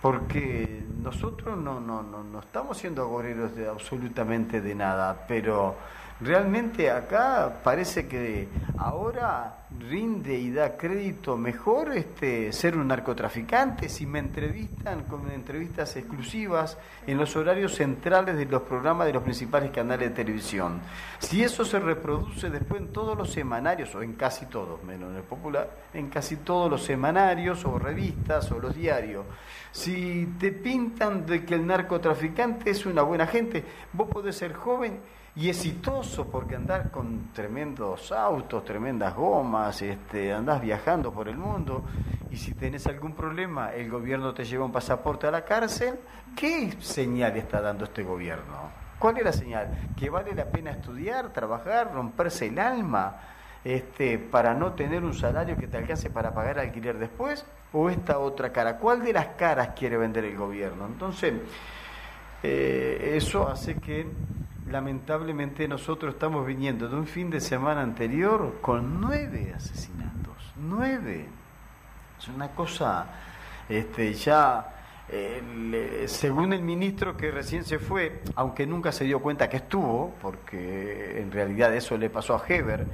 porque 0.00 0.84
nosotros 1.02 1.58
no, 1.58 1.80
no, 1.80 2.02
no, 2.02 2.22
no 2.22 2.40
estamos 2.40 2.78
siendo 2.78 3.02
agoreros 3.02 3.54
de 3.56 3.68
absolutamente 3.68 4.60
de 4.60 4.74
nada, 4.74 5.24
pero 5.26 5.76
realmente 6.20 6.90
acá 6.90 7.60
parece 7.62 8.08
que 8.08 8.48
ahora 8.76 9.58
rinde 9.78 10.36
y 10.38 10.50
da 10.50 10.76
crédito 10.76 11.36
mejor 11.36 11.92
este 11.96 12.52
ser 12.52 12.76
un 12.76 12.88
narcotraficante 12.88 13.88
si 13.88 14.06
me 14.06 14.18
entrevistan 14.18 15.04
con 15.04 15.30
entrevistas 15.30 15.96
exclusivas 15.96 16.78
en 17.06 17.18
los 17.18 17.36
horarios 17.36 17.74
centrales 17.74 18.36
de 18.36 18.46
los 18.46 18.62
programas 18.62 19.06
de 19.06 19.12
los 19.12 19.22
principales 19.22 19.70
canales 19.70 20.08
de 20.08 20.14
televisión. 20.14 20.80
Si 21.18 21.42
eso 21.42 21.64
se 21.64 21.78
reproduce 21.78 22.50
después 22.50 22.80
en 22.80 22.88
todos 22.88 23.16
los 23.16 23.30
semanarios, 23.30 23.94
o 23.94 24.02
en 24.02 24.14
casi 24.14 24.46
todos, 24.46 24.82
menos 24.84 25.10
en 25.10 25.16
el 25.16 25.22
popular, 25.22 25.70
en 25.94 26.08
casi 26.08 26.36
todos 26.36 26.70
los 26.70 26.82
semanarios 26.82 27.64
o 27.64 27.78
revistas 27.78 28.50
o 28.50 28.58
los 28.58 28.74
diarios, 28.74 29.24
si 29.70 30.34
te 30.40 30.50
pintan 30.50 31.26
de 31.26 31.44
que 31.44 31.54
el 31.54 31.66
narcotraficante 31.66 32.70
es 32.70 32.86
una 32.86 33.02
buena 33.02 33.26
gente, 33.26 33.64
vos 33.92 34.08
podés 34.08 34.36
ser 34.36 34.54
joven 34.54 34.98
y 35.38 35.48
exitoso 35.48 36.26
porque 36.26 36.56
andás 36.56 36.88
con 36.88 37.32
tremendos 37.32 38.10
autos, 38.10 38.64
tremendas 38.64 39.14
gomas, 39.14 39.80
este, 39.82 40.32
andás 40.32 40.60
viajando 40.60 41.12
por 41.12 41.28
el 41.28 41.36
mundo 41.36 41.84
y 42.28 42.36
si 42.36 42.54
tenés 42.54 42.88
algún 42.88 43.12
problema 43.12 43.72
el 43.72 43.88
gobierno 43.88 44.34
te 44.34 44.44
lleva 44.44 44.64
un 44.64 44.72
pasaporte 44.72 45.28
a 45.28 45.30
la 45.30 45.44
cárcel, 45.44 45.94
¿qué 46.34 46.72
señal 46.80 47.36
está 47.36 47.60
dando 47.60 47.84
este 47.84 48.02
gobierno? 48.02 48.72
¿Cuál 48.98 49.18
es 49.18 49.24
la 49.24 49.32
señal? 49.32 49.68
¿Que 49.96 50.10
vale 50.10 50.34
la 50.34 50.46
pena 50.46 50.72
estudiar, 50.72 51.32
trabajar, 51.32 51.92
romperse 51.94 52.48
el 52.48 52.58
alma 52.58 53.20
este, 53.62 54.18
para 54.18 54.54
no 54.54 54.72
tener 54.72 55.04
un 55.04 55.14
salario 55.14 55.56
que 55.56 55.68
te 55.68 55.76
alcance 55.76 56.10
para 56.10 56.34
pagar 56.34 56.58
alquiler 56.58 56.98
después? 56.98 57.46
¿O 57.72 57.88
esta 57.90 58.18
otra 58.18 58.50
cara? 58.50 58.78
¿Cuál 58.78 59.04
de 59.04 59.12
las 59.12 59.28
caras 59.36 59.68
quiere 59.76 59.98
vender 59.98 60.24
el 60.24 60.36
gobierno? 60.36 60.84
Entonces, 60.86 61.34
eh, 62.42 63.12
eso 63.14 63.48
hace 63.48 63.76
que 63.76 64.04
lamentablemente 64.70 65.66
nosotros 65.66 66.14
estamos 66.14 66.46
viniendo 66.46 66.88
de 66.88 66.96
un 66.96 67.06
fin 67.06 67.30
de 67.30 67.40
semana 67.40 67.82
anterior 67.82 68.58
con 68.60 69.00
nueve 69.00 69.52
asesinatos, 69.54 70.52
nueve. 70.56 71.26
Es 72.18 72.28
una 72.28 72.48
cosa, 72.48 73.06
este, 73.68 74.12
ya, 74.14 74.74
según 76.06 76.52
el 76.52 76.62
ministro 76.62 77.16
que 77.16 77.30
recién 77.30 77.64
se 77.64 77.78
fue, 77.78 78.22
aunque 78.34 78.66
nunca 78.66 78.92
se 78.92 79.04
dio 79.04 79.20
cuenta 79.20 79.48
que 79.48 79.58
estuvo, 79.58 80.14
porque 80.20 81.20
en 81.20 81.30
realidad 81.30 81.74
eso 81.74 81.96
le 81.96 82.10
pasó 82.10 82.34
a 82.34 82.42
Heber, 82.46 82.86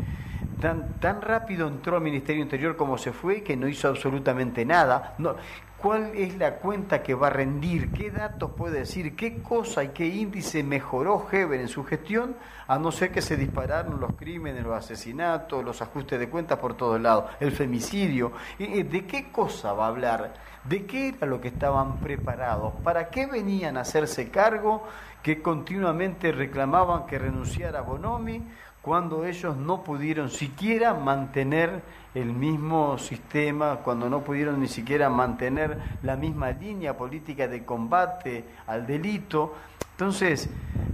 tan, 0.61 0.95
tan 1.01 1.23
rápido 1.23 1.69
entró 1.69 1.97
al 1.97 2.03
Ministerio 2.03 2.43
Interior 2.43 2.77
como 2.77 2.99
se 2.99 3.13
fue 3.13 3.43
que 3.43 3.57
no 3.57 3.69
hizo 3.69 3.89
absolutamente 3.89 4.65
nada. 4.65 5.15
No, 5.19 5.37
cuál 5.85 6.13
es 6.15 6.39
la 6.39 6.57
cuenta 6.57 7.03
que 7.03 7.15
va 7.15 7.27
a 7.27 7.31
rendir, 7.31 7.93
qué 7.93 8.11
datos 8.11 8.53
puede 8.53 8.79
decir, 8.81 9.15
qué 9.15 9.43
cosa 9.43 9.85
y 9.85 9.89
qué 9.89 10.07
índice 10.07 10.63
mejoró 10.63 11.27
Heber 11.31 11.61
en 11.61 11.69
su 11.69 11.85
gestión, 11.85 12.37
a 12.67 12.79
no 12.79 12.91
ser 12.91 13.13
que 13.13 13.21
se 13.21 13.37
dispararon 13.37 14.01
los 14.01 14.13
crímenes, 14.15 14.65
los 14.65 14.75
asesinatos, 14.75 15.63
los 15.63 15.83
ajustes 15.83 16.19
de 16.19 16.31
cuentas 16.31 16.59
por 16.59 16.75
todos 16.75 16.99
lados, 16.99 17.27
el 17.39 17.53
femicidio. 17.53 18.33
¿De 18.59 19.05
qué 19.07 19.31
cosa 19.31 19.75
va 19.75 19.85
a 19.85 19.89
hablar? 19.89 20.33
¿De 20.65 20.87
qué 20.87 21.09
era 21.09 21.27
lo 21.27 21.39
que 21.43 21.49
estaban 21.49 21.99
preparados? 21.99 22.73
¿Para 22.83 23.11
qué 23.11 23.27
venían 23.27 23.77
a 23.77 23.83
hacerse 23.83 24.31
cargo 24.31 24.85
que 25.25 25.43
continuamente 25.43 26.31
reclamaban 26.31 27.07
que 27.07 27.19
renunciara 27.19 27.81
Bonomi? 27.81 28.41
cuando 28.85 29.25
ellos 29.25 29.57
no 29.57 29.83
pudieron 29.83 30.29
siquiera 30.29 30.93
mantener 30.93 31.81
el 32.15 32.35
mismo 32.35 32.99
sistema, 32.99 33.77
cuando 33.77 34.11
no 34.11 34.21
pudieron 34.21 34.61
ni 34.61 34.69
siquiera 34.69 35.09
mantener 35.09 35.79
la 36.03 36.17
misma 36.17 36.51
línea 36.51 36.95
política 36.95 37.49
de 37.49 37.65
combate 37.65 38.45
al 38.67 38.87
delito. 38.87 39.55
Entonces, 39.93 40.51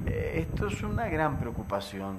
eh, 0.06 0.46
esto 0.48 0.68
es 0.68 0.80
una 0.84 1.08
gran 1.08 1.40
preocupación. 1.40 2.18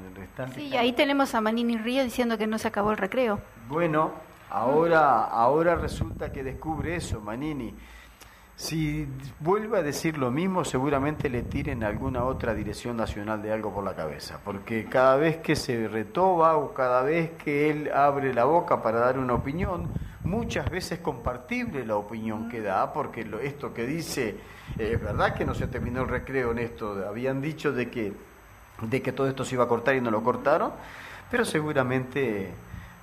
sí, 0.53 0.75
ahí 0.75 0.91
tenemos 0.91 1.33
a 1.35 1.39
Manini 1.39 1.77
Río 1.77 2.03
diciendo 2.03 2.37
que 2.37 2.47
no 2.47 2.57
se 2.57 2.67
acabó 2.67 2.91
el 2.91 2.97
recreo. 2.97 3.39
Bueno, 3.69 4.11
ahora, 4.49 5.23
ahora 5.23 5.75
resulta 5.75 6.33
que 6.33 6.43
descubre 6.43 6.97
eso, 6.97 7.21
Manini. 7.21 7.73
Si 8.61 9.07
vuelve 9.39 9.79
a 9.79 9.81
decir 9.81 10.19
lo 10.19 10.29
mismo, 10.29 10.63
seguramente 10.63 11.29
le 11.29 11.41
tiren 11.41 11.83
alguna 11.83 12.25
otra 12.25 12.53
dirección 12.53 12.95
nacional 12.95 13.41
de 13.41 13.51
algo 13.51 13.73
por 13.73 13.83
la 13.83 13.95
cabeza, 13.95 14.39
porque 14.45 14.85
cada 14.85 15.15
vez 15.15 15.37
que 15.37 15.55
se 15.55 15.87
retoba 15.87 16.55
o 16.57 16.71
cada 16.71 17.01
vez 17.01 17.31
que 17.43 17.71
él 17.71 17.89
abre 17.91 18.35
la 18.35 18.43
boca 18.43 18.83
para 18.83 18.99
dar 18.99 19.17
una 19.17 19.33
opinión, 19.33 19.87
muchas 20.23 20.69
veces 20.69 20.99
compartible 20.99 21.87
la 21.87 21.95
opinión 21.95 22.49
que 22.49 22.61
da, 22.61 22.93
porque 22.93 23.25
esto 23.41 23.73
que 23.73 23.87
dice, 23.87 24.35
eh, 24.77 24.91
es 24.93 25.01
verdad 25.01 25.33
que 25.33 25.43
no 25.43 25.55
se 25.55 25.65
terminó 25.65 26.03
el 26.03 26.09
recreo 26.09 26.51
en 26.51 26.59
esto, 26.59 27.03
habían 27.09 27.41
dicho 27.41 27.71
de 27.71 27.89
que, 27.89 28.13
de 28.83 29.01
que 29.01 29.11
todo 29.11 29.27
esto 29.27 29.43
se 29.43 29.55
iba 29.55 29.63
a 29.63 29.67
cortar 29.67 29.95
y 29.95 30.01
no 30.01 30.11
lo 30.11 30.21
cortaron, 30.21 30.71
pero 31.31 31.45
seguramente 31.45 32.51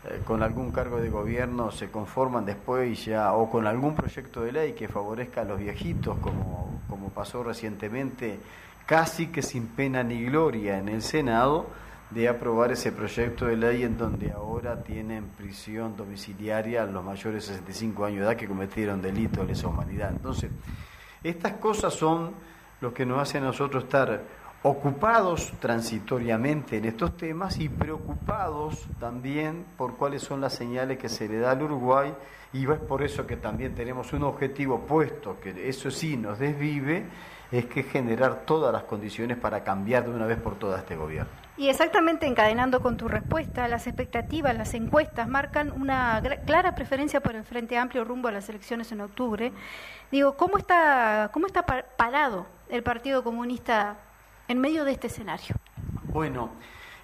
eh, 0.04 0.20
con 0.24 0.42
algún 0.42 0.70
cargo 0.70 1.00
de 1.00 1.10
gobierno 1.10 1.70
se 1.70 1.90
conforman 1.90 2.44
después 2.44 3.04
ya 3.04 3.32
o 3.32 3.50
con 3.50 3.66
algún 3.66 3.94
proyecto 3.94 4.42
de 4.42 4.52
ley 4.52 4.72
que 4.72 4.88
favorezca 4.88 5.40
a 5.40 5.44
los 5.44 5.58
viejitos 5.58 6.18
como, 6.18 6.80
como 6.88 7.10
pasó 7.10 7.42
recientemente 7.42 8.38
casi 8.86 9.26
que 9.26 9.42
sin 9.42 9.66
pena 9.66 10.02
ni 10.02 10.24
gloria 10.24 10.78
en 10.78 10.88
el 10.88 11.02
Senado 11.02 11.66
de 12.10 12.28
aprobar 12.28 12.72
ese 12.72 12.90
proyecto 12.92 13.46
de 13.46 13.56
ley 13.56 13.82
en 13.82 13.98
donde 13.98 14.32
ahora 14.32 14.82
tienen 14.82 15.28
prisión 15.36 15.96
domiciliaria 15.96 16.86
los 16.86 17.04
mayores 17.04 17.46
de 17.46 17.54
65 17.54 18.04
años 18.04 18.20
de 18.20 18.24
edad 18.26 18.36
que 18.36 18.48
cometieron 18.48 19.02
delitos 19.02 19.46
de 19.46 19.52
lesa 19.52 19.68
humanidad. 19.68 20.10
Entonces, 20.10 20.50
estas 21.22 21.54
cosas 21.54 21.92
son 21.92 22.32
lo 22.80 22.94
que 22.94 23.04
nos 23.04 23.20
hacen 23.20 23.42
a 23.42 23.48
nosotros 23.48 23.84
estar 23.84 24.22
ocupados 24.62 25.52
transitoriamente 25.60 26.78
en 26.78 26.86
estos 26.86 27.16
temas 27.16 27.58
y 27.58 27.68
preocupados 27.68 28.86
también 28.98 29.64
por 29.76 29.96
cuáles 29.96 30.22
son 30.22 30.40
las 30.40 30.54
señales 30.54 30.98
que 30.98 31.08
se 31.08 31.28
le 31.28 31.38
da 31.38 31.52
al 31.52 31.62
Uruguay 31.62 32.12
y 32.52 32.64
es 32.64 32.78
por 32.78 33.02
eso 33.02 33.26
que 33.26 33.36
también 33.36 33.74
tenemos 33.74 34.12
un 34.12 34.24
objetivo 34.24 34.80
puesto, 34.80 35.38
que 35.40 35.68
eso 35.68 35.90
sí 35.90 36.16
nos 36.16 36.38
desvive, 36.38 37.06
es 37.52 37.66
que 37.66 37.82
generar 37.82 38.42
todas 38.46 38.72
las 38.72 38.84
condiciones 38.84 39.36
para 39.36 39.62
cambiar 39.62 40.04
de 40.04 40.10
una 40.10 40.26
vez 40.26 40.38
por 40.38 40.56
todas 40.56 40.80
este 40.80 40.96
gobierno. 40.96 41.30
Y 41.56 41.68
exactamente 41.68 42.26
encadenando 42.26 42.80
con 42.80 42.96
tu 42.96 43.08
respuesta, 43.08 43.68
las 43.68 43.86
expectativas, 43.86 44.56
las 44.56 44.74
encuestas 44.74 45.28
marcan 45.28 45.72
una 45.72 46.22
clara 46.46 46.74
preferencia 46.74 47.20
por 47.20 47.36
el 47.36 47.44
Frente 47.44 47.76
Amplio 47.76 48.04
rumbo 48.04 48.28
a 48.28 48.32
las 48.32 48.48
elecciones 48.48 48.92
en 48.92 49.00
octubre. 49.00 49.52
Digo, 50.10 50.36
¿cómo 50.36 50.56
está, 50.56 51.30
cómo 51.32 51.46
está 51.46 51.64
parado 51.64 52.46
el 52.68 52.82
Partido 52.82 53.24
Comunista 53.24 53.96
en 54.48 54.60
medio 54.60 54.84
de 54.84 54.92
este 54.92 55.06
escenario? 55.06 55.54
Bueno, 56.04 56.50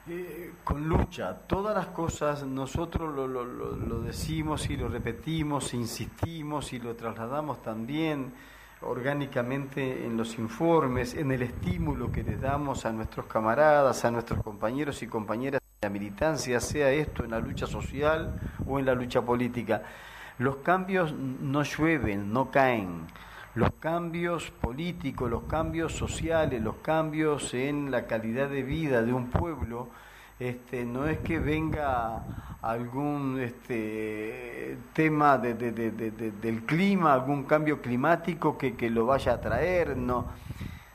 eh, 0.09 0.53
con 0.65 0.89
lucha, 0.89 1.35
todas 1.47 1.77
las 1.77 1.87
cosas 1.87 2.43
nosotros 2.45 3.15
lo, 3.15 3.27
lo, 3.27 3.45
lo, 3.45 4.01
decimos 4.01 4.69
y 4.71 4.77
lo 4.77 4.89
repetimos, 4.89 5.73
insistimos 5.75 6.73
y 6.73 6.79
lo 6.79 6.97
trasladamos 6.97 7.63
también 7.63 8.33
orgánicamente 8.81 10.05
en 10.05 10.17
los 10.17 10.39
informes, 10.39 11.15
en 11.15 11.33
el 11.33 11.43
estímulo 11.43 12.13
que 12.13 12.23
le 12.23 12.37
damos 12.37 12.85
a 12.85 12.93
nuestros 12.93 13.27
camaradas, 13.27 14.05
a 14.05 14.11
nuestros 14.11 14.43
compañeros 14.43 15.03
y 15.03 15.07
compañeras 15.07 15.61
de 15.61 15.89
la 15.89 15.91
militancia, 15.91 16.61
sea 16.61 16.91
esto 16.91 17.25
en 17.25 17.31
la 17.31 17.39
lucha 17.39 17.67
social 17.67 18.39
o 18.67 18.79
en 18.79 18.87
la 18.87 18.95
lucha 18.95 19.23
política. 19.23 19.83
Los 20.39 20.57
cambios 20.57 21.13
no 21.13 21.63
llueven, 21.63 22.33
no 22.33 22.51
caen 22.51 23.07
los 23.55 23.71
cambios 23.81 24.51
políticos, 24.51 25.31
los 25.31 25.45
cambios 25.45 25.93
sociales, 25.93 26.61
los 26.61 26.77
cambios 26.77 27.55
en 27.55 27.91
la 27.91 28.07
calidad 28.07 28.49
de 28.49 28.63
vida 28.63 29.03
de 29.03 29.13
un 29.13 29.31
pueblo 29.31 29.89
este, 30.39 30.85
no 30.85 31.07
es 31.07 31.19
que 31.19 31.39
venga 31.39 32.23
algún 32.61 33.39
este, 33.41 34.79
tema 34.93 35.39
de, 35.39 35.55
de, 35.55 35.71
de, 35.71 36.11
del 36.11 36.65
clima, 36.65 37.15
algún 37.15 37.45
cambio 37.45 37.81
climático 37.81 38.59
que, 38.59 38.75
que 38.75 38.91
lo 38.91 39.07
vaya 39.07 39.35
a 39.35 39.41
traer, 39.41 39.97
no. 39.97 40.27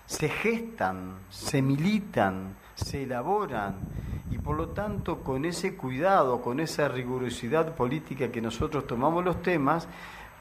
Se 0.06 0.28
gestan, 0.28 1.20
se 1.30 1.62
militan, 1.62 2.56
se 2.76 3.04
elaboran 3.04 3.76
y 4.32 4.38
por 4.40 4.58
lo 4.58 4.70
tanto 4.70 5.24
con 5.24 5.46
ese 5.46 5.76
cuidado, 5.76 6.42
con 6.42 6.60
esa 6.60 6.88
rigurosidad 6.90 7.76
política 7.76 8.32
que 8.32 8.42
nosotros 8.42 8.88
tomamos 8.88 9.24
los 9.24 9.42
temas, 9.42 9.88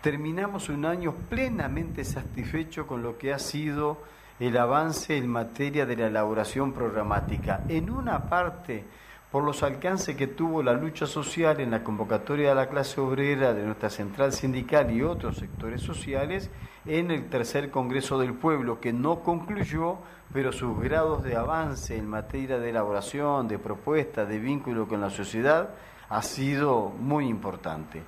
terminamos 0.01 0.69
un 0.69 0.85
año 0.85 1.13
plenamente 1.29 2.05
satisfecho 2.05 2.87
con 2.87 3.03
lo 3.03 3.19
que 3.19 3.33
ha 3.33 3.39
sido 3.39 3.99
el 4.39 4.57
avance 4.57 5.17
en 5.17 5.29
materia 5.29 5.85
de 5.87 5.97
la 5.97 6.07
elaboración 6.07 6.73
programática. 6.73 7.65
En 7.69 7.91
una 7.91 8.29
parte, 8.29 8.85
por 9.33 9.43
los 9.43 9.63
alcances 9.63 10.17
que 10.17 10.29
tuvo 10.29 10.63
la 10.63 10.73
lucha 10.73 11.07
social 11.07 11.61
en 11.61 11.73
la 11.73 11.83
convocatoria 11.83 12.51
de 12.51 12.55
la 12.55 12.69
clase 12.69 13.01
obrera 13.01 13.53
de 13.53 13.65
nuestra 13.65 13.91
central 13.91 14.33
sindical 14.33 14.91
y 14.93 15.03
otros 15.03 15.39
sectores 15.39 15.83
sociales, 15.83 16.51
en 16.87 17.11
el 17.11 17.29
tercer 17.29 17.71
Congreso 17.71 18.19
del 18.19 18.35
Pueblo, 18.35 18.81
que 18.81 18.93
no 18.93 19.21
concluyó, 19.21 19.99
pero 20.33 20.53
sus 20.53 20.79
grados 20.81 21.25
de 21.25 21.37
avance 21.37 21.97
en 21.97 22.07
materia 22.07 22.59
de 22.59 22.71
elaboración, 22.71 23.49
de 23.49 23.59
propuesta, 23.59 24.25
de 24.25 24.39
vínculo 24.39 24.87
con 24.87 25.01
la 25.01 25.11
sociedad, 25.11 25.71
ha 26.09 26.23
sido 26.23 26.91
muy 26.99 27.27
importante 27.27 28.03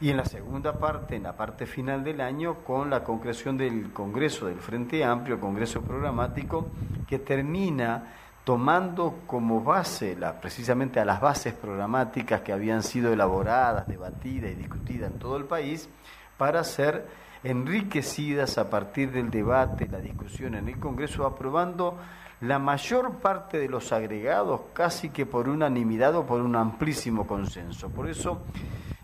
y 0.00 0.10
en 0.10 0.16
la 0.16 0.24
segunda 0.24 0.72
parte, 0.74 1.16
en 1.16 1.24
la 1.24 1.36
parte 1.36 1.66
final 1.66 2.04
del 2.04 2.20
año, 2.20 2.58
con 2.64 2.88
la 2.88 3.02
concreción 3.02 3.56
del 3.56 3.92
Congreso 3.92 4.46
del 4.46 4.58
Frente 4.58 5.02
Amplio, 5.02 5.40
Congreso 5.40 5.82
Programático, 5.82 6.68
que 7.06 7.18
termina 7.18 8.14
tomando 8.44 9.22
como 9.26 9.60
base 9.60 10.16
la, 10.16 10.40
precisamente 10.40 11.00
a 11.00 11.04
las 11.04 11.20
bases 11.20 11.52
programáticas 11.52 12.42
que 12.42 12.52
habían 12.52 12.82
sido 12.82 13.12
elaboradas, 13.12 13.88
debatidas 13.88 14.52
y 14.52 14.54
discutidas 14.54 15.10
en 15.10 15.18
todo 15.18 15.36
el 15.36 15.44
país, 15.44 15.88
para 16.36 16.62
ser 16.62 17.06
enriquecidas 17.42 18.56
a 18.56 18.70
partir 18.70 19.10
del 19.10 19.30
debate, 19.30 19.88
la 19.88 19.98
discusión 19.98 20.54
en 20.54 20.68
el 20.68 20.78
Congreso, 20.78 21.26
aprobando 21.26 21.98
la 22.40 22.60
mayor 22.60 23.16
parte 23.16 23.58
de 23.58 23.68
los 23.68 23.92
agregados 23.92 24.60
casi 24.72 25.10
que 25.10 25.26
por 25.26 25.48
unanimidad 25.48 26.14
o 26.14 26.24
por 26.24 26.40
un 26.40 26.54
amplísimo 26.54 27.26
consenso. 27.26 27.88
Por 27.90 28.08
eso 28.08 28.42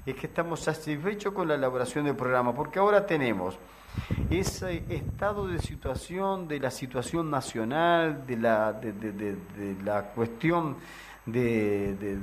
es 0.07 0.15
que 0.15 0.27
estamos 0.27 0.61
satisfechos 0.61 1.33
con 1.33 1.49
la 1.49 1.55
elaboración 1.55 2.05
del 2.05 2.17
programa, 2.17 2.55
porque 2.55 2.79
ahora 2.79 3.07
tenemos 3.07 3.59
ese 4.29 4.85
estado 4.89 5.47
de 5.47 5.59
situación, 5.61 6.49
de 6.49 6.61
la 6.61 6.71
situación 6.71 7.31
nacional, 7.31 8.27
de 8.27 8.37
la, 8.37 8.73
de, 8.73 8.93
de 8.93 9.77
la 9.85 10.03
cuestión 10.11 10.77
de, 11.27 12.18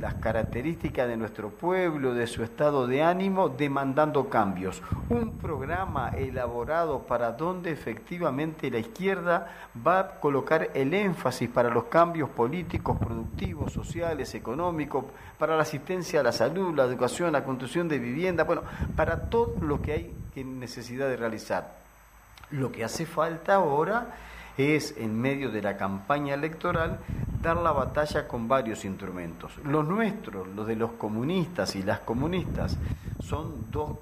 las 0.00 0.14
características 0.14 1.08
de 1.08 1.16
nuestro 1.16 1.50
pueblo, 1.50 2.14
de 2.14 2.26
su 2.26 2.44
estado 2.44 2.86
de 2.86 3.02
ánimo, 3.02 3.48
demandando 3.48 4.28
cambios. 4.28 4.82
Un 5.08 5.32
programa 5.38 6.10
elaborado 6.10 7.00
para 7.00 7.32
donde 7.32 7.72
efectivamente 7.72 8.70
la 8.70 8.78
izquierda 8.78 9.52
va 9.86 9.98
a 10.00 10.08
colocar 10.20 10.70
el 10.74 10.94
énfasis 10.94 11.48
para 11.48 11.70
los 11.70 11.84
cambios 11.84 12.28
políticos, 12.30 12.98
productivos, 12.98 13.72
sociales, 13.72 14.34
económicos, 14.34 15.04
para 15.38 15.56
la 15.56 15.62
asistencia 15.62 16.20
a 16.20 16.22
la 16.22 16.32
salud, 16.32 16.74
la 16.74 16.84
educación, 16.84 17.32
la 17.32 17.44
construcción 17.44 17.88
de 17.88 17.98
vivienda, 17.98 18.44
bueno, 18.44 18.62
para 18.94 19.28
todo 19.28 19.54
lo 19.60 19.82
que 19.82 19.92
hay 19.92 20.14
necesidad 20.44 21.08
de 21.08 21.16
realizar. 21.16 21.74
Lo 22.50 22.70
que 22.70 22.84
hace 22.84 23.06
falta 23.06 23.56
ahora 23.56 24.14
es, 24.56 24.94
en 24.96 25.20
medio 25.20 25.50
de 25.50 25.62
la 25.62 25.76
campaña 25.76 26.34
electoral, 26.34 26.98
dar 27.42 27.56
la 27.58 27.72
batalla 27.72 28.26
con 28.26 28.48
varios 28.48 28.84
instrumentos. 28.84 29.52
Los 29.64 29.86
nuestros, 29.86 30.48
los 30.48 30.66
de 30.66 30.76
los 30.76 30.92
comunistas 30.92 31.76
y 31.76 31.82
las 31.82 32.00
comunistas, 32.00 32.76
son 33.20 33.70
dos, 33.70 33.98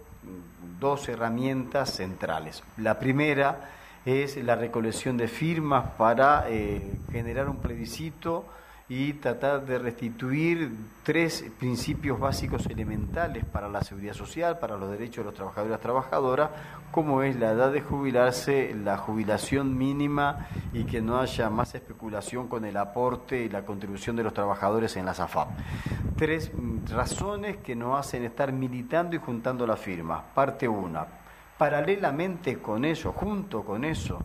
dos 0.80 1.08
herramientas 1.08 1.90
centrales. 1.90 2.62
La 2.76 2.98
primera 2.98 3.70
es 4.04 4.36
la 4.36 4.54
recolección 4.54 5.16
de 5.16 5.28
firmas 5.28 5.90
para 5.96 6.46
eh, 6.48 6.98
generar 7.10 7.48
un 7.48 7.56
plebiscito 7.56 8.44
y 8.88 9.14
tratar 9.14 9.64
de 9.64 9.78
restituir 9.78 10.70
tres 11.02 11.44
principios 11.58 12.20
básicos 12.20 12.66
elementales 12.66 13.44
para 13.46 13.68
la 13.68 13.82
seguridad 13.82 14.12
social, 14.12 14.58
para 14.58 14.76
los 14.76 14.90
derechos 14.90 15.18
de 15.18 15.24
los 15.24 15.34
trabajadores 15.34 15.70
y 15.70 15.72
las 15.72 15.80
trabajadoras, 15.80 16.50
como 16.90 17.22
es 17.22 17.36
la 17.36 17.52
edad 17.52 17.72
de 17.72 17.80
jubilarse, 17.80 18.74
la 18.74 18.98
jubilación 18.98 19.76
mínima 19.78 20.48
y 20.74 20.84
que 20.84 21.00
no 21.00 21.18
haya 21.18 21.48
más 21.48 21.74
especulación 21.74 22.46
con 22.46 22.66
el 22.66 22.76
aporte 22.76 23.42
y 23.42 23.48
la 23.48 23.64
contribución 23.64 24.16
de 24.16 24.22
los 24.22 24.34
trabajadores 24.34 24.96
en 24.96 25.06
la 25.06 25.14
SAFAP. 25.14 25.48
Tres 26.16 26.52
razones 26.90 27.56
que 27.56 27.74
nos 27.74 27.98
hacen 27.98 28.22
estar 28.24 28.52
militando 28.52 29.16
y 29.16 29.18
juntando 29.18 29.66
las 29.66 29.80
firmas. 29.80 30.22
Parte 30.34 30.68
una, 30.68 31.06
paralelamente 31.58 32.58
con 32.58 32.84
eso, 32.84 33.12
junto 33.12 33.62
con 33.62 33.84
eso, 33.84 34.18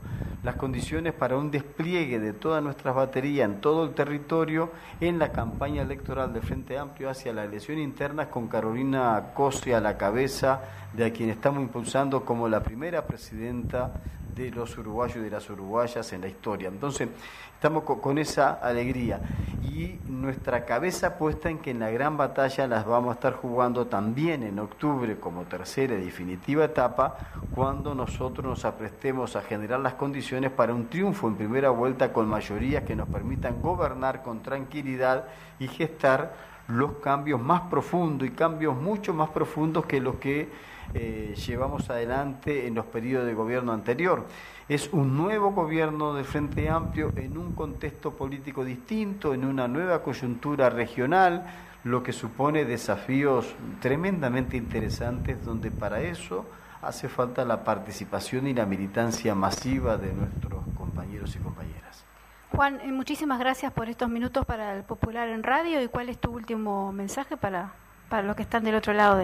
las 0.44 0.56
condiciones 0.56 1.14
para 1.14 1.38
un 1.38 1.52
despliegue 1.52 2.20
de 2.20 2.34
todas 2.34 2.64
nuestras 2.64 2.96
baterías 2.96 3.50
en 3.50 3.60
todo 3.60 3.84
el 3.84 3.94
territorio 3.94 4.72
en 5.02 5.20
la 5.20 5.32
campaña 5.32 5.82
electoral 5.82 6.34
de 6.34 6.42
Frente 6.42 6.78
Amplio 6.78 7.10
hacia 7.10 7.34
la 7.34 7.44
elección 7.44 7.78
interna 7.78 8.30
con 8.30 8.48
Carolina 8.48 9.32
Cose 9.34 9.76
a 9.76 9.82
la 9.82 9.98
cabeza, 9.98 10.62
de 10.94 11.06
a 11.06 11.14
quien 11.14 11.30
estamos 11.30 11.62
impulsando 11.62 12.24
como 12.24 12.48
la 12.48 12.64
primera 12.64 13.06
presidenta 13.06 13.92
de 14.40 14.52
los 14.52 14.78
uruguayos 14.78 15.18
y 15.18 15.20
de 15.20 15.30
las 15.30 15.50
uruguayas 15.50 16.14
en 16.14 16.22
la 16.22 16.28
historia. 16.28 16.70
Entonces, 16.70 17.10
estamos 17.54 17.84
con, 17.84 18.18
esa 18.18 18.54
alegría 18.54 19.20
y 19.64 20.00
nuestra 20.08 20.66
cabeza 20.66 21.18
puesta 21.18 21.50
en 21.50 21.60
que 21.60 21.72
en 21.72 21.80
la 21.80 21.92
gran 21.92 22.16
batalla 22.16 22.66
las 22.66 22.86
vamos 22.86 23.12
a 23.12 23.14
estar 23.16 23.34
jugando 23.34 23.88
también 23.88 24.44
en 24.44 24.60
octubre 24.60 25.20
como 25.20 25.44
tercera 25.44 25.96
y 25.96 26.06
definitiva 26.06 26.64
etapa, 26.64 27.18
cuando 27.54 27.94
nosotros 27.94 28.46
nos 28.46 28.64
aprestemos 28.64 29.36
a 29.36 29.42
generar 29.42 29.82
las 29.82 29.96
condiciones 29.96 30.52
para 30.52 30.74
un 30.74 30.88
triunfo 30.88 31.28
en 31.28 31.36
primera 31.36 31.70
vuelta 31.70 32.14
con 32.14 32.28
mayorías 32.30 32.84
que 32.84 32.96
nos 32.96 33.10
permitan 33.10 33.62
gobernar 33.62 34.24
con 34.24 34.42
tranquilidad 34.42 35.26
y 35.60 35.68
gestar 35.68 36.34
los 36.70 36.94
cambios 37.04 37.42
más 37.42 37.62
profundos 37.62 38.28
y 38.28 38.32
cambios 38.32 38.76
mucho 38.76 39.14
más 39.14 39.30
profundos 39.32 39.86
que 39.86 40.00
los 40.00 40.16
que 40.16 40.50
eh, 40.94 41.36
llevamos 41.36 41.90
adelante 41.90 42.66
en 42.68 42.76
los 42.76 42.86
periodos 42.86 43.28
de 43.28 43.34
gobierno 43.34 43.74
anterior. 43.74 44.26
Es 44.68 44.90
un 44.92 45.18
nuevo 45.18 45.52
gobierno 45.52 46.14
de 46.14 46.24
Frente 46.24 46.70
Amplio 46.70 47.12
en 47.16 47.38
un 47.38 47.54
contexto 47.54 48.14
político 48.14 48.64
distinto, 48.64 49.34
en 49.34 49.46
una 49.46 49.68
nueva 49.68 50.02
coyuntura 50.02 50.70
regional, 50.70 51.46
lo 51.84 52.04
que 52.04 52.12
supone 52.12 52.66
desafíos 52.66 53.56
tremendamente 53.82 54.58
interesantes 54.58 55.44
donde 55.46 55.72
para 55.72 56.02
eso 56.02 56.46
hace 56.82 57.08
falta 57.08 57.46
la 57.46 57.64
participación 57.64 58.48
y 58.48 58.54
la 58.54 58.66
militancia 58.66 59.36
masiva 59.36 59.98
de 59.98 60.14
nuestros 60.14 60.64
compañeros 60.78 61.36
y 61.36 61.40
compañeras. 61.40 62.06
Juan, 62.52 62.80
eh, 62.82 62.92
muchísimas 62.92 63.40
gracias 63.40 63.72
por 63.72 63.90
estos 63.90 64.10
minutos 64.10 64.46
para 64.46 64.76
el 64.76 64.84
Popular 64.84 65.30
en 65.30 65.44
Radio 65.44 65.82
y 65.82 65.88
cuál 65.88 66.10
es 66.10 66.18
tu 66.18 66.32
último 66.32 66.92
mensaje 66.92 67.38
para, 67.38 67.74
para 68.10 68.24
los 68.24 68.36
que 68.36 68.42
están 68.42 68.64
del 68.64 68.76
otro 68.76 68.94
lado 68.94 69.22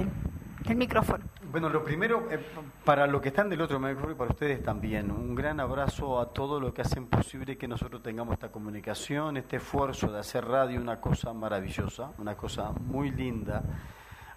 del 0.65 0.77
micrófono. 0.77 1.23
Bueno, 1.51 1.69
lo 1.69 1.83
primero, 1.83 2.27
eh, 2.31 2.39
para 2.83 3.07
los 3.07 3.21
que 3.21 3.29
están 3.29 3.49
del 3.49 3.61
otro 3.61 3.79
micrófono 3.79 4.11
y 4.11 4.15
para 4.15 4.31
ustedes 4.31 4.63
también, 4.63 5.11
un 5.11 5.35
gran 5.35 5.59
abrazo 5.59 6.19
a 6.19 6.33
todos 6.33 6.61
los 6.61 6.73
que 6.73 6.81
hacen 6.81 7.07
posible 7.07 7.57
que 7.57 7.67
nosotros 7.67 8.01
tengamos 8.01 8.33
esta 8.33 8.51
comunicación, 8.51 9.37
este 9.37 9.57
esfuerzo 9.57 10.11
de 10.11 10.19
hacer 10.19 10.45
radio, 10.45 10.81
una 10.81 10.99
cosa 10.99 11.33
maravillosa, 11.33 12.11
una 12.17 12.35
cosa 12.35 12.71
muy 12.71 13.11
linda. 13.11 13.63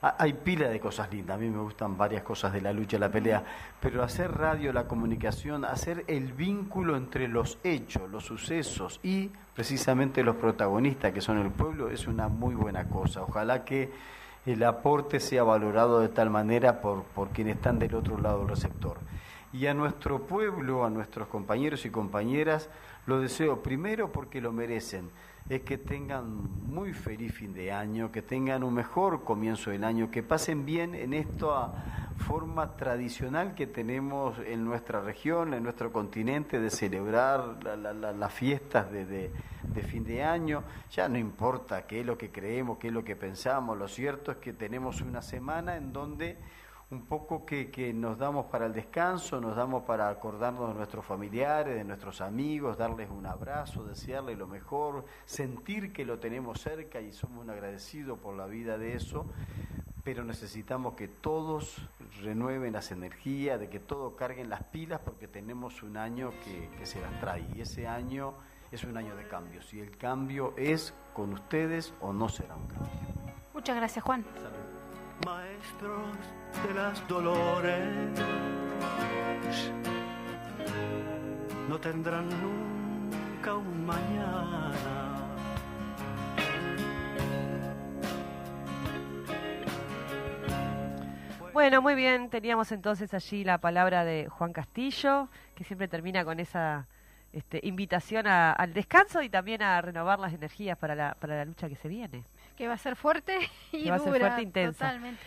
Hay 0.00 0.32
pila 0.32 0.68
de 0.68 0.78
cosas 0.78 1.12
lindas, 1.12 1.36
a 1.36 1.40
mí 1.40 1.50
me 1.50 1.60
gustan 1.60 1.96
varias 1.96 2.22
cosas 2.22 2.52
de 2.52 2.60
la 2.60 2.72
lucha, 2.72 3.00
la 3.00 3.10
pelea, 3.10 3.42
pero 3.80 4.04
hacer 4.04 4.30
radio, 4.30 4.72
la 4.72 4.86
comunicación, 4.86 5.64
hacer 5.64 6.04
el 6.06 6.32
vínculo 6.34 6.96
entre 6.96 7.26
los 7.26 7.58
hechos, 7.64 8.08
los 8.08 8.24
sucesos 8.24 9.00
y 9.02 9.32
precisamente 9.56 10.22
los 10.22 10.36
protagonistas 10.36 11.12
que 11.12 11.20
son 11.20 11.38
el 11.38 11.50
pueblo 11.50 11.90
es 11.90 12.06
una 12.06 12.28
muy 12.28 12.54
buena 12.54 12.88
cosa. 12.88 13.22
Ojalá 13.22 13.64
que 13.64 13.90
el 14.52 14.62
aporte 14.64 15.20
sea 15.20 15.42
valorado 15.42 16.00
de 16.00 16.08
tal 16.08 16.30
manera 16.30 16.80
por, 16.80 17.02
por 17.04 17.28
quienes 17.28 17.56
están 17.56 17.78
del 17.78 17.94
otro 17.94 18.18
lado 18.18 18.40
del 18.40 18.48
receptor. 18.48 18.96
Y 19.52 19.66
a 19.66 19.74
nuestro 19.74 20.22
pueblo, 20.22 20.84
a 20.84 20.90
nuestros 20.90 21.28
compañeros 21.28 21.84
y 21.84 21.90
compañeras, 21.90 22.68
lo 23.08 23.20
deseo 23.20 23.62
primero 23.62 24.12
porque 24.12 24.38
lo 24.38 24.52
merecen 24.52 25.10
es 25.48 25.62
que 25.62 25.78
tengan 25.78 26.26
muy 26.70 26.92
feliz 26.92 27.32
fin 27.32 27.54
de 27.54 27.72
año, 27.72 28.12
que 28.12 28.20
tengan 28.20 28.62
un 28.62 28.74
mejor 28.74 29.24
comienzo 29.24 29.70
del 29.70 29.82
año, 29.82 30.10
que 30.10 30.22
pasen 30.22 30.66
bien 30.66 30.94
en 30.94 31.14
esta 31.14 31.72
forma 32.18 32.76
tradicional 32.76 33.54
que 33.54 33.66
tenemos 33.66 34.38
en 34.40 34.62
nuestra 34.62 35.00
región, 35.00 35.54
en 35.54 35.62
nuestro 35.62 35.90
continente, 35.90 36.60
de 36.60 36.68
celebrar 36.68 37.56
las 37.64 38.32
fiestas 38.34 38.92
de, 38.92 39.06
de, 39.06 39.82
fin 39.82 40.04
de 40.04 40.22
año. 40.22 40.62
Ya 40.90 41.08
no 41.08 41.16
importa 41.16 41.86
qué 41.86 42.00
es 42.00 42.06
lo 42.06 42.18
que 42.18 42.30
creemos, 42.30 42.76
qué 42.76 42.88
es 42.88 42.92
lo 42.92 43.04
que 43.04 43.16
pensamos, 43.16 43.78
lo 43.78 43.88
cierto 43.88 44.32
es 44.32 44.36
que 44.36 44.52
tenemos 44.52 45.00
una 45.00 45.22
semana 45.22 45.78
en 45.78 45.94
donde 45.94 46.36
un 46.90 47.04
poco 47.04 47.44
que, 47.44 47.70
que, 47.70 47.92
nos 47.92 48.16
damos 48.18 48.46
para 48.46 48.66
el 48.66 48.72
descanso, 48.72 49.40
nos 49.40 49.54
damos 49.54 49.82
para 49.82 50.08
acordarnos 50.08 50.68
de 50.68 50.74
nuestros 50.74 51.04
familiares, 51.04 51.74
de 51.74 51.84
nuestros 51.84 52.20
amigos, 52.22 52.78
darles 52.78 53.10
un 53.10 53.26
abrazo, 53.26 53.84
desearles 53.84 54.38
lo 54.38 54.46
mejor, 54.46 55.04
sentir 55.26 55.92
que 55.92 56.06
lo 56.06 56.18
tenemos 56.18 56.60
cerca 56.60 57.00
y 57.00 57.12
somos 57.12 57.44
un 57.44 57.50
agradecido 57.50 58.16
por 58.16 58.34
la 58.34 58.46
vida 58.46 58.78
de 58.78 58.94
eso, 58.94 59.26
pero 60.02 60.24
necesitamos 60.24 60.94
que 60.94 61.08
todos 61.08 61.86
renueven 62.22 62.72
las 62.72 62.90
energías, 62.90 63.60
de 63.60 63.68
que 63.68 63.80
todos 63.80 64.14
carguen 64.14 64.48
las 64.48 64.62
pilas 64.64 65.00
porque 65.04 65.28
tenemos 65.28 65.82
un 65.82 65.98
año 65.98 66.30
que, 66.42 66.70
que 66.78 66.86
se 66.86 67.02
las 67.02 67.20
trae 67.20 67.46
y 67.54 67.60
ese 67.60 67.86
año 67.86 68.32
es 68.72 68.84
un 68.84 68.96
año 68.96 69.14
de 69.14 69.28
cambio. 69.28 69.60
Si 69.60 69.78
el 69.78 69.96
cambio 69.98 70.54
es 70.56 70.94
con 71.12 71.34
ustedes 71.34 71.92
o 72.00 72.14
no 72.14 72.30
será 72.30 72.56
un 72.56 72.66
cambio. 72.66 72.88
Muchas 73.52 73.76
gracias, 73.76 74.04
Juan. 74.04 74.24
Maestros 75.24 76.16
de 76.66 76.74
las 76.74 77.08
dolores 77.08 78.20
no 81.68 81.78
tendrán 81.78 82.28
nunca 82.28 83.54
un 83.54 83.86
mañana. 83.86 84.72
Bueno, 91.52 91.82
muy 91.82 91.96
bien, 91.96 92.30
teníamos 92.30 92.70
entonces 92.70 93.12
allí 93.14 93.42
la 93.42 93.58
palabra 93.58 94.04
de 94.04 94.28
Juan 94.28 94.52
Castillo, 94.52 95.28
que 95.54 95.64
siempre 95.64 95.88
termina 95.88 96.24
con 96.24 96.38
esa 96.38 96.86
este, 97.32 97.60
invitación 97.64 98.26
al 98.26 98.72
descanso 98.72 99.22
y 99.22 99.28
también 99.28 99.62
a 99.62 99.80
renovar 99.80 100.18
las 100.18 100.32
energías 100.32 100.78
para 100.78 100.94
la, 100.94 101.14
para 101.14 101.36
la 101.36 101.44
lucha 101.44 101.68
que 101.68 101.74
se 101.74 101.88
viene. 101.88 102.24
Que 102.58 102.68
va 102.68 102.74
a 102.74 102.78
ser 102.78 102.96
fuerte 102.96 103.38
y 103.72 103.84
Que 103.84 103.90
va 103.90 103.96
a 103.96 103.98
ser 104.00 104.08
dura, 104.12 104.26
fuerte 104.26 104.42
intensa. 104.42 104.86
Totalmente. 104.86 105.22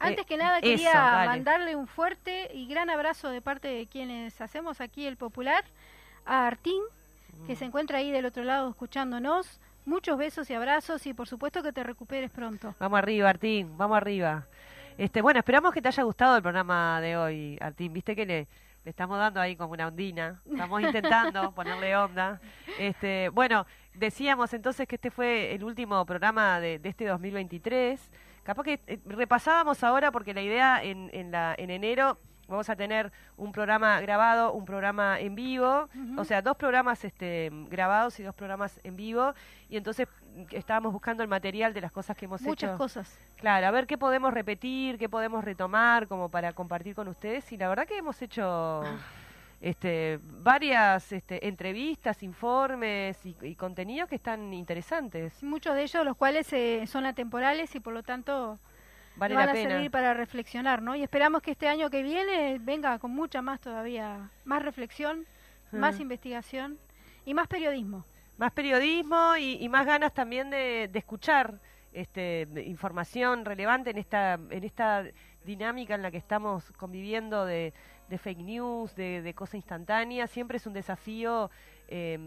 Antes 0.00 0.24
Eh, 0.24 0.26
que 0.26 0.36
nada 0.36 0.60
quería 0.60 1.24
mandarle 1.26 1.76
un 1.76 1.86
fuerte 1.86 2.50
y 2.52 2.66
gran 2.66 2.90
abrazo 2.90 3.30
de 3.30 3.40
parte 3.40 3.68
de 3.68 3.86
quienes 3.86 4.40
hacemos 4.40 4.80
aquí 4.80 5.06
el 5.06 5.16
Popular 5.16 5.64
a 6.26 6.46
Artín, 6.48 6.82
que 7.46 7.52
Mm. 7.54 7.56
se 7.56 7.64
encuentra 7.64 7.98
ahí 7.98 8.10
del 8.10 8.26
otro 8.26 8.42
lado 8.44 8.68
escuchándonos. 8.68 9.60
Muchos 9.86 10.16
besos 10.18 10.48
y 10.50 10.54
abrazos 10.54 11.06
y 11.06 11.14
por 11.14 11.26
supuesto 11.28 11.62
que 11.62 11.72
te 11.72 11.82
recuperes 11.82 12.30
pronto. 12.30 12.74
Vamos 12.78 12.98
arriba, 12.98 13.28
Artín, 13.30 13.76
vamos 13.78 13.96
arriba. 13.96 14.44
Este, 14.98 15.22
bueno, 15.22 15.38
esperamos 15.40 15.72
que 15.72 15.80
te 15.82 15.88
haya 15.88 16.02
gustado 16.02 16.36
el 16.36 16.42
programa 16.42 17.00
de 17.00 17.16
hoy, 17.16 17.58
Artín. 17.60 17.92
Viste 17.92 18.14
que 18.14 18.26
le, 18.26 18.46
le 18.84 18.90
estamos 18.90 19.18
dando 19.18 19.40
ahí 19.40 19.56
como 19.56 19.72
una 19.72 19.86
ondina. 19.86 20.42
Estamos 20.50 20.82
intentando 20.82 21.52
ponerle 21.54 21.96
onda. 21.96 22.40
Este, 22.78 23.28
bueno, 23.28 23.66
decíamos 23.94 24.52
entonces 24.54 24.88
que 24.88 24.96
este 24.96 25.10
fue 25.10 25.54
el 25.54 25.62
último 25.62 26.04
programa 26.04 26.58
de, 26.60 26.78
de 26.78 26.88
este 26.88 27.06
2023. 27.06 28.10
Capaz 28.42 28.64
que 28.64 28.80
eh, 28.86 28.98
repasábamos 29.06 29.84
ahora 29.84 30.10
porque 30.10 30.34
la 30.34 30.42
idea 30.42 30.82
en, 30.82 31.10
en, 31.12 31.30
la, 31.30 31.54
en 31.56 31.70
enero 31.70 32.18
vamos 32.48 32.68
a 32.68 32.76
tener 32.76 33.12
un 33.36 33.52
programa 33.52 34.00
grabado, 34.00 34.52
un 34.52 34.64
programa 34.64 35.18
en 35.18 35.34
vivo, 35.34 35.88
o 36.18 36.24
sea, 36.24 36.42
dos 36.42 36.56
programas 36.56 37.04
este, 37.04 37.50
grabados 37.70 38.20
y 38.20 38.22
dos 38.22 38.34
programas 38.34 38.78
en 38.84 38.96
vivo. 38.96 39.32
Y 39.68 39.76
entonces 39.76 40.06
estábamos 40.50 40.92
buscando 40.92 41.22
el 41.22 41.28
material 41.28 41.72
de 41.74 41.80
las 41.80 41.92
cosas 41.92 42.16
que 42.16 42.24
hemos 42.26 42.40
Muchas 42.42 42.70
hecho. 42.70 42.78
cosas. 42.78 43.18
Claro, 43.36 43.66
a 43.66 43.70
ver 43.70 43.86
qué 43.86 43.98
podemos 43.98 44.32
repetir, 44.32 44.98
qué 44.98 45.08
podemos 45.08 45.44
retomar 45.44 46.06
como 46.08 46.28
para 46.28 46.52
compartir 46.52 46.94
con 46.94 47.08
ustedes. 47.08 47.50
Y 47.52 47.56
la 47.56 47.68
verdad 47.68 47.86
que 47.86 47.98
hemos 47.98 48.20
hecho 48.22 48.82
este, 49.60 50.18
varias 50.40 51.12
este, 51.12 51.46
entrevistas, 51.46 52.22
informes 52.22 53.24
y, 53.24 53.36
y 53.42 53.54
contenidos 53.54 54.08
que 54.08 54.16
están 54.16 54.52
interesantes. 54.52 55.42
Muchos 55.42 55.74
de 55.74 55.82
ellos 55.82 56.04
los 56.04 56.16
cuales 56.16 56.52
eh, 56.52 56.84
son 56.86 57.06
atemporales 57.06 57.74
y 57.74 57.80
por 57.80 57.92
lo 57.94 58.02
tanto 58.02 58.58
Vale 59.16 59.34
van 59.34 59.46
la 59.46 59.52
a 59.52 59.54
pena. 59.54 59.70
servir 59.70 59.90
para 59.90 60.14
reflexionar, 60.14 60.82
¿no? 60.82 60.96
Y 60.96 61.02
esperamos 61.02 61.42
que 61.42 61.52
este 61.52 61.68
año 61.68 61.90
que 61.90 62.02
viene 62.02 62.58
venga 62.60 62.98
con 62.98 63.10
mucha 63.12 63.42
más 63.42 63.60
todavía, 63.60 64.30
más 64.44 64.62
reflexión, 64.62 65.26
más 65.70 65.98
Mm. 65.98 66.02
investigación 66.02 66.78
y 67.24 67.34
más 67.34 67.46
periodismo. 67.46 68.04
Más 68.38 68.52
periodismo 68.52 69.36
y, 69.36 69.58
y 69.62 69.68
más 69.68 69.86
ganas 69.86 70.12
también 70.12 70.50
de, 70.50 70.88
de 70.92 70.98
escuchar 70.98 71.60
este, 71.92 72.48
información 72.66 73.44
relevante 73.44 73.90
en 73.90 73.98
esta, 73.98 74.34
en 74.34 74.64
esta 74.64 75.04
dinámica 75.44 75.94
en 75.94 76.02
la 76.02 76.10
que 76.10 76.16
estamos 76.16 76.72
conviviendo 76.72 77.44
de, 77.44 77.72
de 78.08 78.18
fake 78.18 78.38
news, 78.38 78.94
de, 78.96 79.22
de 79.22 79.34
cosa 79.34 79.56
instantánea. 79.56 80.26
Siempre 80.26 80.56
es 80.56 80.66
un 80.66 80.72
desafío 80.72 81.50
eh, 81.88 82.18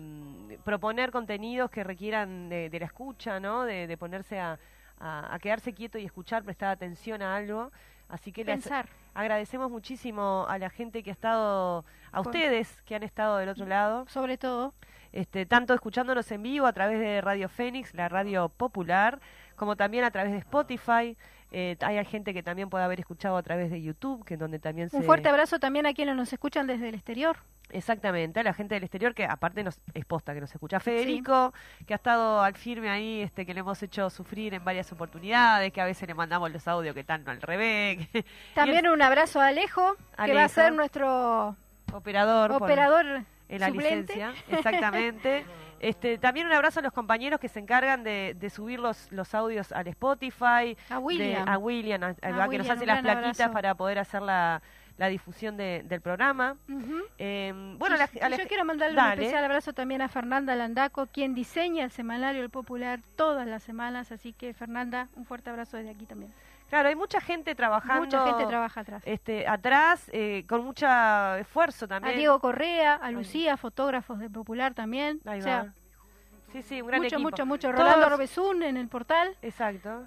proponer 0.64 1.12
contenidos 1.12 1.72
que 1.72 1.84
requieran 1.84 2.50
de, 2.50 2.70
de 2.70 2.80
la 2.80 2.86
escucha, 2.86 3.40
¿no? 3.40 3.64
de, 3.64 3.88
de 3.88 3.98
ponerse 3.98 4.40
a, 4.40 4.60
a- 5.00 5.34
a 5.34 5.40
quedarse 5.40 5.74
quieto 5.74 5.98
y 5.98 6.06
escuchar, 6.06 6.44
prestar 6.44 6.70
atención 6.70 7.22
a 7.22 7.36
algo. 7.36 7.72
Así 8.08 8.32
que 8.32 8.44
les 8.46 8.62
Pensar. 8.62 8.88
agradecemos 9.16 9.72
muchísimo 9.72 10.46
a 10.48 10.60
la 10.60 10.70
gente 10.70 11.02
que 11.02 11.10
ha 11.10 11.14
estado, 11.14 11.84
a 12.12 12.22
Por- 12.22 12.28
ustedes 12.28 12.82
que 12.84 12.94
han 12.96 13.02
estado 13.02 13.38
del 13.38 13.50
otro 13.50 13.66
lado 13.66 14.06
Sobre 14.08 14.38
todo, 14.38 14.76
este, 15.16 15.46
tanto 15.46 15.74
escuchándonos 15.74 16.30
en 16.32 16.44
vivo 16.44 16.68
a 16.68 16.74
través 16.74 17.00
de 17.00 17.22
Radio 17.22 17.48
Fénix, 17.48 17.94
la 17.94 18.10
radio 18.10 18.50
popular, 18.50 19.20
como 19.56 19.78
también 19.78 20.04
a 20.04 20.12
través 20.12 20.34
de 20.34 20.40
Spotify. 20.40 21.18
Eh, 21.52 21.78
hay 21.80 22.04
gente 22.04 22.34
que 22.34 22.44
también 22.44 22.70
puede 22.70 22.84
haber 22.84 23.00
escuchado 23.00 23.38
a 23.38 23.42
través 23.44 23.72
de 23.72 23.82
YouTube, 23.82 24.26
que 24.26 24.34
es 24.34 24.40
donde 24.40 24.60
también 24.60 24.90
se... 24.90 24.98
un 24.98 25.04
fuerte 25.04 25.30
abrazo 25.30 25.58
también 25.58 25.86
a 25.86 25.94
quienes 25.94 26.18
nos 26.18 26.34
escuchan 26.34 26.68
desde 26.68 26.90
el 26.90 26.96
exterior. 26.96 27.38
Exactamente, 27.70 28.42
a 28.42 28.44
la 28.44 28.54
gente 28.54 28.76
del 28.76 28.84
exterior 28.84 29.16
que 29.16 29.26
aparte 29.26 29.64
nos 29.64 29.80
es 29.94 30.06
posta 30.06 30.34
que 30.34 30.42
nos 30.42 30.54
escucha 30.54 30.80
Federico, 30.82 31.54
que 31.88 31.94
ha 31.94 31.96
estado 31.96 32.42
al 32.42 32.56
firme 32.56 32.90
ahí, 32.90 33.22
este 33.22 33.46
que 33.46 33.54
le 33.54 33.62
hemos 33.62 33.82
hecho 33.82 34.10
sufrir 34.10 34.54
en 34.54 34.64
varias 34.66 34.92
oportunidades, 34.92 35.72
que 35.72 35.82
a 35.82 35.86
veces 35.86 36.08
le 36.08 36.14
mandamos 36.14 36.52
los 36.52 36.68
audios 36.68 36.94
que 36.94 37.00
están 37.00 37.28
al 37.28 37.42
revés. 37.42 38.08
También 38.54 38.88
un 38.90 39.02
abrazo 39.02 39.40
a 39.40 39.48
Alejo, 39.48 39.96
que 40.26 40.34
va 40.34 40.44
a 40.44 40.50
ser 40.50 40.74
nuestro 40.74 41.56
operador 41.94 42.52
por- 42.52 42.64
operador 42.64 43.24
en 43.50 43.60
la 43.62 43.68
suplente. 43.68 44.14
licencia, 44.16 44.34
exactamente. 44.50 45.46
Este, 45.78 46.18
también 46.18 46.48
un 46.48 46.54
abrazo 46.54 46.80
a 46.80 46.84
los 46.84 46.94
compañeros 46.94 47.40
que 47.40 47.50
se 47.50 47.60
encargan 47.60 48.02
de, 48.04 48.34
de 48.40 48.50
subir 48.50 48.80
los, 48.80 49.12
los 49.12 49.36
audios 49.36 49.72
al 49.74 49.86
Spotify, 49.90 50.76
A 50.90 50.98
William. 51.00 51.46
de- 51.46 51.52
a 51.52 51.58
William, 51.58 52.02
a- 52.02 52.08
a- 52.22 52.44
A 52.46 52.50
que 52.50 52.58
nos 52.58 52.70
hace 52.70 52.86
las 52.86 53.02
plaquitas 53.02 53.40
abrazo. 53.42 53.52
para 53.54 53.76
poder 53.76 54.00
hacer 54.00 54.22
la, 54.22 54.64
la 54.98 55.08
difusión 55.10 55.58
de- 55.58 55.84
del 55.86 56.00
programa. 56.02 56.56
Eh, 57.18 57.54
bueno, 57.78 57.98
la- 57.98 58.10
la- 58.30 58.38
yo 58.38 58.48
quiero 58.48 58.64
mandarle 58.66 58.96
Dale. 58.96 59.16
un 59.16 59.20
especial 59.22 59.44
abrazo 59.46 59.74
también 59.74 60.02
a 60.02 60.08
Fernanda 60.08 60.56
Landaco, 60.56 61.08
quien 61.08 61.36
diseña 61.36 61.84
el 61.84 61.92
semanario 61.92 62.42
El 62.42 62.50
Popular 62.50 63.02
todas 63.18 63.46
las 63.46 63.62
semanas. 63.62 64.12
Así 64.14 64.32
que, 64.34 64.54
Fernanda, 64.54 65.10
un 65.16 65.26
fuerte 65.26 65.50
abrazo 65.50 65.76
desde 65.78 65.92
aquí 65.92 66.06
también. 66.06 66.32
Claro, 66.76 66.90
hay 66.90 66.96
mucha 66.98 67.22
gente 67.22 67.56
trabajando. 67.56 68.02
Mucha 68.04 68.26
gente 68.28 68.46
trabaja 68.48 68.82
atrás. 68.82 69.02
Este, 69.06 69.48
atrás, 69.48 70.10
eh, 70.12 70.44
con 70.50 70.66
mucho 70.66 70.86
esfuerzo 71.36 71.86
A 71.86 71.88
también. 71.88 72.18
Diego 72.18 72.38
Correa, 72.42 72.96
a 72.96 73.12
Lucía, 73.12 73.56
fotógrafos 73.56 74.20
de 74.20 74.30
Popular 74.30 74.74
también. 74.74 75.22
Ahí 75.26 75.40
o 75.40 75.44
va. 75.44 75.44
sea, 75.44 75.74
Sí, 76.52 76.62
sí, 76.64 76.82
un 76.82 76.88
gran 76.90 77.02
mucho, 77.02 77.16
equipo. 77.16 77.30
mucho, 77.30 77.46
mucho. 77.46 77.72
Todos- 77.72 77.80
Rolando 77.80 78.10
en 78.62 78.76
el 78.76 78.90
portal. 78.90 79.38
Exacto. 79.42 80.06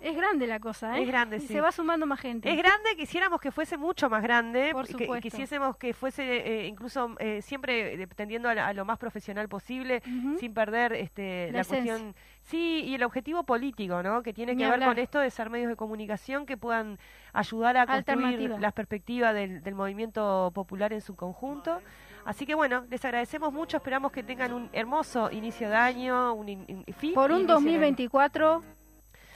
Es 0.00 0.16
grande 0.16 0.46
la 0.46 0.60
cosa, 0.60 0.96
¿eh? 0.96 1.02
Es 1.02 1.08
grande, 1.08 1.36
y 1.38 1.40
sí. 1.40 1.48
se 1.48 1.60
va 1.60 1.72
sumando 1.72 2.06
más 2.06 2.20
gente. 2.20 2.48
Es 2.50 2.56
grande, 2.56 2.94
quisiéramos 2.96 3.40
que 3.40 3.50
fuese 3.50 3.76
mucho 3.76 4.08
más 4.08 4.22
grande, 4.22 4.70
Por 4.72 4.86
que- 4.86 4.92
supuesto. 4.92 5.20
quisiésemos 5.22 5.76
que 5.76 5.92
fuese 5.92 6.22
eh, 6.62 6.66
incluso 6.68 7.16
eh, 7.18 7.42
siempre 7.42 8.06
tendiendo 8.14 8.48
a, 8.48 8.54
la- 8.54 8.68
a 8.68 8.72
lo 8.72 8.84
más 8.84 8.98
profesional 8.98 9.48
posible, 9.48 10.02
sin 10.38 10.54
perder 10.54 10.92
este, 10.92 11.50
La 11.52 11.64
cuestión, 11.64 12.14
sí, 12.42 12.84
y 12.86 12.94
el 12.94 13.02
objetivo 13.02 13.42
político, 13.42 14.02
¿no? 14.02 14.22
Que 14.22 14.32
tiene 14.32 14.54
Ni 14.54 14.62
que 14.62 14.70
ver 14.70 14.80
con 14.84 14.98
esto 14.98 15.18
de 15.18 15.30
ser 15.30 15.50
medios 15.50 15.68
de 15.68 15.76
comunicación 15.76 16.46
que 16.46 16.56
puedan 16.56 16.98
ayudar 17.32 17.76
a 17.76 17.86
construir 17.86 18.50
las 18.60 18.72
perspectivas 18.72 19.34
del, 19.34 19.62
del 19.62 19.74
movimiento 19.74 20.52
popular 20.54 20.92
en 20.92 21.00
su 21.00 21.16
conjunto. 21.16 21.80
Así 22.24 22.44
que 22.46 22.54
bueno, 22.54 22.84
les 22.90 23.04
agradecemos 23.04 23.52
mucho, 23.52 23.78
esperamos 23.78 24.12
que 24.12 24.22
tengan 24.22 24.52
un 24.52 24.68
hermoso 24.72 25.30
inicio 25.32 25.68
de 25.70 25.76
año, 25.76 26.34
un 26.34 26.48
in- 26.48 26.64
in- 26.68 26.84
fin 26.94 27.14
Por 27.14 27.30
un 27.32 27.38
inicio 27.40 27.46
de 27.46 27.52
año 27.54 27.60
2024 27.78 28.62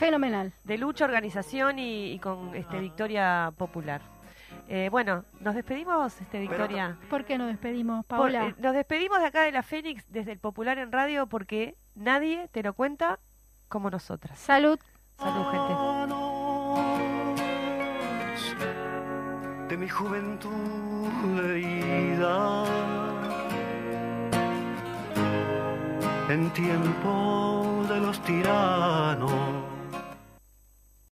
fenomenal. 0.06 0.52
de 0.64 0.78
lucha, 0.78 1.04
organización 1.04 1.78
y, 1.78 2.12
y 2.12 2.18
con 2.18 2.54
este, 2.54 2.78
victoria 2.80 3.52
popular. 3.56 4.00
Eh, 4.68 4.88
bueno, 4.90 5.24
nos 5.40 5.54
despedimos, 5.54 6.20
este, 6.20 6.38
Victoria. 6.38 6.96
¿Por 7.10 7.24
qué 7.24 7.36
nos 7.38 7.48
despedimos, 7.48 8.04
Por- 8.06 8.18
Paola? 8.18 8.46
eh, 8.48 8.54
nos 8.58 8.74
despedimos 8.74 9.18
de 9.20 9.26
acá 9.26 9.42
de 9.42 9.52
la 9.52 9.62
Fénix 9.62 10.04
desde 10.10 10.32
el 10.32 10.38
Popular 10.38 10.78
en 10.78 10.92
Radio 10.92 11.26
porque 11.26 11.76
nadie 11.94 12.48
te 12.52 12.62
lo 12.62 12.72
cuenta 12.74 13.18
como 13.68 13.90
nosotras. 13.90 14.38
Salud. 14.38 14.78
Salud, 15.18 15.44
gente. 15.50 15.74
de 19.68 19.76
mi 19.78 19.88
juventud 19.88 20.50
herida. 21.44 22.64
En 26.28 26.50
tiempo 26.50 27.84
de 27.88 28.00
los 28.00 28.20
tiranos, 28.22 29.32